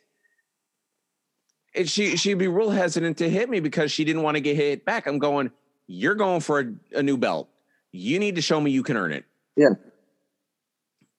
[1.74, 4.56] And she she'd be real hesitant to hit me because she didn't want to get
[4.56, 5.06] hit back.
[5.06, 5.50] I'm going
[5.86, 7.48] you're going for a, a new belt.
[7.92, 9.24] You need to show me you can earn it.
[9.56, 9.68] Yeah.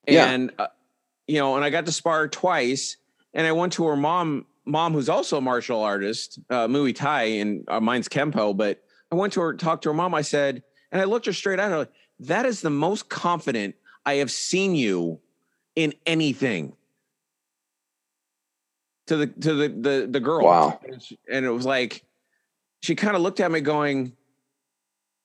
[0.08, 0.30] Yeah.
[0.30, 0.68] and uh,
[1.28, 2.98] you know and i got to spar twice
[3.36, 7.24] and i went to her mom mom who's also a martial artist uh muay thai
[7.24, 8.82] and uh, mine's kempo but
[9.12, 10.16] i went to her talked to her mom.
[10.16, 13.76] I said and i looked her straight at her like, that is the most confident
[14.06, 15.20] i have seen you
[15.76, 16.74] in anything
[19.08, 20.80] to the to the the, the girl Wow.
[20.88, 22.04] and she- and it was like
[22.82, 24.14] she kind of looked at me going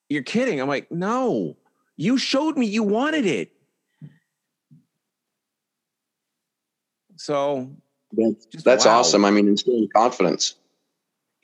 [0.09, 1.55] you're kidding i'm like no
[1.97, 3.51] you showed me you wanted it
[7.17, 7.69] so
[8.11, 8.99] That's, just that's wow.
[8.99, 9.25] awesome.
[9.25, 10.55] I mean, instilling confidence.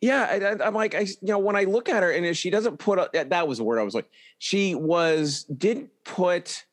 [0.02, 2.50] Yeah, I, I'm like, I, you know, when I look at her and if she
[2.50, 4.10] doesn't put a, that, that was the word I was like,
[4.40, 6.66] she was didn't put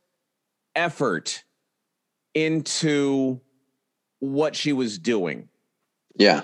[0.74, 1.44] effort
[2.34, 3.40] into
[4.20, 5.48] what she was doing.
[6.16, 6.42] Yeah.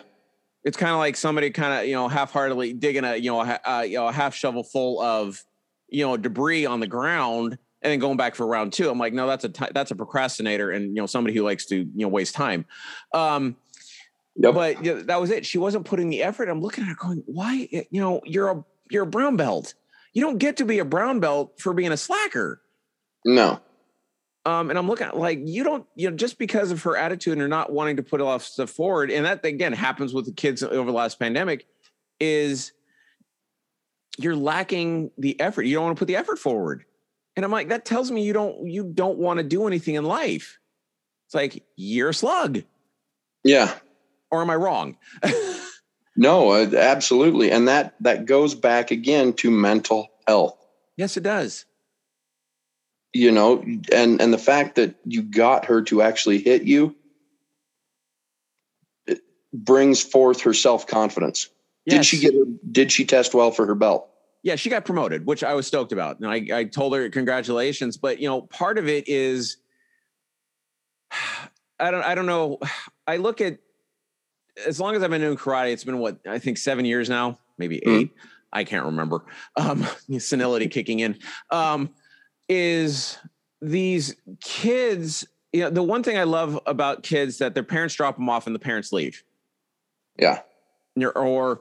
[0.63, 3.61] It's kind of like somebody kind of you know half-heartedly digging a you know a,
[3.65, 5.43] uh, you know a half shovel full of
[5.89, 8.89] you know debris on the ground and then going back for round two.
[8.89, 11.77] I'm like, no, that's a that's a procrastinator and you know somebody who likes to
[11.77, 12.65] you know waste time.
[13.13, 13.57] Um,
[14.37, 14.55] Yep.
[14.55, 15.47] but you know, that was it.
[15.47, 16.49] She wasn't putting the effort.
[16.49, 17.69] I'm looking at her going, why?
[17.71, 19.75] You know, you're a you're a brown belt.
[20.13, 22.61] You don't get to be a brown belt for being a slacker.
[23.25, 23.61] no.
[24.47, 27.33] Um, and I'm looking at like you don't, you know, just because of her attitude
[27.33, 30.33] and her not wanting to put off stuff forward, and that again happens with the
[30.33, 31.67] kids over the last pandemic,
[32.21, 32.73] is
[34.19, 35.63] you're lacking the effort.
[35.63, 36.85] You don't want to put the effort forward.
[37.37, 40.05] And I'm like, that tells me you don't you don't want to do anything in
[40.05, 40.59] life.
[41.27, 42.63] It's like you're a slug,
[43.45, 43.75] Yeah.
[44.31, 44.97] Or am I wrong?
[46.17, 47.51] No, uh, absolutely.
[47.51, 50.57] And that that goes back again to mental health.
[50.97, 51.65] yes, it does.
[53.13, 56.95] You know, and and the fact that you got her to actually hit you
[59.07, 59.21] it
[59.53, 61.49] brings forth her self-confidence.
[61.87, 64.09] Did she get her, did she test well for her belt?
[64.43, 66.19] Yeah, she got promoted, which I was stoked about.
[66.19, 67.97] And I, I told her congratulations.
[67.97, 69.57] But you know, part of it is
[71.81, 72.59] I don't I don't know.
[73.07, 73.59] I look at
[74.67, 77.39] as long as I've been doing karate, it's been what I think seven years now,
[77.59, 78.01] maybe Mhm.
[78.01, 78.11] eight.
[78.53, 79.25] I can't remember.
[79.57, 79.87] Um
[80.19, 81.19] senility kicking in.
[81.51, 81.91] Um,
[82.49, 83.19] is
[83.61, 88.17] these kids, you know, the one thing I love about kids that their parents drop
[88.17, 89.25] them off and the parents leave
[90.19, 90.41] Yeah.
[91.17, 91.61] or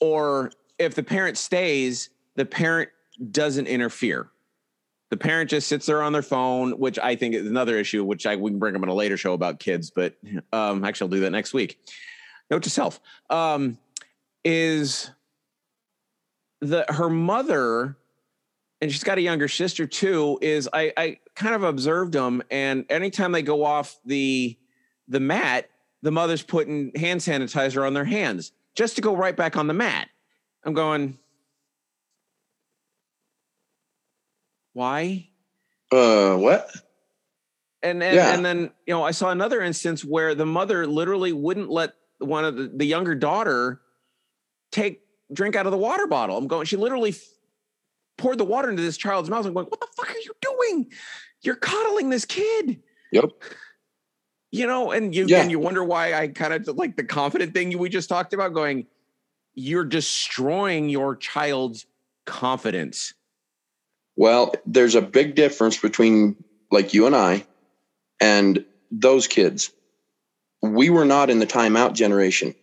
[0.00, 2.88] or if the parent stays the parent
[3.30, 4.30] doesn't interfere
[5.10, 8.26] the parent just sits there on their phone which i think is another issue which
[8.26, 10.14] i we can bring up in a later show about kids but
[10.52, 11.78] um actually i'll do that next week
[12.52, 13.00] note to self
[13.30, 13.78] um
[14.44, 15.10] is
[16.62, 17.96] the her mother,
[18.80, 20.38] and she's got a younger sister too.
[20.40, 24.56] Is I I kind of observed them, and anytime they go off the
[25.08, 25.68] the mat,
[26.02, 29.74] the mother's putting hand sanitizer on their hands just to go right back on the
[29.74, 30.08] mat.
[30.64, 31.18] I'm going,
[34.72, 35.28] why?
[35.90, 36.70] Uh, what?
[37.82, 38.34] And and, yeah.
[38.34, 42.44] and then you know I saw another instance where the mother literally wouldn't let one
[42.44, 43.80] of the, the younger daughter
[44.70, 45.00] take
[45.32, 46.36] drink out of the water bottle.
[46.36, 46.66] I'm going.
[46.66, 47.14] She literally
[48.18, 49.46] poured the water into this child's mouth.
[49.46, 49.66] I'm going.
[49.66, 50.90] What the fuck are you doing?
[51.42, 52.82] You're coddling this kid.
[53.12, 53.30] Yep.
[54.50, 55.40] You know, and you yeah.
[55.40, 58.52] and you wonder why I kind of like the confident thing we just talked about.
[58.52, 58.86] Going,
[59.54, 61.86] you're destroying your child's
[62.26, 63.14] confidence.
[64.16, 66.36] Well, there's a big difference between
[66.70, 67.46] like you and I
[68.20, 69.72] and those kids.
[70.62, 72.54] We were not in the timeout generation.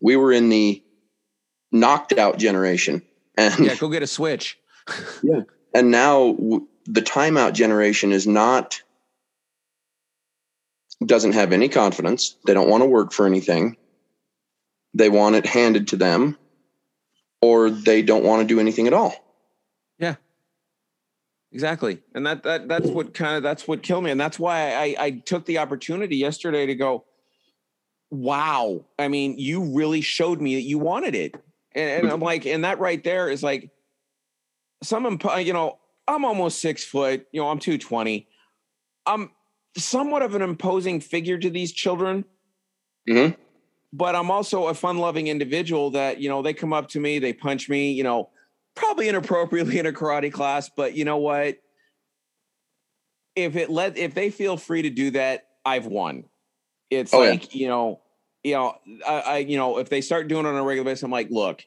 [0.00, 0.82] We were in the
[1.70, 3.02] knocked out generation.
[3.36, 4.58] And yeah, go get a switch.
[5.22, 5.42] yeah.
[5.74, 8.82] And now w- the timeout generation is not
[11.04, 12.36] doesn't have any confidence.
[12.46, 13.76] They don't want to work for anything.
[14.94, 16.38] They want it handed to them
[17.40, 19.14] or they don't want to do anything at all.
[19.98, 20.16] Yeah.
[21.50, 22.00] Exactly.
[22.14, 24.10] And that that that's what kind of that's what killed me.
[24.10, 27.04] And that's why I I took the opportunity yesterday to go,
[28.12, 28.84] wow.
[28.98, 31.34] I mean, you really showed me that you wanted it.
[31.74, 33.70] And, and I'm like, and that right there is like
[34.82, 38.28] some you know, I'm almost six foot, you know, I'm 220.
[39.06, 39.30] I'm
[39.76, 42.24] somewhat of an imposing figure to these children.
[43.08, 43.40] Mm-hmm.
[43.94, 47.18] But I'm also a fun loving individual that, you know, they come up to me,
[47.18, 48.30] they punch me, you know,
[48.74, 51.56] probably inappropriately in a karate class, but you know what?
[53.34, 56.24] If it let if they feel free to do that, I've won.
[56.92, 57.60] It's oh, like, yeah.
[57.60, 58.00] you know,
[58.44, 61.02] you know, I, I, you know, if they start doing it on a regular basis,
[61.04, 61.64] I'm like, look,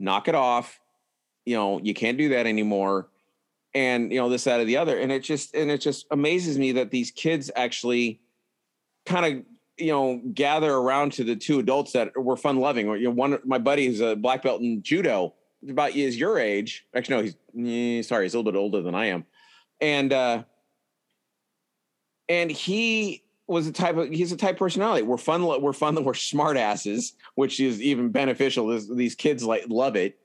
[0.00, 0.80] knock it off.
[1.44, 3.08] You know, you can't do that anymore.
[3.74, 4.98] And you know, this, that, or the other.
[4.98, 8.20] And it just and it just amazes me that these kids actually
[9.04, 9.44] kind of
[9.76, 12.88] you know gather around to the two adults that were fun loving.
[12.88, 15.34] Or you know, one my buddy who's a black belt in judo
[15.68, 16.86] about is your age.
[16.94, 19.24] Actually, no, he's eh, sorry, he's a little bit older than I am,
[19.80, 20.44] and uh,
[22.28, 25.02] and he was a type of he's a type of personality.
[25.02, 25.44] We're fun.
[25.44, 26.02] We're fun.
[26.02, 28.68] We're smart asses, which is even beneficial.
[28.68, 30.18] This, these kids like love it,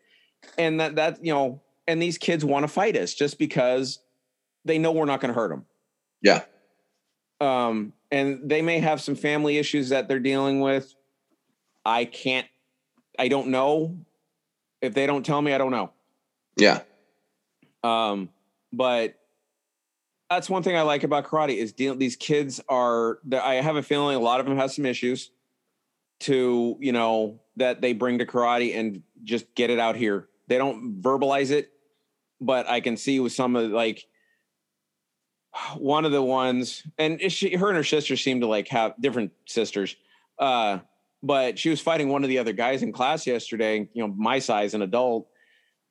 [0.58, 4.00] and that that you know, and these kids want to fight us just because
[4.66, 5.66] they know we're not going to hurt them.
[6.22, 6.44] Yeah.
[7.42, 10.94] Um, and they may have some family issues that they're dealing with.
[11.86, 12.48] I can't.
[13.18, 13.98] I don't know
[14.82, 15.92] if they don't tell me, I don't know.
[16.58, 16.82] Yeah.
[17.84, 18.30] Um,
[18.72, 19.16] but
[20.30, 23.20] that's one thing I like about karate is deal, these kids are.
[23.34, 25.32] I have a feeling a lot of them have some issues
[26.22, 30.28] to you know that they bring to karate and just get it out here.
[30.48, 31.72] They don't verbalize it,
[32.40, 34.06] but I can see with some of like
[35.78, 39.32] one of the ones, and she, her and her sister seem to like have different
[39.46, 39.96] sisters.
[40.38, 40.80] Uh,
[41.22, 44.40] but she was fighting one of the other guys in class yesterday, you know, my
[44.40, 45.28] size, an adult,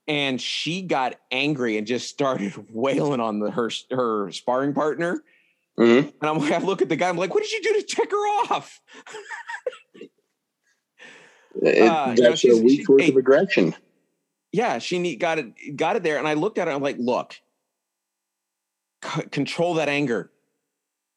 [0.09, 5.23] and she got angry and just started wailing on the her her sparring partner.
[5.79, 6.09] Mm-hmm.
[6.09, 7.83] And I'm like, I look at the guy, I'm like, what did you do to
[7.83, 8.81] tick her off?
[11.63, 13.77] it, uh, that's you know, a week's worth of aggression.
[14.51, 16.75] Yeah, she need, got it got it there, and I looked at her.
[16.75, 17.37] I'm like, look,
[19.05, 20.33] c- control that anger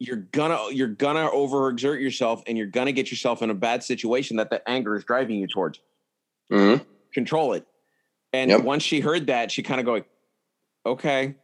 [0.01, 4.38] you're gonna you're gonna overexert yourself and you're gonna get yourself in a bad situation
[4.38, 5.80] that the anger is driving you towards.
[6.51, 6.84] Mm-hmm.
[7.13, 7.68] Control it.
[8.33, 8.61] And yep.
[8.61, 10.05] once she heard that, she kind of going,
[10.85, 11.35] okay.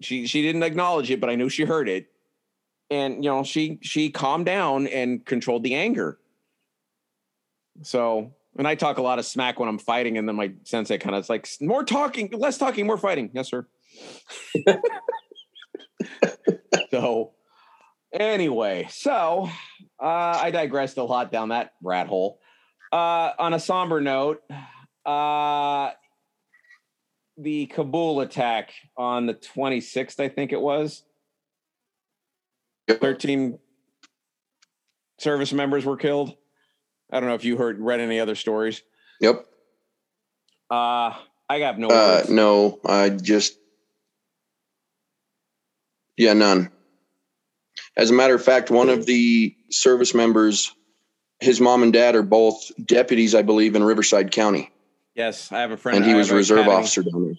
[0.00, 2.08] She she didn't acknowledge it, but I knew she heard it.
[2.90, 6.18] And you know, she she calmed down and controlled the anger.
[7.82, 10.98] So, and I talk a lot of smack when I'm fighting, and then my sensei
[10.98, 13.30] kind of it's like, more talking, less talking, more fighting.
[13.32, 13.66] Yes, sir.
[16.90, 17.34] so
[18.14, 19.50] Anyway, so
[20.00, 22.38] uh, I digressed a lot down that rat hole.
[22.92, 24.40] Uh, on a somber note,
[25.04, 25.90] uh,
[27.36, 31.02] the Kabul attack on the 26th, I think it was.
[32.88, 33.58] 13
[35.18, 36.34] service members were killed.
[37.10, 38.82] I don't know if you heard read any other stories.
[39.20, 39.46] Yep.
[40.70, 41.12] Uh
[41.48, 43.58] I got no uh, no, I just
[46.16, 46.70] yeah, none.
[47.96, 50.72] As a matter of fact, one of the service members,
[51.40, 54.72] his mom and dad are both deputies, I believe, in Riverside County.
[55.14, 56.76] Yes, I have a friend, and he was a reserve academy.
[56.76, 57.34] officer down there.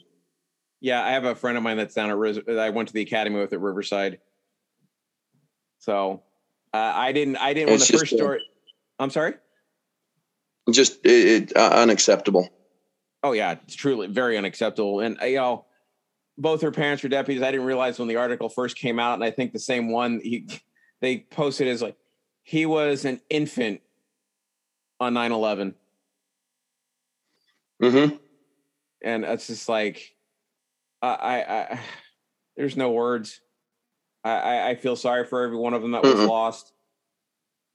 [0.80, 2.50] Yeah, I have a friend of mine that's down at.
[2.58, 4.20] I went to the academy with at Riverside.
[5.80, 6.24] So
[6.74, 7.38] uh, I didn't.
[7.38, 7.72] I didn't.
[7.72, 8.42] When the first story.
[8.98, 9.34] I'm sorry.
[10.72, 12.50] Just it, it, uh, unacceptable.
[13.24, 15.02] Oh yeah, it's truly very unacceptable.
[15.02, 15.66] And uh, you know,
[16.38, 17.44] both her parents were deputies.
[17.44, 20.22] I didn't realize when the article first came out, and I think the same one
[20.24, 20.48] he
[21.02, 21.98] they posted is like
[22.44, 23.82] he was an infant
[25.00, 25.74] on 9-11
[27.82, 28.16] Mm-hmm.
[29.04, 30.16] and it's just like
[31.02, 31.80] I, I, I
[32.58, 33.42] there's no words.
[34.24, 36.28] I, I, I feel sorry for every one of them that was Mm-mm.
[36.28, 36.72] lost.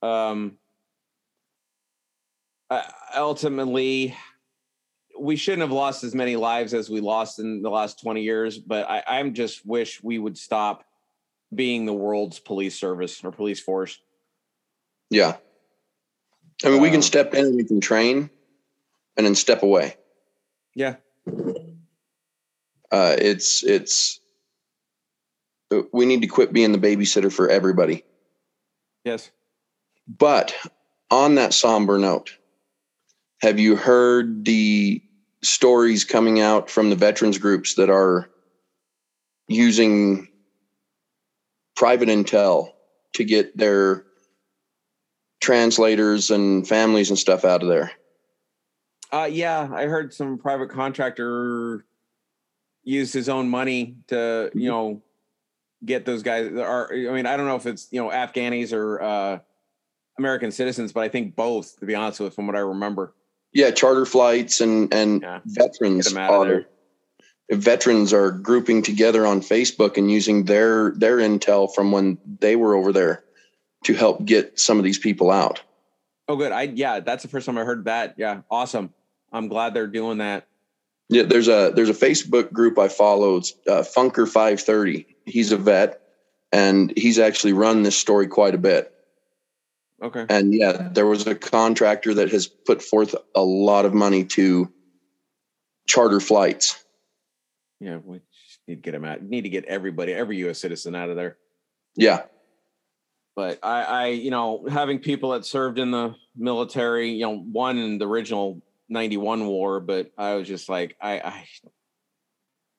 [0.01, 0.57] Um,
[2.69, 2.81] uh,
[3.15, 4.15] ultimately,
[5.19, 8.57] we shouldn't have lost as many lives as we lost in the last 20 years,
[8.57, 10.83] but I, I'm just wish we would stop
[11.53, 13.99] being the world's police service or police force.
[15.09, 15.35] Yeah.
[16.63, 18.29] I mean, we Um, can step in and we can train
[19.17, 19.95] and then step away.
[20.75, 20.95] Yeah.
[22.91, 24.19] Uh, it's, it's,
[25.93, 28.03] we need to quit being the babysitter for everybody.
[29.03, 29.31] Yes.
[30.07, 30.53] But
[31.09, 32.31] on that somber note,
[33.41, 35.01] have you heard the
[35.43, 38.29] stories coming out from the veterans groups that are
[39.47, 40.27] using
[41.75, 42.69] private intel
[43.13, 44.03] to get their
[45.41, 47.91] translators and families and stuff out of there?
[49.11, 51.85] Uh, yeah, I heard some private contractor
[52.83, 55.01] used his own money to, you know,
[55.83, 56.51] get those guys.
[56.53, 59.39] Are I mean, I don't know if it's you know Afghanis or uh,
[60.17, 61.77] American citizens, but I think both.
[61.79, 63.13] To be honest with, from what I remember.
[63.53, 65.39] Yeah, charter flights and and Yeah.
[65.45, 66.65] veterans Get 'em out of are
[67.51, 72.75] veterans are grouping together on Facebook and using their their intel from when they were
[72.75, 73.23] over there
[73.83, 75.61] to help get some of these people out.
[76.29, 76.51] Oh, good.
[76.53, 78.15] I yeah, that's the first time I heard that.
[78.17, 78.93] Yeah, awesome.
[79.31, 80.47] I'm glad they're doing that.
[81.09, 83.37] Yeah, there's a there's a Facebook group I follow.
[83.37, 85.17] It's uh, Funker five thirty.
[85.25, 86.01] He's a vet,
[86.51, 88.93] and he's actually run this story quite a bit.
[90.01, 90.25] Okay.
[90.29, 94.71] And yeah, there was a contractor that has put forth a lot of money to
[95.87, 96.83] charter flights.
[97.79, 98.21] Yeah, we
[98.67, 99.21] need to get them out.
[99.21, 100.59] Need to get everybody, every U.S.
[100.59, 101.37] citizen out of there.
[101.95, 102.23] Yeah,
[103.35, 107.77] but I, I, you know, having people that served in the military, you know, one
[107.77, 108.61] in the original
[108.91, 111.47] '91 war, but I was just like, I, I,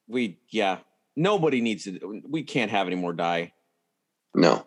[0.06, 0.78] we, yeah,
[1.16, 2.22] nobody needs to.
[2.28, 3.52] We can't have any more die.
[4.34, 4.66] no,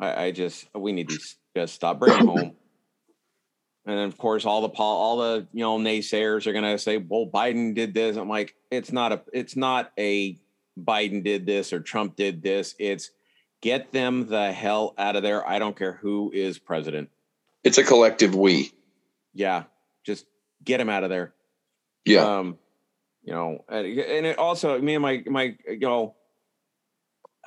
[0.00, 1.18] I, I just, we need to
[1.56, 2.56] just stop, bringing home.
[3.86, 7.30] And then, of course, all the all the you know naysayers are gonna say, "Well,
[7.32, 10.36] Biden did this." I'm like, it's not a, it's not a
[10.78, 12.74] Biden did this or Trump did this.
[12.80, 13.10] It's
[13.62, 15.48] get them the hell out of there.
[15.48, 17.10] I don't care who is president.
[17.62, 18.72] it's a collective we.
[19.34, 19.64] Yeah,
[20.04, 20.26] just
[20.66, 21.32] get him out of there.
[22.04, 22.58] Yeah, Um,
[23.22, 26.14] you know, and, and it also me and my my you know,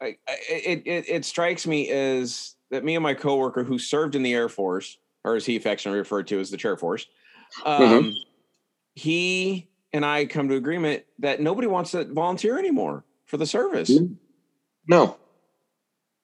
[0.00, 4.14] I, I, it it it strikes me as that me and my coworker who served
[4.14, 7.06] in the Air Force, or as he affectionately referred to as the Chair Force,
[7.64, 8.14] um, Mhm.
[8.94, 13.90] he and I come to agreement that nobody wants to volunteer anymore for the service.
[14.86, 15.16] No,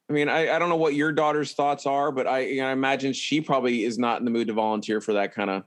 [0.08, 2.68] I mean, I, I don't know what your daughter's thoughts are, but I, you know,
[2.68, 5.64] I imagine she probably is not in the mood to volunteer for that kind of.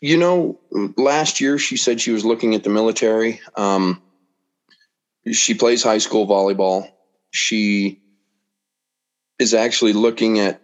[0.00, 0.60] You know,
[0.96, 3.40] last year she said she was looking at the military.
[3.56, 4.02] Um,
[5.32, 6.88] she plays high school volleyball.
[7.30, 8.00] She
[9.38, 10.60] is actually looking at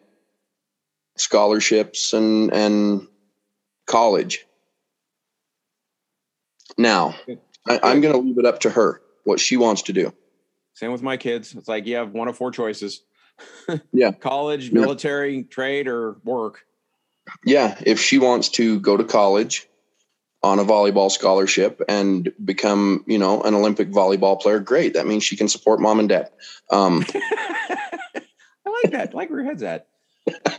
[1.16, 3.08] scholarships and and
[3.86, 4.44] college.
[6.78, 7.14] Now,
[7.68, 10.12] I, I'm going to leave it up to her what she wants to do.
[10.74, 11.54] Same with my kids.
[11.54, 13.02] It's like you have one of four choices.
[13.92, 14.12] Yeah.
[14.12, 14.80] College, Yeah.
[14.80, 16.64] military, trade, or work.
[17.44, 19.68] Yeah, if she wants to go to college
[20.42, 24.94] on a volleyball scholarship and become, you know, an Olympic volleyball player, great.
[24.94, 26.30] That means she can support mom and dad.
[26.70, 29.10] Um, I like that.
[29.12, 29.86] I like where your head's at.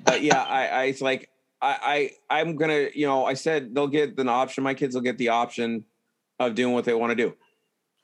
[0.06, 1.30] But yeah, I, I it's like
[1.62, 4.64] I, I I'm gonna, you know, I said they'll get an option.
[4.64, 5.86] My kids will get the option
[6.40, 7.34] of doing what they want to do.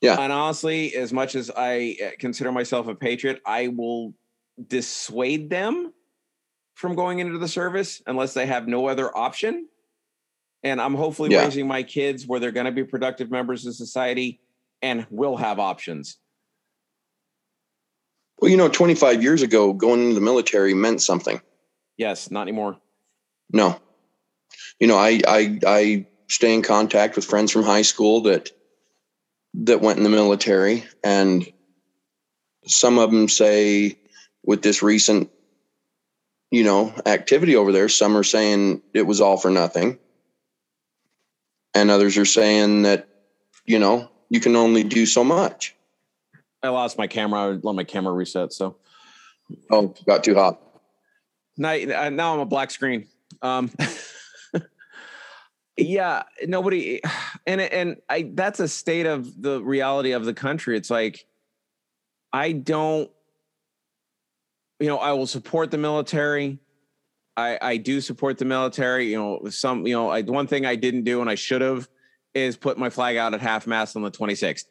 [0.00, 0.18] Yeah.
[0.18, 4.14] And honestly, as much as I uh, consider myself a patriot, I will
[4.66, 5.92] dissuade them
[6.80, 9.68] from going into the service unless they have no other option.
[10.62, 11.44] And I'm hopefully Yeah.
[11.44, 14.40] raising my kids where they're going to be productive members of society
[14.80, 16.16] and will have options.
[18.38, 21.42] well, you know, 25 years ago, going into the military meant something.
[21.98, 22.78] Yes, not anymore.
[23.52, 23.78] No,
[24.78, 28.48] you know, I, I, I stay in contact with friends from high school that,
[29.52, 31.46] that went in the military and
[32.66, 33.98] some of them say
[34.42, 35.30] with this recent,
[36.50, 39.98] you know, activity over there, some are saying it was all for nothing.
[41.74, 43.08] And others are saying that,
[43.64, 45.76] you know, you can only do so much.
[46.62, 47.40] I lost my camera.
[47.40, 48.52] I let my camera reset.
[48.52, 48.76] So
[49.70, 50.60] Oh, got too hot.
[51.56, 53.08] now, uh, now I'm a black screen.
[53.42, 53.70] Um,
[55.76, 57.00] yeah, nobody,
[57.46, 60.76] and and I that's a state of the reality of the country.
[60.76, 61.24] It's like
[62.32, 63.10] I don't,
[64.80, 66.58] you know, I will support the military.
[67.36, 69.10] I I do support the military.
[69.10, 71.88] You know, some you know, I, one thing I didn't do and I should have
[72.34, 74.64] is put my flag out at half mast on the 26th.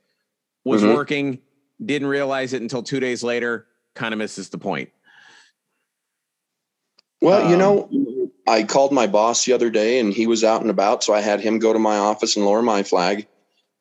[0.65, 0.93] Was mm-hmm.
[0.93, 1.39] working,
[1.83, 3.67] didn't realize it until two days later.
[3.95, 4.89] Kind of misses the point.
[7.21, 7.89] Well, um, you know,
[8.47, 11.03] I called my boss the other day and he was out and about.
[11.03, 13.27] So I had him go to my office and lower my flag.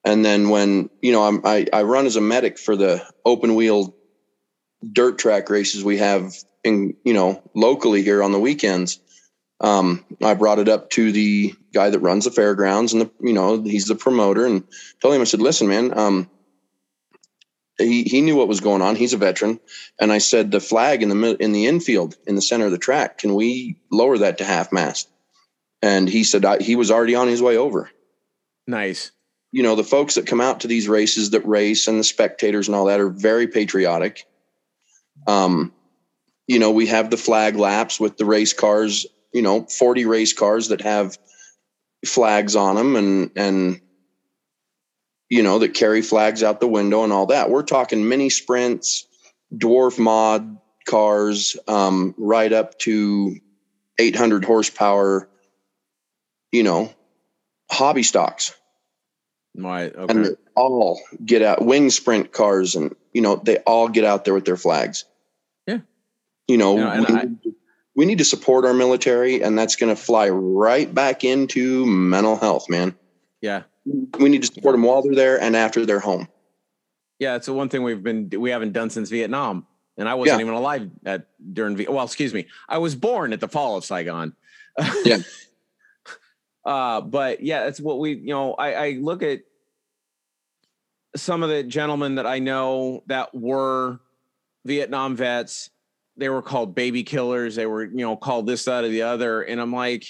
[0.05, 3.55] And then when, you know, I'm, I, I run as a medic for the open
[3.55, 3.95] wheel
[4.93, 6.35] dirt track races we have
[6.65, 9.01] in, you know, locally here on the weekends.
[9.61, 13.33] Um, I brought it up to the guy that runs the fairgrounds and the, you
[13.33, 14.65] know, he's the promoter and
[15.03, 16.31] told him, I said, listen, man, um,
[17.79, 18.97] he, he knew what was going on.
[18.97, 19.61] He's a veteran.
[20.01, 22.79] And I said, the flag in the in the infield in the center of the
[22.79, 25.09] track, can we lower that to half mast?
[25.81, 27.91] And he said I, he was already on his way over.
[28.67, 29.13] Nice.
[29.53, 32.69] You know, the folks that come out to these races that race and the spectators
[32.69, 34.27] and all that are very patriotic.
[35.27, 35.73] Um,
[36.47, 40.33] you know, we have the flag laps with the race cars, you know, 40 race
[40.33, 41.19] cars that have
[42.07, 43.81] flags on them and, and,
[45.29, 47.51] you know, that carry flags out the window and all that.
[47.51, 49.07] We're talking mini sprints,
[49.55, 53.37] dwarf mod cars, um, right up to
[53.99, 55.29] 800 horsepower,
[56.51, 56.95] you know,
[57.71, 58.55] hobby stocks.
[59.55, 59.95] Right.
[59.95, 60.15] Okay.
[60.15, 64.35] And all get out wing sprint cars and, you know, they all get out there
[64.35, 65.05] with their flags.
[66.49, 66.53] Yeah.
[66.53, 67.27] You know, we, I,
[67.95, 72.37] we need to support our military and that's going to fly right back into mental
[72.37, 72.97] health, man.
[73.41, 73.63] Yeah
[74.19, 76.29] we need to support them while they're there and after they're home.
[77.19, 79.67] Yeah, it's the one thing we've been we haven't done since Vietnam,
[79.97, 80.45] and I wasn't yeah.
[80.45, 81.77] even alive at during.
[81.89, 84.37] Well, excuse me, I was born at the fall of Saigon.
[85.05, 85.19] yeah.
[86.65, 88.13] Uh, but yeah, that's what we.
[88.13, 89.41] You know, I, I look at
[91.17, 93.99] some of the gentlemen that I know that were
[94.65, 95.71] Vietnam vets.
[96.19, 97.55] They were called baby killers.
[97.55, 99.43] They were, you know, called this, that, or the other.
[99.43, 100.05] And I'm like,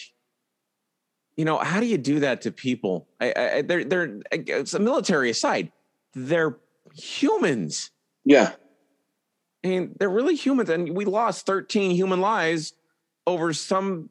[1.36, 3.06] you know, how do you do that to people?
[3.20, 5.70] I, I, they're they're it's a military aside,
[6.14, 6.58] they're
[6.96, 7.92] humans.
[8.24, 8.54] Yeah,
[9.64, 12.72] I mean, they're really humans, and we lost 13 human lives
[13.26, 14.10] over some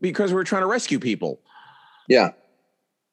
[0.00, 1.40] because we are trying to rescue people.
[2.08, 2.30] Yeah,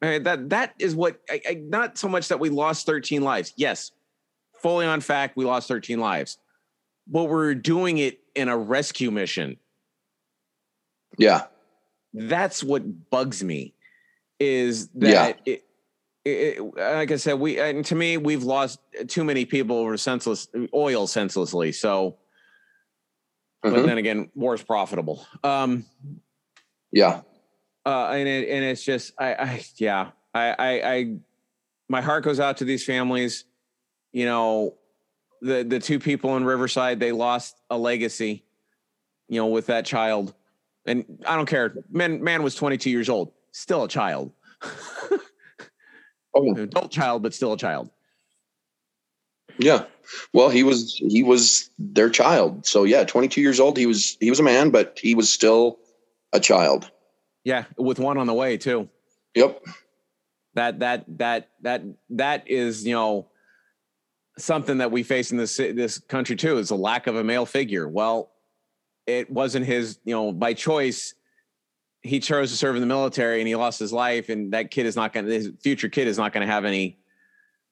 [0.02, 1.20] that that is what.
[1.30, 3.54] I, I, not so much that we lost 13 lives.
[3.56, 3.92] Yes,
[4.62, 6.38] fully on fact, we lost 13 lives,
[7.10, 9.58] but we're doing it in a rescue mission.
[11.18, 11.46] Yeah
[12.14, 13.74] that's what bugs me
[14.40, 15.54] is that yeah.
[15.54, 15.66] it,
[16.26, 20.48] it, like I said, we and to me, we've lost too many people over senseless
[20.74, 21.72] oil senselessly.
[21.72, 22.18] So,
[23.64, 23.76] mm-hmm.
[23.76, 25.26] but then again, war is profitable.
[25.44, 25.86] Um,
[26.92, 27.22] yeah,
[27.86, 31.16] uh, and it, and it's just I, I yeah I, I I
[31.90, 33.46] my heart goes out to these families.
[34.12, 34.76] You know,
[35.42, 38.44] the the two people in Riverside they lost a legacy.
[39.28, 40.34] You know, with that child
[40.90, 41.76] and I don't care.
[41.92, 44.32] Man, man was 22 years old, still a child.
[46.34, 47.90] oh, adult child, but still a child.
[49.60, 49.86] Yeah.
[50.34, 52.66] Well, he was he was their child.
[52.66, 53.78] So yeah, 22 years old.
[53.78, 55.78] He was he was a man, but he was still
[56.34, 56.90] a child.
[57.44, 58.90] Yeah, with one on the way too.
[59.36, 59.64] Yep.
[60.56, 63.28] That that that that that is you know
[64.40, 67.46] something that we face in this this country too is a lack of a male
[67.46, 67.88] figure.
[67.88, 68.32] Well,
[69.06, 71.16] it wasn't his, you know, by choice.
[72.02, 74.30] He chose to serve in the military and he lost his life.
[74.30, 76.64] And that kid is not going to, his future kid is not going to have
[76.64, 76.98] any,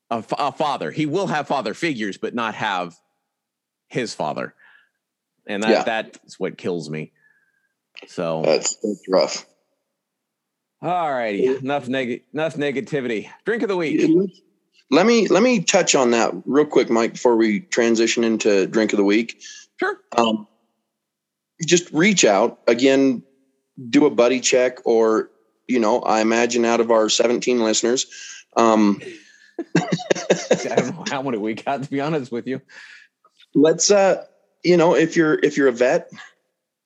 [0.09, 0.91] a, a father.
[0.91, 2.95] He will have father figures, but not have
[3.87, 4.53] his father.
[5.45, 5.83] And that, yeah.
[5.83, 7.13] that's what kills me.
[8.07, 9.45] So that's, that's rough.
[10.81, 11.45] All righty.
[11.45, 13.29] Enough neg- enough negativity.
[13.45, 14.01] Drink of the week.
[14.89, 18.93] Let me let me touch on that real quick, Mike, before we transition into drink
[18.93, 19.41] of the week.
[19.79, 19.99] Sure.
[20.17, 20.47] Um,
[21.65, 23.23] just reach out again,
[23.89, 25.29] do a buddy check, or
[25.67, 28.05] you know, I imagine out of our 17 listeners,
[28.55, 29.01] um,
[29.77, 32.61] I don't know how many we got to be honest with you.
[33.53, 34.23] Let's uh,
[34.63, 36.09] you know, if you're if you're a vet,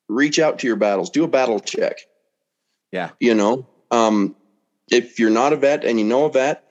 [0.08, 1.98] reach out to your battles, do a battle check.
[2.90, 4.34] Yeah, you know, um,
[4.90, 6.64] if you're not a vet and you know a vet,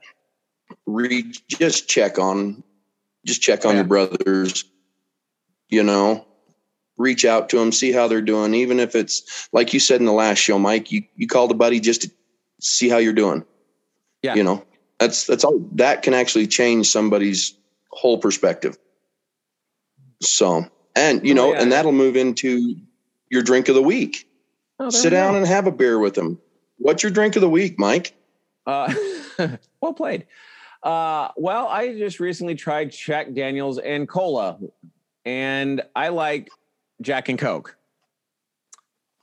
[0.85, 2.63] reach just check on,
[3.25, 3.77] just check on yeah.
[3.77, 4.65] your brothers.
[5.69, 6.25] You know,
[7.01, 8.53] reach out to them, see how they're doing.
[8.53, 11.55] Even if it's like you said in the last show, Mike, you, you called a
[11.55, 12.11] buddy just to
[12.59, 13.43] see how you're doing.
[14.21, 14.35] Yeah.
[14.35, 14.63] You know,
[14.99, 17.55] that's, that's all that can actually change somebody's
[17.89, 18.77] whole perspective.
[20.21, 20.65] So,
[20.95, 21.61] and you oh, know, yeah.
[21.61, 22.75] and that'll move into
[23.29, 24.27] your drink of the week.
[24.79, 26.39] Oh, Sit down and have a beer with them.
[26.77, 28.13] What's your drink of the week, Mike?
[28.65, 28.93] Uh,
[29.81, 30.25] well played.
[30.83, 34.57] Uh, well, I just recently tried Jack Daniels and cola,
[35.25, 36.49] and I like
[37.01, 37.77] Jack and Coke.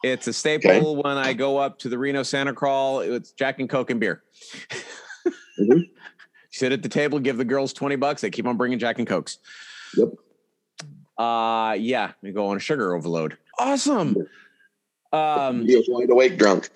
[0.04, 1.02] It's a staple okay.
[1.02, 3.00] when I go up to the Reno Santa Crawl.
[3.00, 4.22] It's Jack and Coke and beer.
[5.58, 5.80] mm-hmm.
[6.50, 8.22] Sit at the table, give the girls 20 bucks.
[8.22, 9.38] They keep on bringing Jack and Cokes.
[9.96, 10.08] Yep.
[11.16, 13.36] Uh, yeah, we go on a sugar overload.
[13.58, 14.16] Awesome.
[15.12, 16.70] Um, he was wide awake drunk.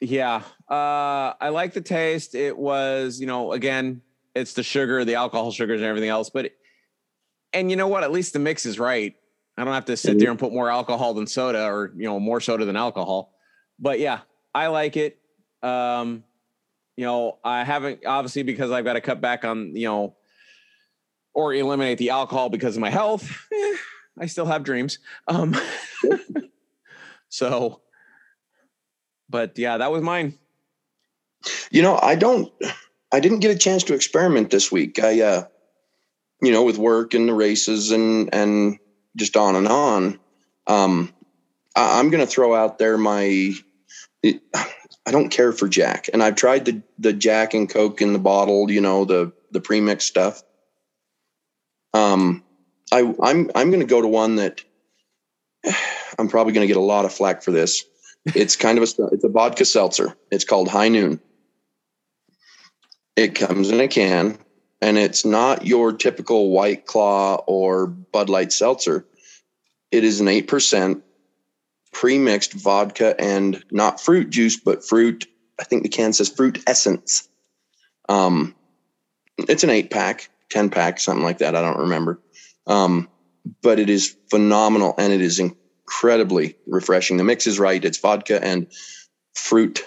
[0.00, 0.42] Yeah.
[0.68, 2.34] Uh, I like the taste.
[2.34, 4.02] It was, you know, again,
[4.36, 6.52] it's the sugar, the alcohol sugars and everything else, but,
[7.52, 8.04] and you know what?
[8.04, 9.14] At least the mix is right.
[9.56, 12.20] I don't have to sit there and put more alcohol than soda or, you know,
[12.20, 13.32] more soda than alcohol.
[13.78, 14.20] But yeah,
[14.54, 15.18] I like it.
[15.62, 16.24] Um,
[16.96, 20.16] you know, I haven't obviously because I've got to cut back on, you know,
[21.34, 23.46] or eliminate the alcohol because of my health.
[23.52, 23.76] Eh,
[24.18, 24.98] I still have dreams.
[25.26, 25.56] Um,
[27.30, 27.80] so,
[29.28, 30.38] but yeah, that was mine.
[31.70, 32.52] You know, I don't,
[33.16, 35.02] I didn't get a chance to experiment this week.
[35.02, 35.44] I, uh,
[36.42, 38.78] you know, with work and the races and, and
[39.16, 40.20] just on and on.
[40.66, 41.14] Um,
[41.74, 43.54] I, am going to throw out there my,
[44.22, 48.12] it, I don't care for Jack and I've tried the, the Jack and Coke in
[48.12, 50.42] the bottle, you know, the, the premix stuff.
[51.94, 52.44] Um,
[52.92, 54.62] I, I'm, I'm going to go to one that
[56.18, 57.82] I'm probably going to get a lot of flack for this.
[58.26, 60.14] It's kind of a it's a vodka seltzer.
[60.30, 61.18] It's called High Noon.
[63.16, 64.38] It comes in a can,
[64.82, 69.06] and it's not your typical White Claw or Bud Light seltzer.
[69.90, 71.02] It is an eight percent
[71.92, 75.26] pre-mixed vodka and not fruit juice, but fruit.
[75.58, 77.26] I think the can says fruit essence.
[78.08, 78.54] Um,
[79.38, 81.56] it's an eight pack, ten pack, something like that.
[81.56, 82.20] I don't remember.
[82.66, 83.08] Um,
[83.62, 87.16] but it is phenomenal and it is incredibly refreshing.
[87.16, 87.82] The mix is right.
[87.82, 88.66] It's vodka and
[89.34, 89.84] fruit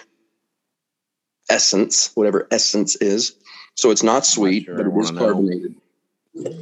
[1.50, 3.34] essence, whatever essence is.
[3.74, 5.74] So it's not sweet, sure but it is carbonated.
[6.34, 6.52] Know.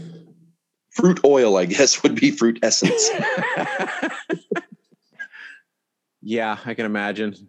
[0.91, 3.09] Fruit oil, I guess, would be fruit essence.
[6.23, 7.49] yeah, I can imagine.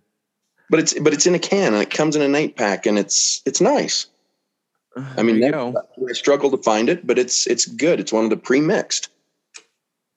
[0.70, 3.00] But it's but it's in a can and it comes in an eight pack and
[3.00, 4.06] it's it's nice.
[5.18, 8.00] I mean, that, I struggle to find it, but it's it's good.
[8.00, 9.10] It's one of the pre-mixed.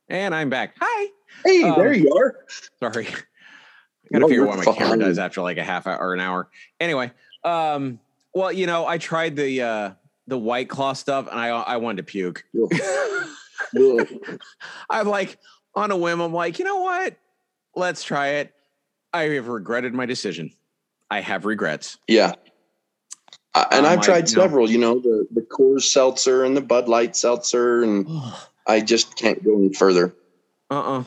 [0.09, 0.75] And I'm back.
[0.81, 1.11] Hi.
[1.45, 2.37] Hey, um, there you are.
[2.81, 3.07] Sorry.
[4.13, 6.49] Gotta figure out what my camera does after like a half hour or an hour.
[6.81, 7.11] Anyway,
[7.45, 7.99] um,
[8.35, 9.91] well, you know, I tried the uh
[10.27, 12.45] the white claw stuff and I I wanted to puke.
[14.91, 15.39] I'm like
[15.75, 17.17] on a whim, I'm like, you know what?
[17.75, 18.55] Let's try it.
[19.13, 20.53] I have regretted my decision.
[21.11, 21.99] I have regrets.
[22.09, 22.35] Yeah.
[23.55, 26.63] And um, I've tried I, several, know, you know, the the Coors Seltzer and the
[26.63, 28.09] Bud Light Seltzer, and
[28.67, 30.15] I just can't go any further.
[30.71, 31.05] Uh-uh.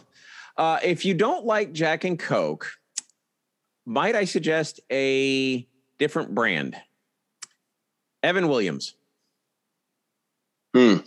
[0.57, 2.71] Uh, if you don't like Jack and Coke,
[3.85, 5.67] might I suggest a
[5.97, 6.75] different brand?
[8.23, 8.95] Evan Williams.
[10.73, 10.97] Hmm.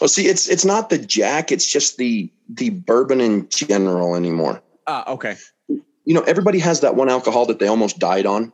[0.00, 4.62] Well, see, it's it's not the Jack; it's just the the bourbon in general anymore.
[4.86, 5.36] Ah, uh, okay.
[5.68, 8.52] You know, everybody has that one alcohol that they almost died on.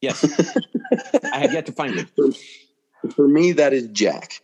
[0.00, 0.24] Yes,
[1.32, 2.08] I have yet to find it.
[2.14, 4.42] For, for me, that is Jack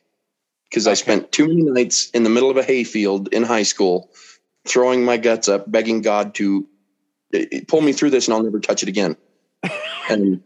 [0.68, 0.92] because okay.
[0.92, 4.10] I spent too many nights in the middle of a hayfield in high school,
[4.66, 6.66] throwing my guts up, begging God to
[7.68, 9.16] pull me through this, and I'll never touch it again.
[10.08, 10.42] and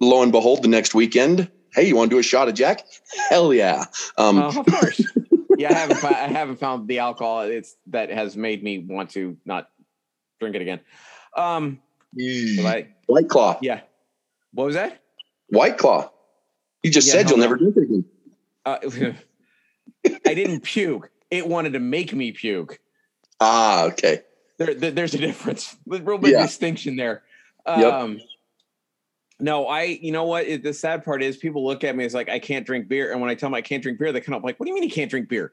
[0.00, 2.84] lo and behold, the next weekend, hey, you want to do a shot of Jack?
[3.28, 3.84] Hell yeah!
[4.16, 5.02] Um, uh, of course.
[5.58, 6.04] yeah, I haven't.
[6.04, 7.42] I haven't found the alcohol.
[7.42, 9.70] It's that has made me want to not
[10.40, 10.80] drink it again.
[11.36, 11.80] Um,
[12.18, 13.58] I, White Claw.
[13.60, 13.80] Yeah.
[14.52, 15.02] What was that?
[15.48, 16.10] White Claw.
[16.82, 18.04] You just yeah, said you'll never drink it again.
[18.64, 18.78] Uh,
[20.26, 21.10] I didn't puke.
[21.30, 22.78] It wanted to make me puke.
[23.40, 24.22] Ah, okay.
[24.58, 25.76] There, there there's a difference.
[25.90, 26.42] A real big yeah.
[26.42, 27.22] distinction there.
[27.64, 28.22] Um, yep.
[29.40, 29.84] No, I.
[29.84, 30.46] You know what?
[30.46, 33.12] It, the sad part is people look at me as like I can't drink beer,
[33.12, 34.70] and when I tell them I can't drink beer, they come up like, "What do
[34.70, 35.52] you mean you can't drink beer?"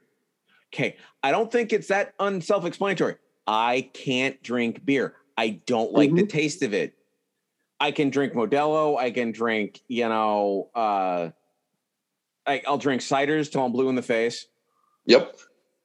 [0.74, 3.16] Okay, I don't think it's that unself-explanatory.
[3.48, 5.16] I can't drink beer.
[5.38, 6.18] I don't like mm-hmm.
[6.18, 6.96] the taste of it.
[7.80, 8.98] I can drink Modelo.
[8.98, 11.30] I can drink, you know, uh,
[12.46, 14.48] I, will drink ciders till I'm blue in the face.
[15.06, 15.38] Yep.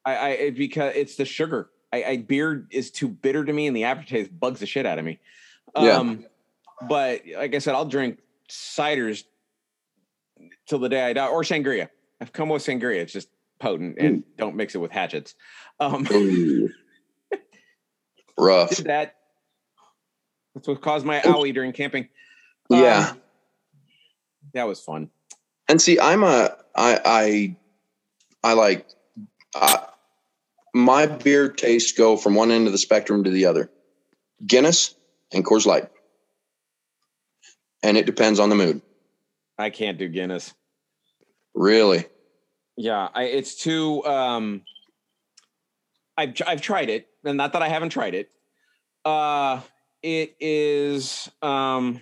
[0.05, 1.71] I, I because it's the sugar.
[1.93, 4.99] I, I, beer is too bitter to me, and the aftertaste bugs the shit out
[4.99, 5.19] of me.
[5.75, 6.17] Um, yeah.
[6.89, 8.19] But like I said, I'll drink
[8.49, 9.25] ciders
[10.67, 11.89] till the day I die, or sangria.
[12.21, 12.97] I've come with sangria.
[12.97, 14.25] It's just potent, and mm.
[14.37, 15.35] don't mix it with hatchets.
[15.79, 16.07] Um,
[18.39, 18.77] Rough.
[18.77, 19.17] Did that.
[20.55, 22.09] That's what caused my owie during camping.
[22.69, 23.11] Yeah.
[23.11, 23.21] Um,
[24.55, 25.11] that was fun.
[25.69, 27.57] And see, I'm a I I
[28.43, 28.87] I like
[29.55, 29.79] uh,
[30.75, 33.71] my beer tastes go from one end of the spectrum to the other.
[34.47, 34.95] Guinness
[35.33, 35.89] and Coors Light.
[37.83, 38.83] and it depends on the mood.
[39.59, 40.55] I can't do Guinness.
[41.55, 42.05] Really?
[42.77, 44.05] Yeah, I, it's too.
[44.05, 44.63] Um,
[46.17, 48.31] I've I've tried it, and not that I haven't tried it.
[49.05, 49.61] Uh,
[50.03, 51.31] it is.
[51.43, 52.01] Um,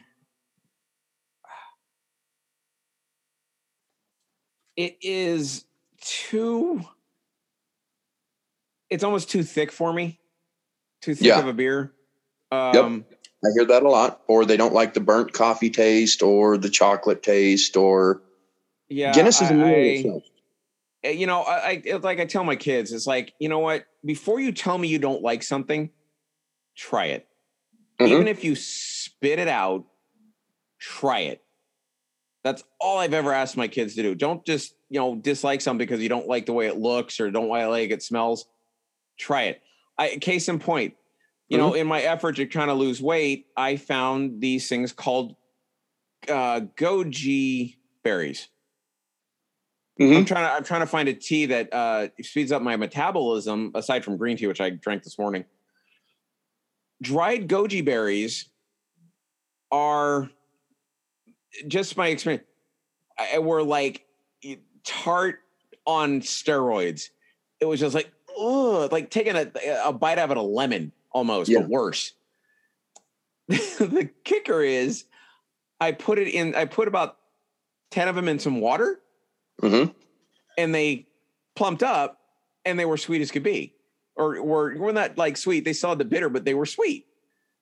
[4.77, 5.65] it is
[6.01, 6.85] too.
[8.91, 10.19] It's almost too thick for me.
[11.03, 11.39] Too thick Yeah.
[11.41, 11.93] of a beer.
[12.51, 13.21] Um, Yep.
[13.45, 14.23] I hear that a lot.
[14.27, 18.23] Or they don't like the burnt coffee taste or the chocolate taste or
[18.89, 20.23] Yeah, Guinness is a meal in I- itself.
[21.05, 23.85] Uh, you know, I, I like I tell my kids, it's like, you know what?
[24.05, 25.91] Before you tell me you don't like something,
[26.75, 27.29] try it.
[28.01, 28.09] Mhm.
[28.09, 29.85] Even if you spit it out,
[30.81, 31.45] try it.
[32.43, 34.15] That's all I've ever asked my kids to do.
[34.17, 37.31] Don't just, you know, dislike something because you don't like the way it looks or
[37.31, 38.47] don't like it smells.
[39.19, 39.63] Try it.
[39.99, 40.95] I case in point,
[41.49, 45.35] you know, in my effort to kind of lose weight, I found these things called
[46.29, 48.49] uh goji berries.
[50.01, 50.19] Mhm.
[50.19, 53.73] I'm trying to I'm trying to find a tea that uh, speeds up my metabolism
[53.75, 55.45] aside from green tea, which I drank this morning.
[57.03, 58.49] Dried goji berries
[59.73, 60.31] are
[61.67, 62.45] just my experience.
[63.19, 64.05] I, were like
[64.85, 65.41] tart
[65.87, 67.09] on steroids.
[67.61, 69.51] It was just like oh, like taking a,
[69.85, 71.61] a bite out of a lemon almost, Yeah.
[71.61, 72.13] but worse.
[73.49, 75.05] the kicker is,
[75.81, 76.55] I put it in.
[76.55, 77.17] I put about
[77.91, 79.01] ten of them in some water
[79.63, 79.95] Mhm.
[80.57, 81.07] and they
[81.57, 82.21] plumped up
[82.65, 83.75] and they were sweet as could be.
[84.17, 85.65] Or were were not like sweet.
[85.65, 87.07] They saw the bitter, but they were sweet.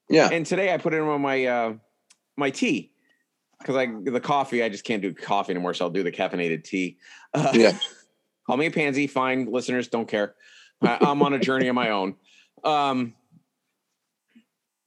[0.09, 0.29] Yeah.
[0.33, 1.75] And today I put it in on my uh
[2.37, 2.93] my tea.
[3.59, 6.65] Because I the coffee, I just can't do coffee anymore, so I'll do the caffeinated
[6.65, 6.99] tea.
[7.33, 7.79] Uh, Yeah.
[8.47, 9.47] call me a pansy, fine.
[9.51, 10.35] Listeners don't care.
[10.83, 12.17] I, I'm on a journey of my own.
[12.65, 13.15] Um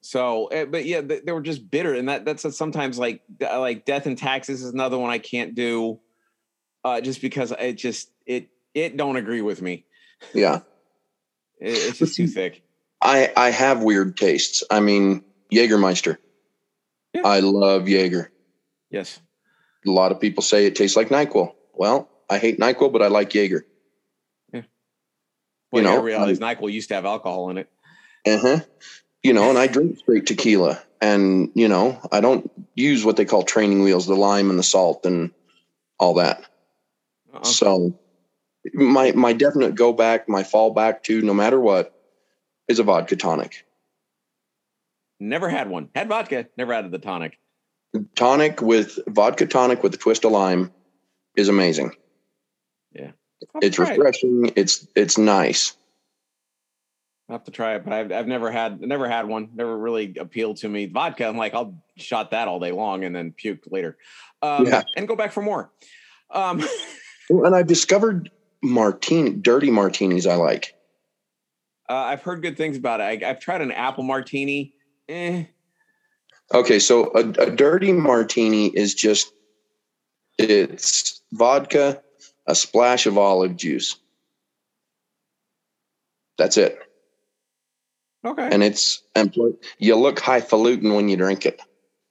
[0.02, 3.86] so, eh, but yeah, they, they were just bitter, and that that's sometimes like like
[3.86, 6.00] death and taxes is another one I can't do,
[6.84, 9.86] uh, just because it just it it don't agree with me.
[10.34, 10.62] Yeah.
[11.62, 12.64] It, it's just too thick.
[13.02, 14.64] I I have weird tastes.
[14.72, 16.16] I mean, Jägermeister.
[17.14, 17.24] Yeah.
[17.26, 18.32] I love Jaeger.
[18.90, 19.20] Yes.
[19.86, 21.54] A lot of people say it tastes like NyQuil.
[21.74, 23.66] Well, I hate NyQuil, but I like Jaeger.
[25.72, 27.70] Well, You know, I realize Nyquil used to have alcohol in it.
[28.26, 28.60] Uh-huh.
[29.24, 30.82] You know, and I drink straight tequila.
[31.02, 34.64] And, you know, I don't use what they call training wheels, the lime and the
[34.64, 35.32] salt and
[35.98, 36.44] all that.
[37.34, 37.44] Uh-uh.
[37.44, 38.00] So
[38.74, 41.94] my my definite go back, my fall back to no matter what
[42.68, 43.66] is a vodka tonic.
[45.20, 45.90] Never had one.
[45.96, 47.38] Had vodka, never had the tonic.
[48.16, 50.72] Tonic with vodka tonic with a twist of lime
[51.36, 51.96] is amazing.
[53.56, 54.00] I'll It's try it.
[54.00, 54.52] refreshing.
[54.56, 55.76] It's it's nice.
[57.30, 59.50] I'll have to try it, but I've I've never had never had one.
[59.54, 60.88] Never really appealed to me.
[60.88, 63.98] Vodka, I'm like, I'll shot that all day long and then puke later.
[64.42, 64.84] Um, Yeah.
[64.96, 65.72] and go back for more.
[66.32, 66.64] Um
[67.30, 68.32] And I've discovered
[68.64, 70.74] martini, dirty martinis I like.
[71.90, 73.24] uh, I've heard good things about it.
[73.24, 74.74] I, I've tried an apple martini.
[75.08, 75.46] Eh,
[76.54, 79.32] Okay, so a, a dirty martini is just
[80.40, 82.02] it's vodka,
[82.50, 83.96] a splash of olive juice.
[86.38, 86.80] That's it.
[88.26, 88.50] okay.
[88.52, 89.34] And it's and
[89.78, 91.62] you look highfalutin when you drink it.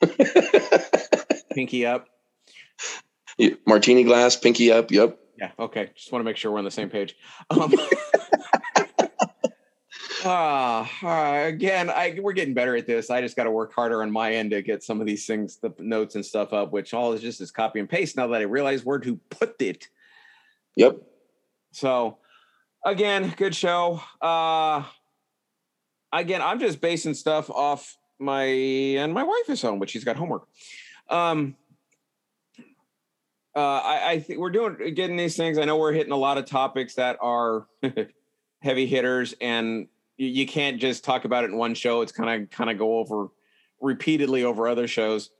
[1.52, 2.08] Pinky up.
[3.66, 4.90] Martini glass, pinky up.
[4.90, 5.18] Yep.
[5.38, 5.50] Yeah.
[5.58, 5.90] Okay.
[5.94, 7.16] Just want to make sure we're on the same page.
[7.50, 7.72] Um,
[10.24, 13.10] uh, again, I we're getting better at this.
[13.10, 15.56] I just got to work harder on my end to get some of these things,
[15.56, 18.16] the notes and stuff up, which all is just is copy and paste.
[18.16, 19.88] Now that I realize where to put it.
[20.78, 21.02] Yep.
[21.72, 22.18] So,
[22.84, 24.00] again, good show.
[24.22, 24.84] Uh,
[26.12, 30.14] again, I'm just basing stuff off my and my wife is home, but she's got
[30.14, 30.46] homework.
[31.10, 31.56] Um,
[33.56, 35.58] uh, I, I think we're doing getting these things.
[35.58, 37.66] I know we're hitting a lot of topics that are
[38.62, 42.02] heavy hitters, and you, you can't just talk about it in one show.
[42.02, 43.28] It's kind of kind of go over
[43.80, 45.30] repeatedly over other shows.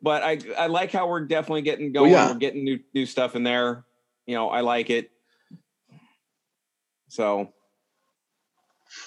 [0.00, 2.12] But I I like how we're definitely getting going.
[2.12, 2.30] yeah.
[2.30, 3.84] We're getting new new stuff in there.
[4.28, 5.10] You know, I like it.
[7.08, 7.48] So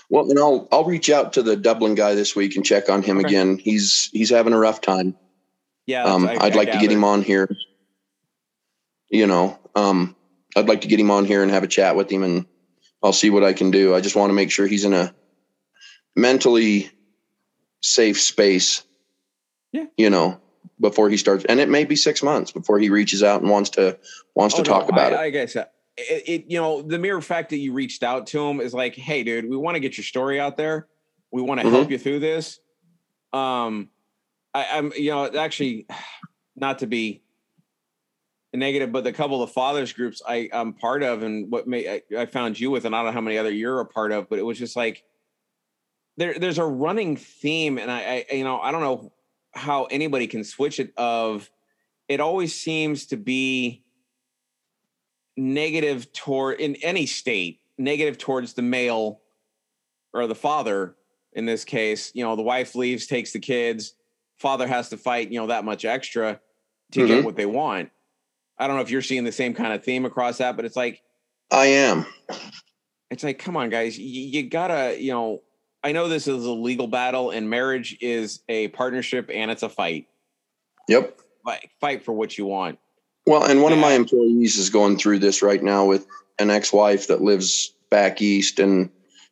[0.09, 3.03] Well, and I'll I'll reach out to the Dublin guy this week and check on
[3.03, 3.27] him Okay.
[3.27, 3.59] again.
[3.59, 5.15] He's he's having a rough time.
[5.85, 7.47] yeah, Um, I- I'd I like to get him on here.
[9.09, 10.15] You know, um,
[10.55, 12.47] I'd like to get him on here and have a chat with him, and
[13.03, 13.93] I'll see what I can do.
[13.93, 15.13] I just want to make sure he's in a
[16.15, 16.89] mentally
[17.81, 18.83] safe space.
[19.71, 19.85] Yeah.
[19.97, 20.40] You know,
[20.81, 23.69] before he starts, and it may be six months before he reaches out and wants
[23.71, 23.97] to
[24.35, 25.19] wants Oh, to no, talk about I, it.
[25.19, 26.45] I guess uh, it, it.
[26.47, 29.49] You know, the mere fact that you reached out to him is like, hey, dude,
[29.49, 30.87] we want to get your story out there.
[31.31, 31.71] We want to Mhm.
[31.71, 32.59] help you through this.
[33.31, 33.89] Um,
[34.53, 35.87] I, I'm, you know, actually,
[36.57, 37.21] not to be
[38.53, 42.01] negative, but the couple of fathers groups I, I'm part of, and what may I,
[42.17, 44.29] I found you with, and I don't know how many other you're a part of,
[44.29, 45.03] but it was just like
[46.17, 49.13] there, there's a running theme, and I, I, you know, I don't know
[49.53, 50.93] how anybody can switch it.
[50.97, 51.49] Of
[52.07, 53.83] it always seems to be
[55.37, 59.21] negative toward in any state, negative towards the male
[60.13, 60.95] or the father
[61.33, 62.11] in this case.
[62.13, 63.93] You know, the wife leaves, takes the kids,
[64.37, 66.39] father has to fight, you know, that much extra
[66.91, 67.07] to Mhm.
[67.07, 67.91] get what they want.
[68.57, 70.75] I don't know if you're seeing the same kind of theme across that, but it's
[70.75, 71.01] like
[71.49, 72.05] I am.
[73.09, 75.41] it's like, come on, guys, you, you gotta, you know,
[75.83, 79.69] I know this is a legal battle and marriage is a partnership and it's a
[79.69, 80.07] fight.
[80.87, 81.19] Yep.
[81.45, 82.79] Like fight for what you want.
[83.25, 86.07] Well, and one of my employees is going through this right now with
[86.39, 88.89] an ex-wife that lives back east, and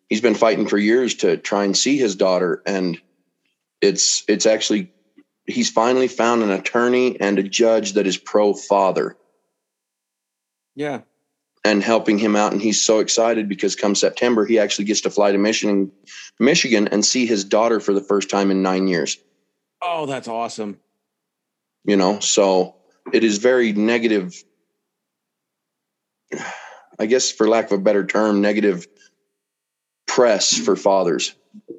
[0.09, 2.61] he's been fighting for years to try and see his daughter.
[2.65, 3.01] And
[3.81, 4.91] it's it's actually
[5.45, 9.17] he's finally found an attorney and a judge that is pro-father
[10.75, 11.01] Yeah.
[11.65, 12.53] And helping him out.
[12.53, 15.91] And he's so excited because come September he actually gets to fly to Michigan,
[16.39, 19.17] Michigan, and see his daughter for the first time in nine years.
[19.81, 20.79] Oh, that's awesome.
[21.85, 22.75] you know so
[23.13, 24.35] it is very negative
[26.99, 28.85] i guess for lack of a better term negative
[30.07, 31.35] press for fathers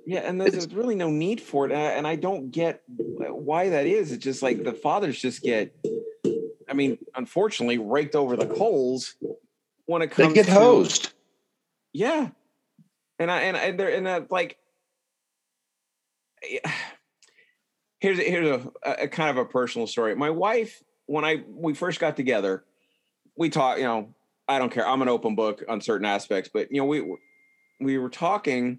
[0.06, 2.82] Yeah, and there's, there's really no need for it, and I, and I don't get
[2.88, 4.10] why that is.
[4.10, 5.72] It's just like the fathers just get,
[6.68, 9.14] I mean, unfortunately, raked over the coals
[9.90, 11.12] when it they get to, hosed
[11.92, 12.28] Yeah,
[13.18, 14.56] and I and and they're and uh, like,
[17.98, 20.14] here's a- here's a, a kind of a personal story.
[20.14, 22.64] My wife, when I we first got together,
[23.36, 23.80] we talked.
[23.80, 24.14] You know,
[24.46, 24.86] I don't care.
[24.86, 27.16] I'm an open book on certain aspects, but you know, we
[27.80, 28.78] we were talking,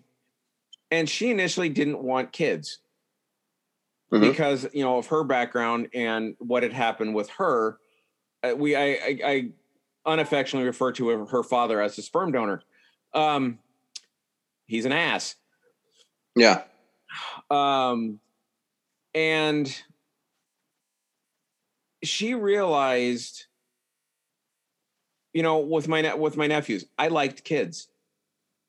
[0.91, 2.79] and she initially didn't want kids
[4.13, 4.21] Mhm.
[4.21, 7.79] because you know of her background and what had happened with her.
[8.43, 9.49] Uh, we I, I I
[10.05, 12.63] unaffectionately refer to her- her father as a sperm donor.
[13.13, 13.59] Um,
[14.65, 15.35] he's an ass.
[16.35, 16.63] yeah
[17.49, 18.19] Um,
[19.13, 19.83] and
[22.03, 23.45] she realized,
[25.33, 27.89] you know, with my ne- with my nephews, I liked kids.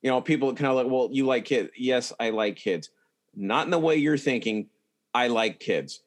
[0.03, 1.71] You know, people kind of like, well, you like kids.
[1.77, 2.91] Yes, I like kids.
[3.35, 4.69] Not in the way you're thinking.
[5.15, 6.03] I like kids.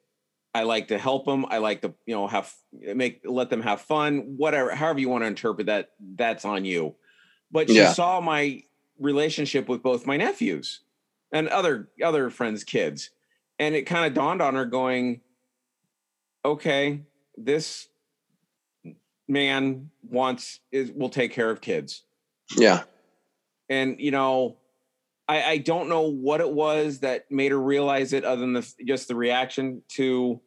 [0.55, 1.45] I like to help them.
[1.49, 4.35] I like to, you know, have make let them have fun.
[4.37, 6.95] Whatever, however you want to interpret that, that's on you.
[7.51, 7.91] But she Yeah.
[7.91, 8.63] saw my
[8.97, 10.79] relationship with both my nephews
[11.33, 13.09] and other other friends' kids,
[13.59, 15.19] and it kind of dawned on her, going,
[16.45, 17.01] "Okay,
[17.35, 17.89] this
[19.27, 22.03] man wants is will take care of kids."
[22.57, 22.83] yeah
[23.69, 24.57] and you know
[25.27, 28.73] I, I don't know what it was that made her realize it other than the,
[28.85, 30.39] just the reaction to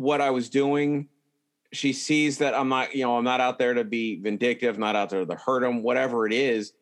[0.00, 1.08] what i was doing.
[1.72, 4.96] She sees that i'm not you know i'm not out there to be vindictive not
[4.96, 6.72] out there to hurt him whatever it is.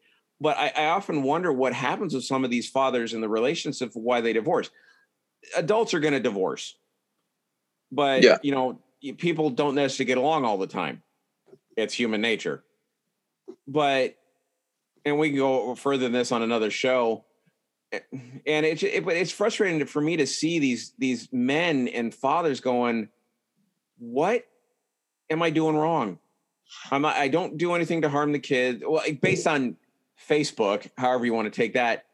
[0.41, 3.91] But I, I often wonder what happens with some of these fathers in the relationship
[3.95, 4.71] why they divorce.
[5.57, 6.77] Adults are going to divorce.
[7.91, 8.39] But Yeah.
[8.43, 8.81] you know
[9.19, 11.03] people don't necessarily get along all the time.
[11.77, 12.65] It's human nature.
[13.67, 14.17] But
[15.05, 17.25] and we can go further than this on another show
[17.93, 18.01] Eh,
[18.47, 22.61] and it's it, but it's frustrating for me to see these these men and fathers
[22.61, 23.09] going
[23.99, 24.45] what
[25.31, 26.19] am i doing wrong?
[26.91, 28.83] I'm not, i don't do anything to harm the kid.
[28.87, 29.77] Well based on
[30.29, 32.05] facebook however you want to take that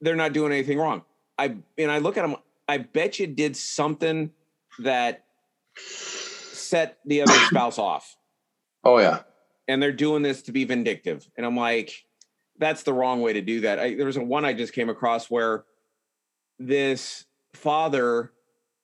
[0.00, 1.02] they're not doing anything wrong.
[1.38, 2.36] I and i look at them
[2.68, 4.30] i bet you did something
[4.78, 5.24] that
[5.76, 8.16] set the other spouse off.
[8.84, 9.20] Oh yeah.
[9.68, 11.28] And they're doing this to be vindictive.
[11.36, 12.04] And I'm like,
[12.58, 13.78] that's the wrong way to do that.
[13.78, 15.64] I, there was a one I just came across where
[16.58, 17.24] this
[17.54, 18.32] father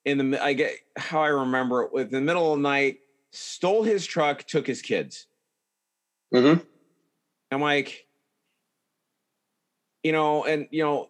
[0.05, 2.99] in the I get how I remember it with the middle of the night
[3.31, 5.27] stole his truck, took his kids.
[6.33, 6.55] hmm
[7.51, 8.07] I'm like,
[10.03, 11.09] you know, and you know,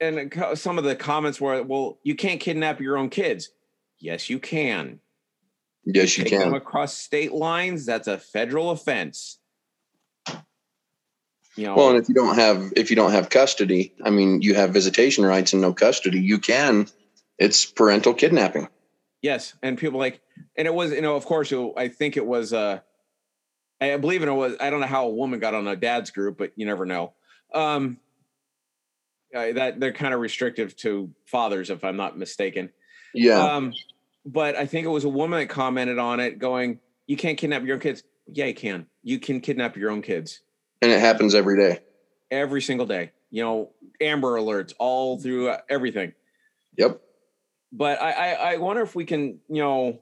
[0.00, 3.50] and some of the comments were, well, you can't kidnap your own kids.
[3.98, 5.00] Yes, you can.
[5.84, 7.86] yes you Take them can across state lines.
[7.86, 9.38] That's a federal offense.
[11.58, 14.42] You know, well and if you don't have if you don't have custody i mean
[14.42, 16.86] you have visitation rights and no custody you can
[17.36, 18.68] it's parental kidnapping
[19.22, 20.20] Yes, and people like,
[20.56, 22.80] and it was, you know, of course, it, I think it was, uh,
[23.80, 24.56] I believe it was.
[24.60, 27.12] I don't know how a woman got on a dad's group, but you never know.
[27.54, 27.98] Um,
[29.34, 32.70] uh, that they're kind of restrictive to fathers, if I'm not mistaken.
[33.14, 33.72] yeah Um,
[34.24, 37.64] but I think it was a woman that commented on it, going, "You can't kidnap
[37.64, 38.86] your own kids." Yeah, you can.
[39.02, 40.40] You can kidnap your own kids
[40.82, 41.80] and it happens every day
[42.30, 43.12] every single day.
[43.30, 46.12] You know, Amber Alerts all through uh, everything.
[46.76, 47.00] Yep.
[47.72, 50.00] But I, I, I wonder if we can, you know,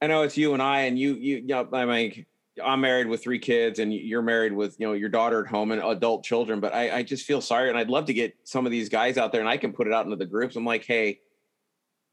[0.00, 2.26] I know it's you and I, and you, you, you know, I mean,
[2.64, 5.72] I'm married with three kids, and you're married with, you know, your daughter at home
[5.72, 6.60] and adult children.
[6.60, 9.18] But I, I just feel sorry, and I'd love to get some of these guys
[9.18, 10.54] out there, and I can put it out into the groups.
[10.54, 11.20] I'm like, hey,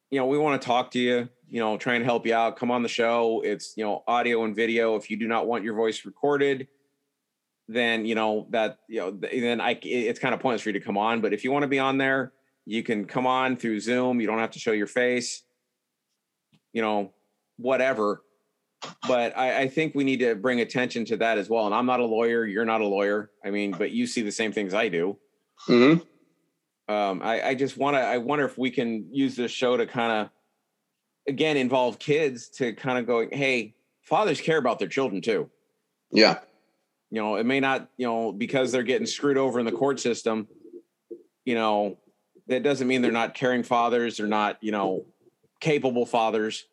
[0.10, 1.30] you know, we want to talk to you.
[1.52, 2.56] You know, try and help you out.
[2.56, 3.42] Come on the show.
[3.44, 4.96] It's you know, audio and video.
[4.96, 6.68] If you do not want your voice recorded,
[7.68, 10.86] then you know that you know then I it's kind of pointless for you to
[10.86, 11.22] come on.
[11.22, 12.32] But if you want to be on there,
[12.66, 14.22] you can come on through Zoom.
[14.22, 15.44] You don't have to show your face.
[16.72, 17.12] You know,
[17.58, 18.24] whatever.
[19.08, 21.66] But I, I think we need to bring attention to that as well.
[21.66, 22.46] And I'm not a lawyer.
[22.46, 23.30] You're not a lawyer.
[23.46, 25.18] I mean, but you see the same things I do.
[25.68, 26.02] Mm-hmm.
[26.92, 28.00] Um, I, I just want to.
[28.02, 30.30] I wonder if we can use this show to kind of,
[31.28, 33.28] again, involve kids to kind of go.
[33.32, 35.50] Hey, fathers care about their children too.
[36.12, 36.40] Yeah.
[37.10, 37.90] You know, it may not.
[37.98, 40.48] You know, because they're getting screwed over in the court system.
[41.46, 41.98] You know,
[42.48, 44.18] that doesn't mean they're not caring fathers.
[44.18, 44.58] They're not.
[44.62, 45.06] You know,
[45.60, 46.66] capable fathers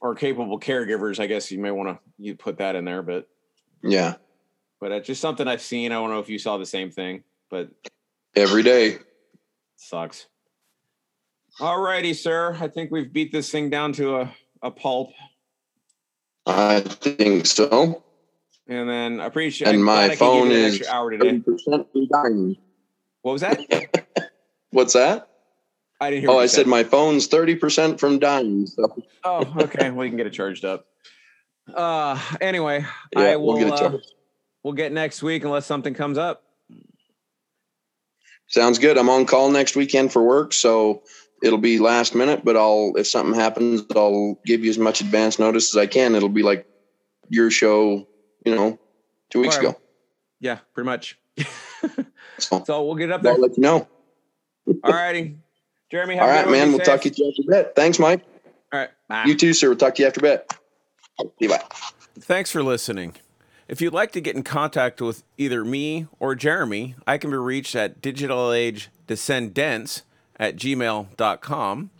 [0.00, 1.18] or capable caregivers.
[1.20, 3.28] I guess you may want to you put that in there, but
[3.82, 4.14] Yeah.
[4.80, 5.92] but it's just something I've seen.
[5.92, 7.68] I don't know if you saw the same thing, but
[8.34, 8.98] Every day.
[9.76, 10.26] sucks.
[11.60, 12.56] All righty, sir.
[12.60, 14.32] I think we've beat this thing down to a,
[14.62, 15.12] a pulp.
[16.46, 18.04] I think so.
[18.68, 21.42] And then I appreciate And my glad I could give phone is today.
[21.66, 22.56] 30% dying.
[23.22, 24.04] What was that?
[24.70, 25.28] What's that?
[26.00, 26.30] I didn't hear.
[26.30, 28.66] Oh, I you said my phone's 30% from dying.
[28.66, 29.90] So Oh, okay.
[29.90, 30.86] well, you can get it charged up.
[31.74, 33.48] Uh, anyway, yeah, I will.
[33.48, 33.98] we'll get it uh,
[34.62, 36.44] we'll get next week unless something comes up.
[38.46, 38.96] Sounds good.
[38.96, 41.02] I'm on call next weekend for work, so
[41.42, 45.38] it'll be last minute, but I'll if something happens, I'll give you as much advance
[45.38, 46.14] notice as I can.
[46.14, 46.66] It'll be like
[47.28, 48.06] your show,
[48.44, 48.78] you know,
[49.30, 49.70] two weeks Alright.
[49.70, 49.80] ago.
[50.40, 51.18] Yeah, pretty much.
[52.40, 53.32] So so we'll get it up there.
[53.32, 53.88] I'll let you know.
[54.84, 55.38] All righty,
[55.90, 56.14] Jeremy.
[56.14, 56.58] Have All a right, good one.
[56.60, 56.68] man.
[56.68, 56.86] We'll safe.
[56.86, 57.74] talk to you after bed.
[57.74, 58.24] Thanks, Mike.
[58.72, 58.90] All right.
[59.08, 59.24] Bye.
[59.26, 59.66] You too, sir.
[59.68, 60.44] We'll talk to you after bed.
[61.18, 61.48] See you.
[61.48, 61.64] Bye.
[62.20, 63.14] Thanks for listening.
[63.66, 67.36] If you'd like to get in contact with either me or Jeremy, I can be
[67.36, 70.02] reached at digitalagedescendants
[70.38, 71.90] at gmail.com,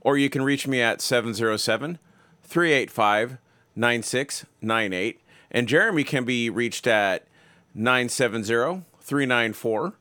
[0.00, 1.98] or you can reach me at 707
[2.42, 3.38] 385
[3.74, 5.20] 9698.
[5.50, 7.26] And Jeremy can be reached at
[7.74, 9.94] 970 394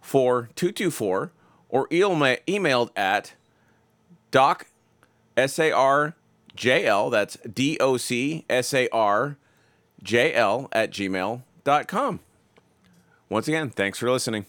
[0.00, 1.32] 4224
[1.68, 3.34] or emailed at
[4.30, 4.66] doc
[5.36, 6.14] S A R
[6.54, 9.38] J L, that's D O C S A R
[10.02, 12.20] J L at gmail.com.
[13.28, 14.44] Once again, thanks for listening.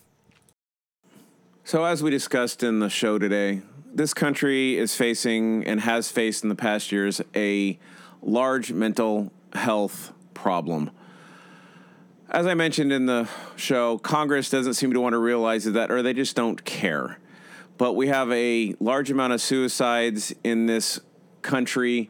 [1.66, 3.62] So, as we discussed in the show today,
[3.94, 7.80] this country is facing and has faced in the past years a
[8.22, 10.92] large mental health problem.
[12.30, 16.02] As I mentioned in the show, Congress doesn't seem to want to realize that, or
[16.02, 17.20] they just don't care
[17.78, 21.00] but we have a large amount of suicides in this
[21.42, 22.10] country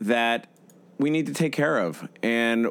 [0.00, 0.46] that
[1.00, 2.06] we need to take care of.
[2.22, 2.68] And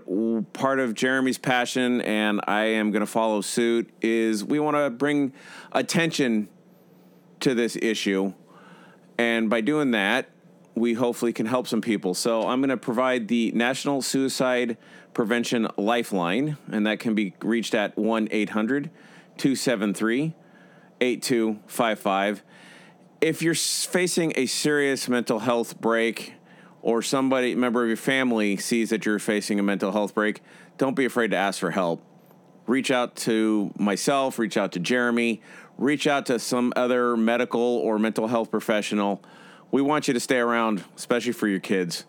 [0.53, 4.91] part of Jeremy's passion, and I am going to follow suit, is we want to
[4.91, 5.34] bring
[5.72, 6.47] attention
[7.39, 8.34] to this issue.
[9.18, 10.30] And by doing that,
[10.76, 12.14] we hopefully can help some people.
[12.14, 14.77] So I'm going to provide the National Suicide
[15.15, 18.91] Prevention Lifeline, and that can be reached at 1 800
[19.38, 20.35] 273
[21.01, 22.43] 8255.
[23.22, 26.35] If you're facing a serious mental health break
[26.81, 30.41] or somebody, member of your family, sees that you're facing a mental health break,
[30.77, 32.03] don't be afraid to ask for help.
[32.68, 35.41] Reach out to myself, reach out to Jeremy,
[35.77, 39.23] reach out to some other medical or mental health professional.
[39.72, 42.06] We want you to stay around, especially for your kids.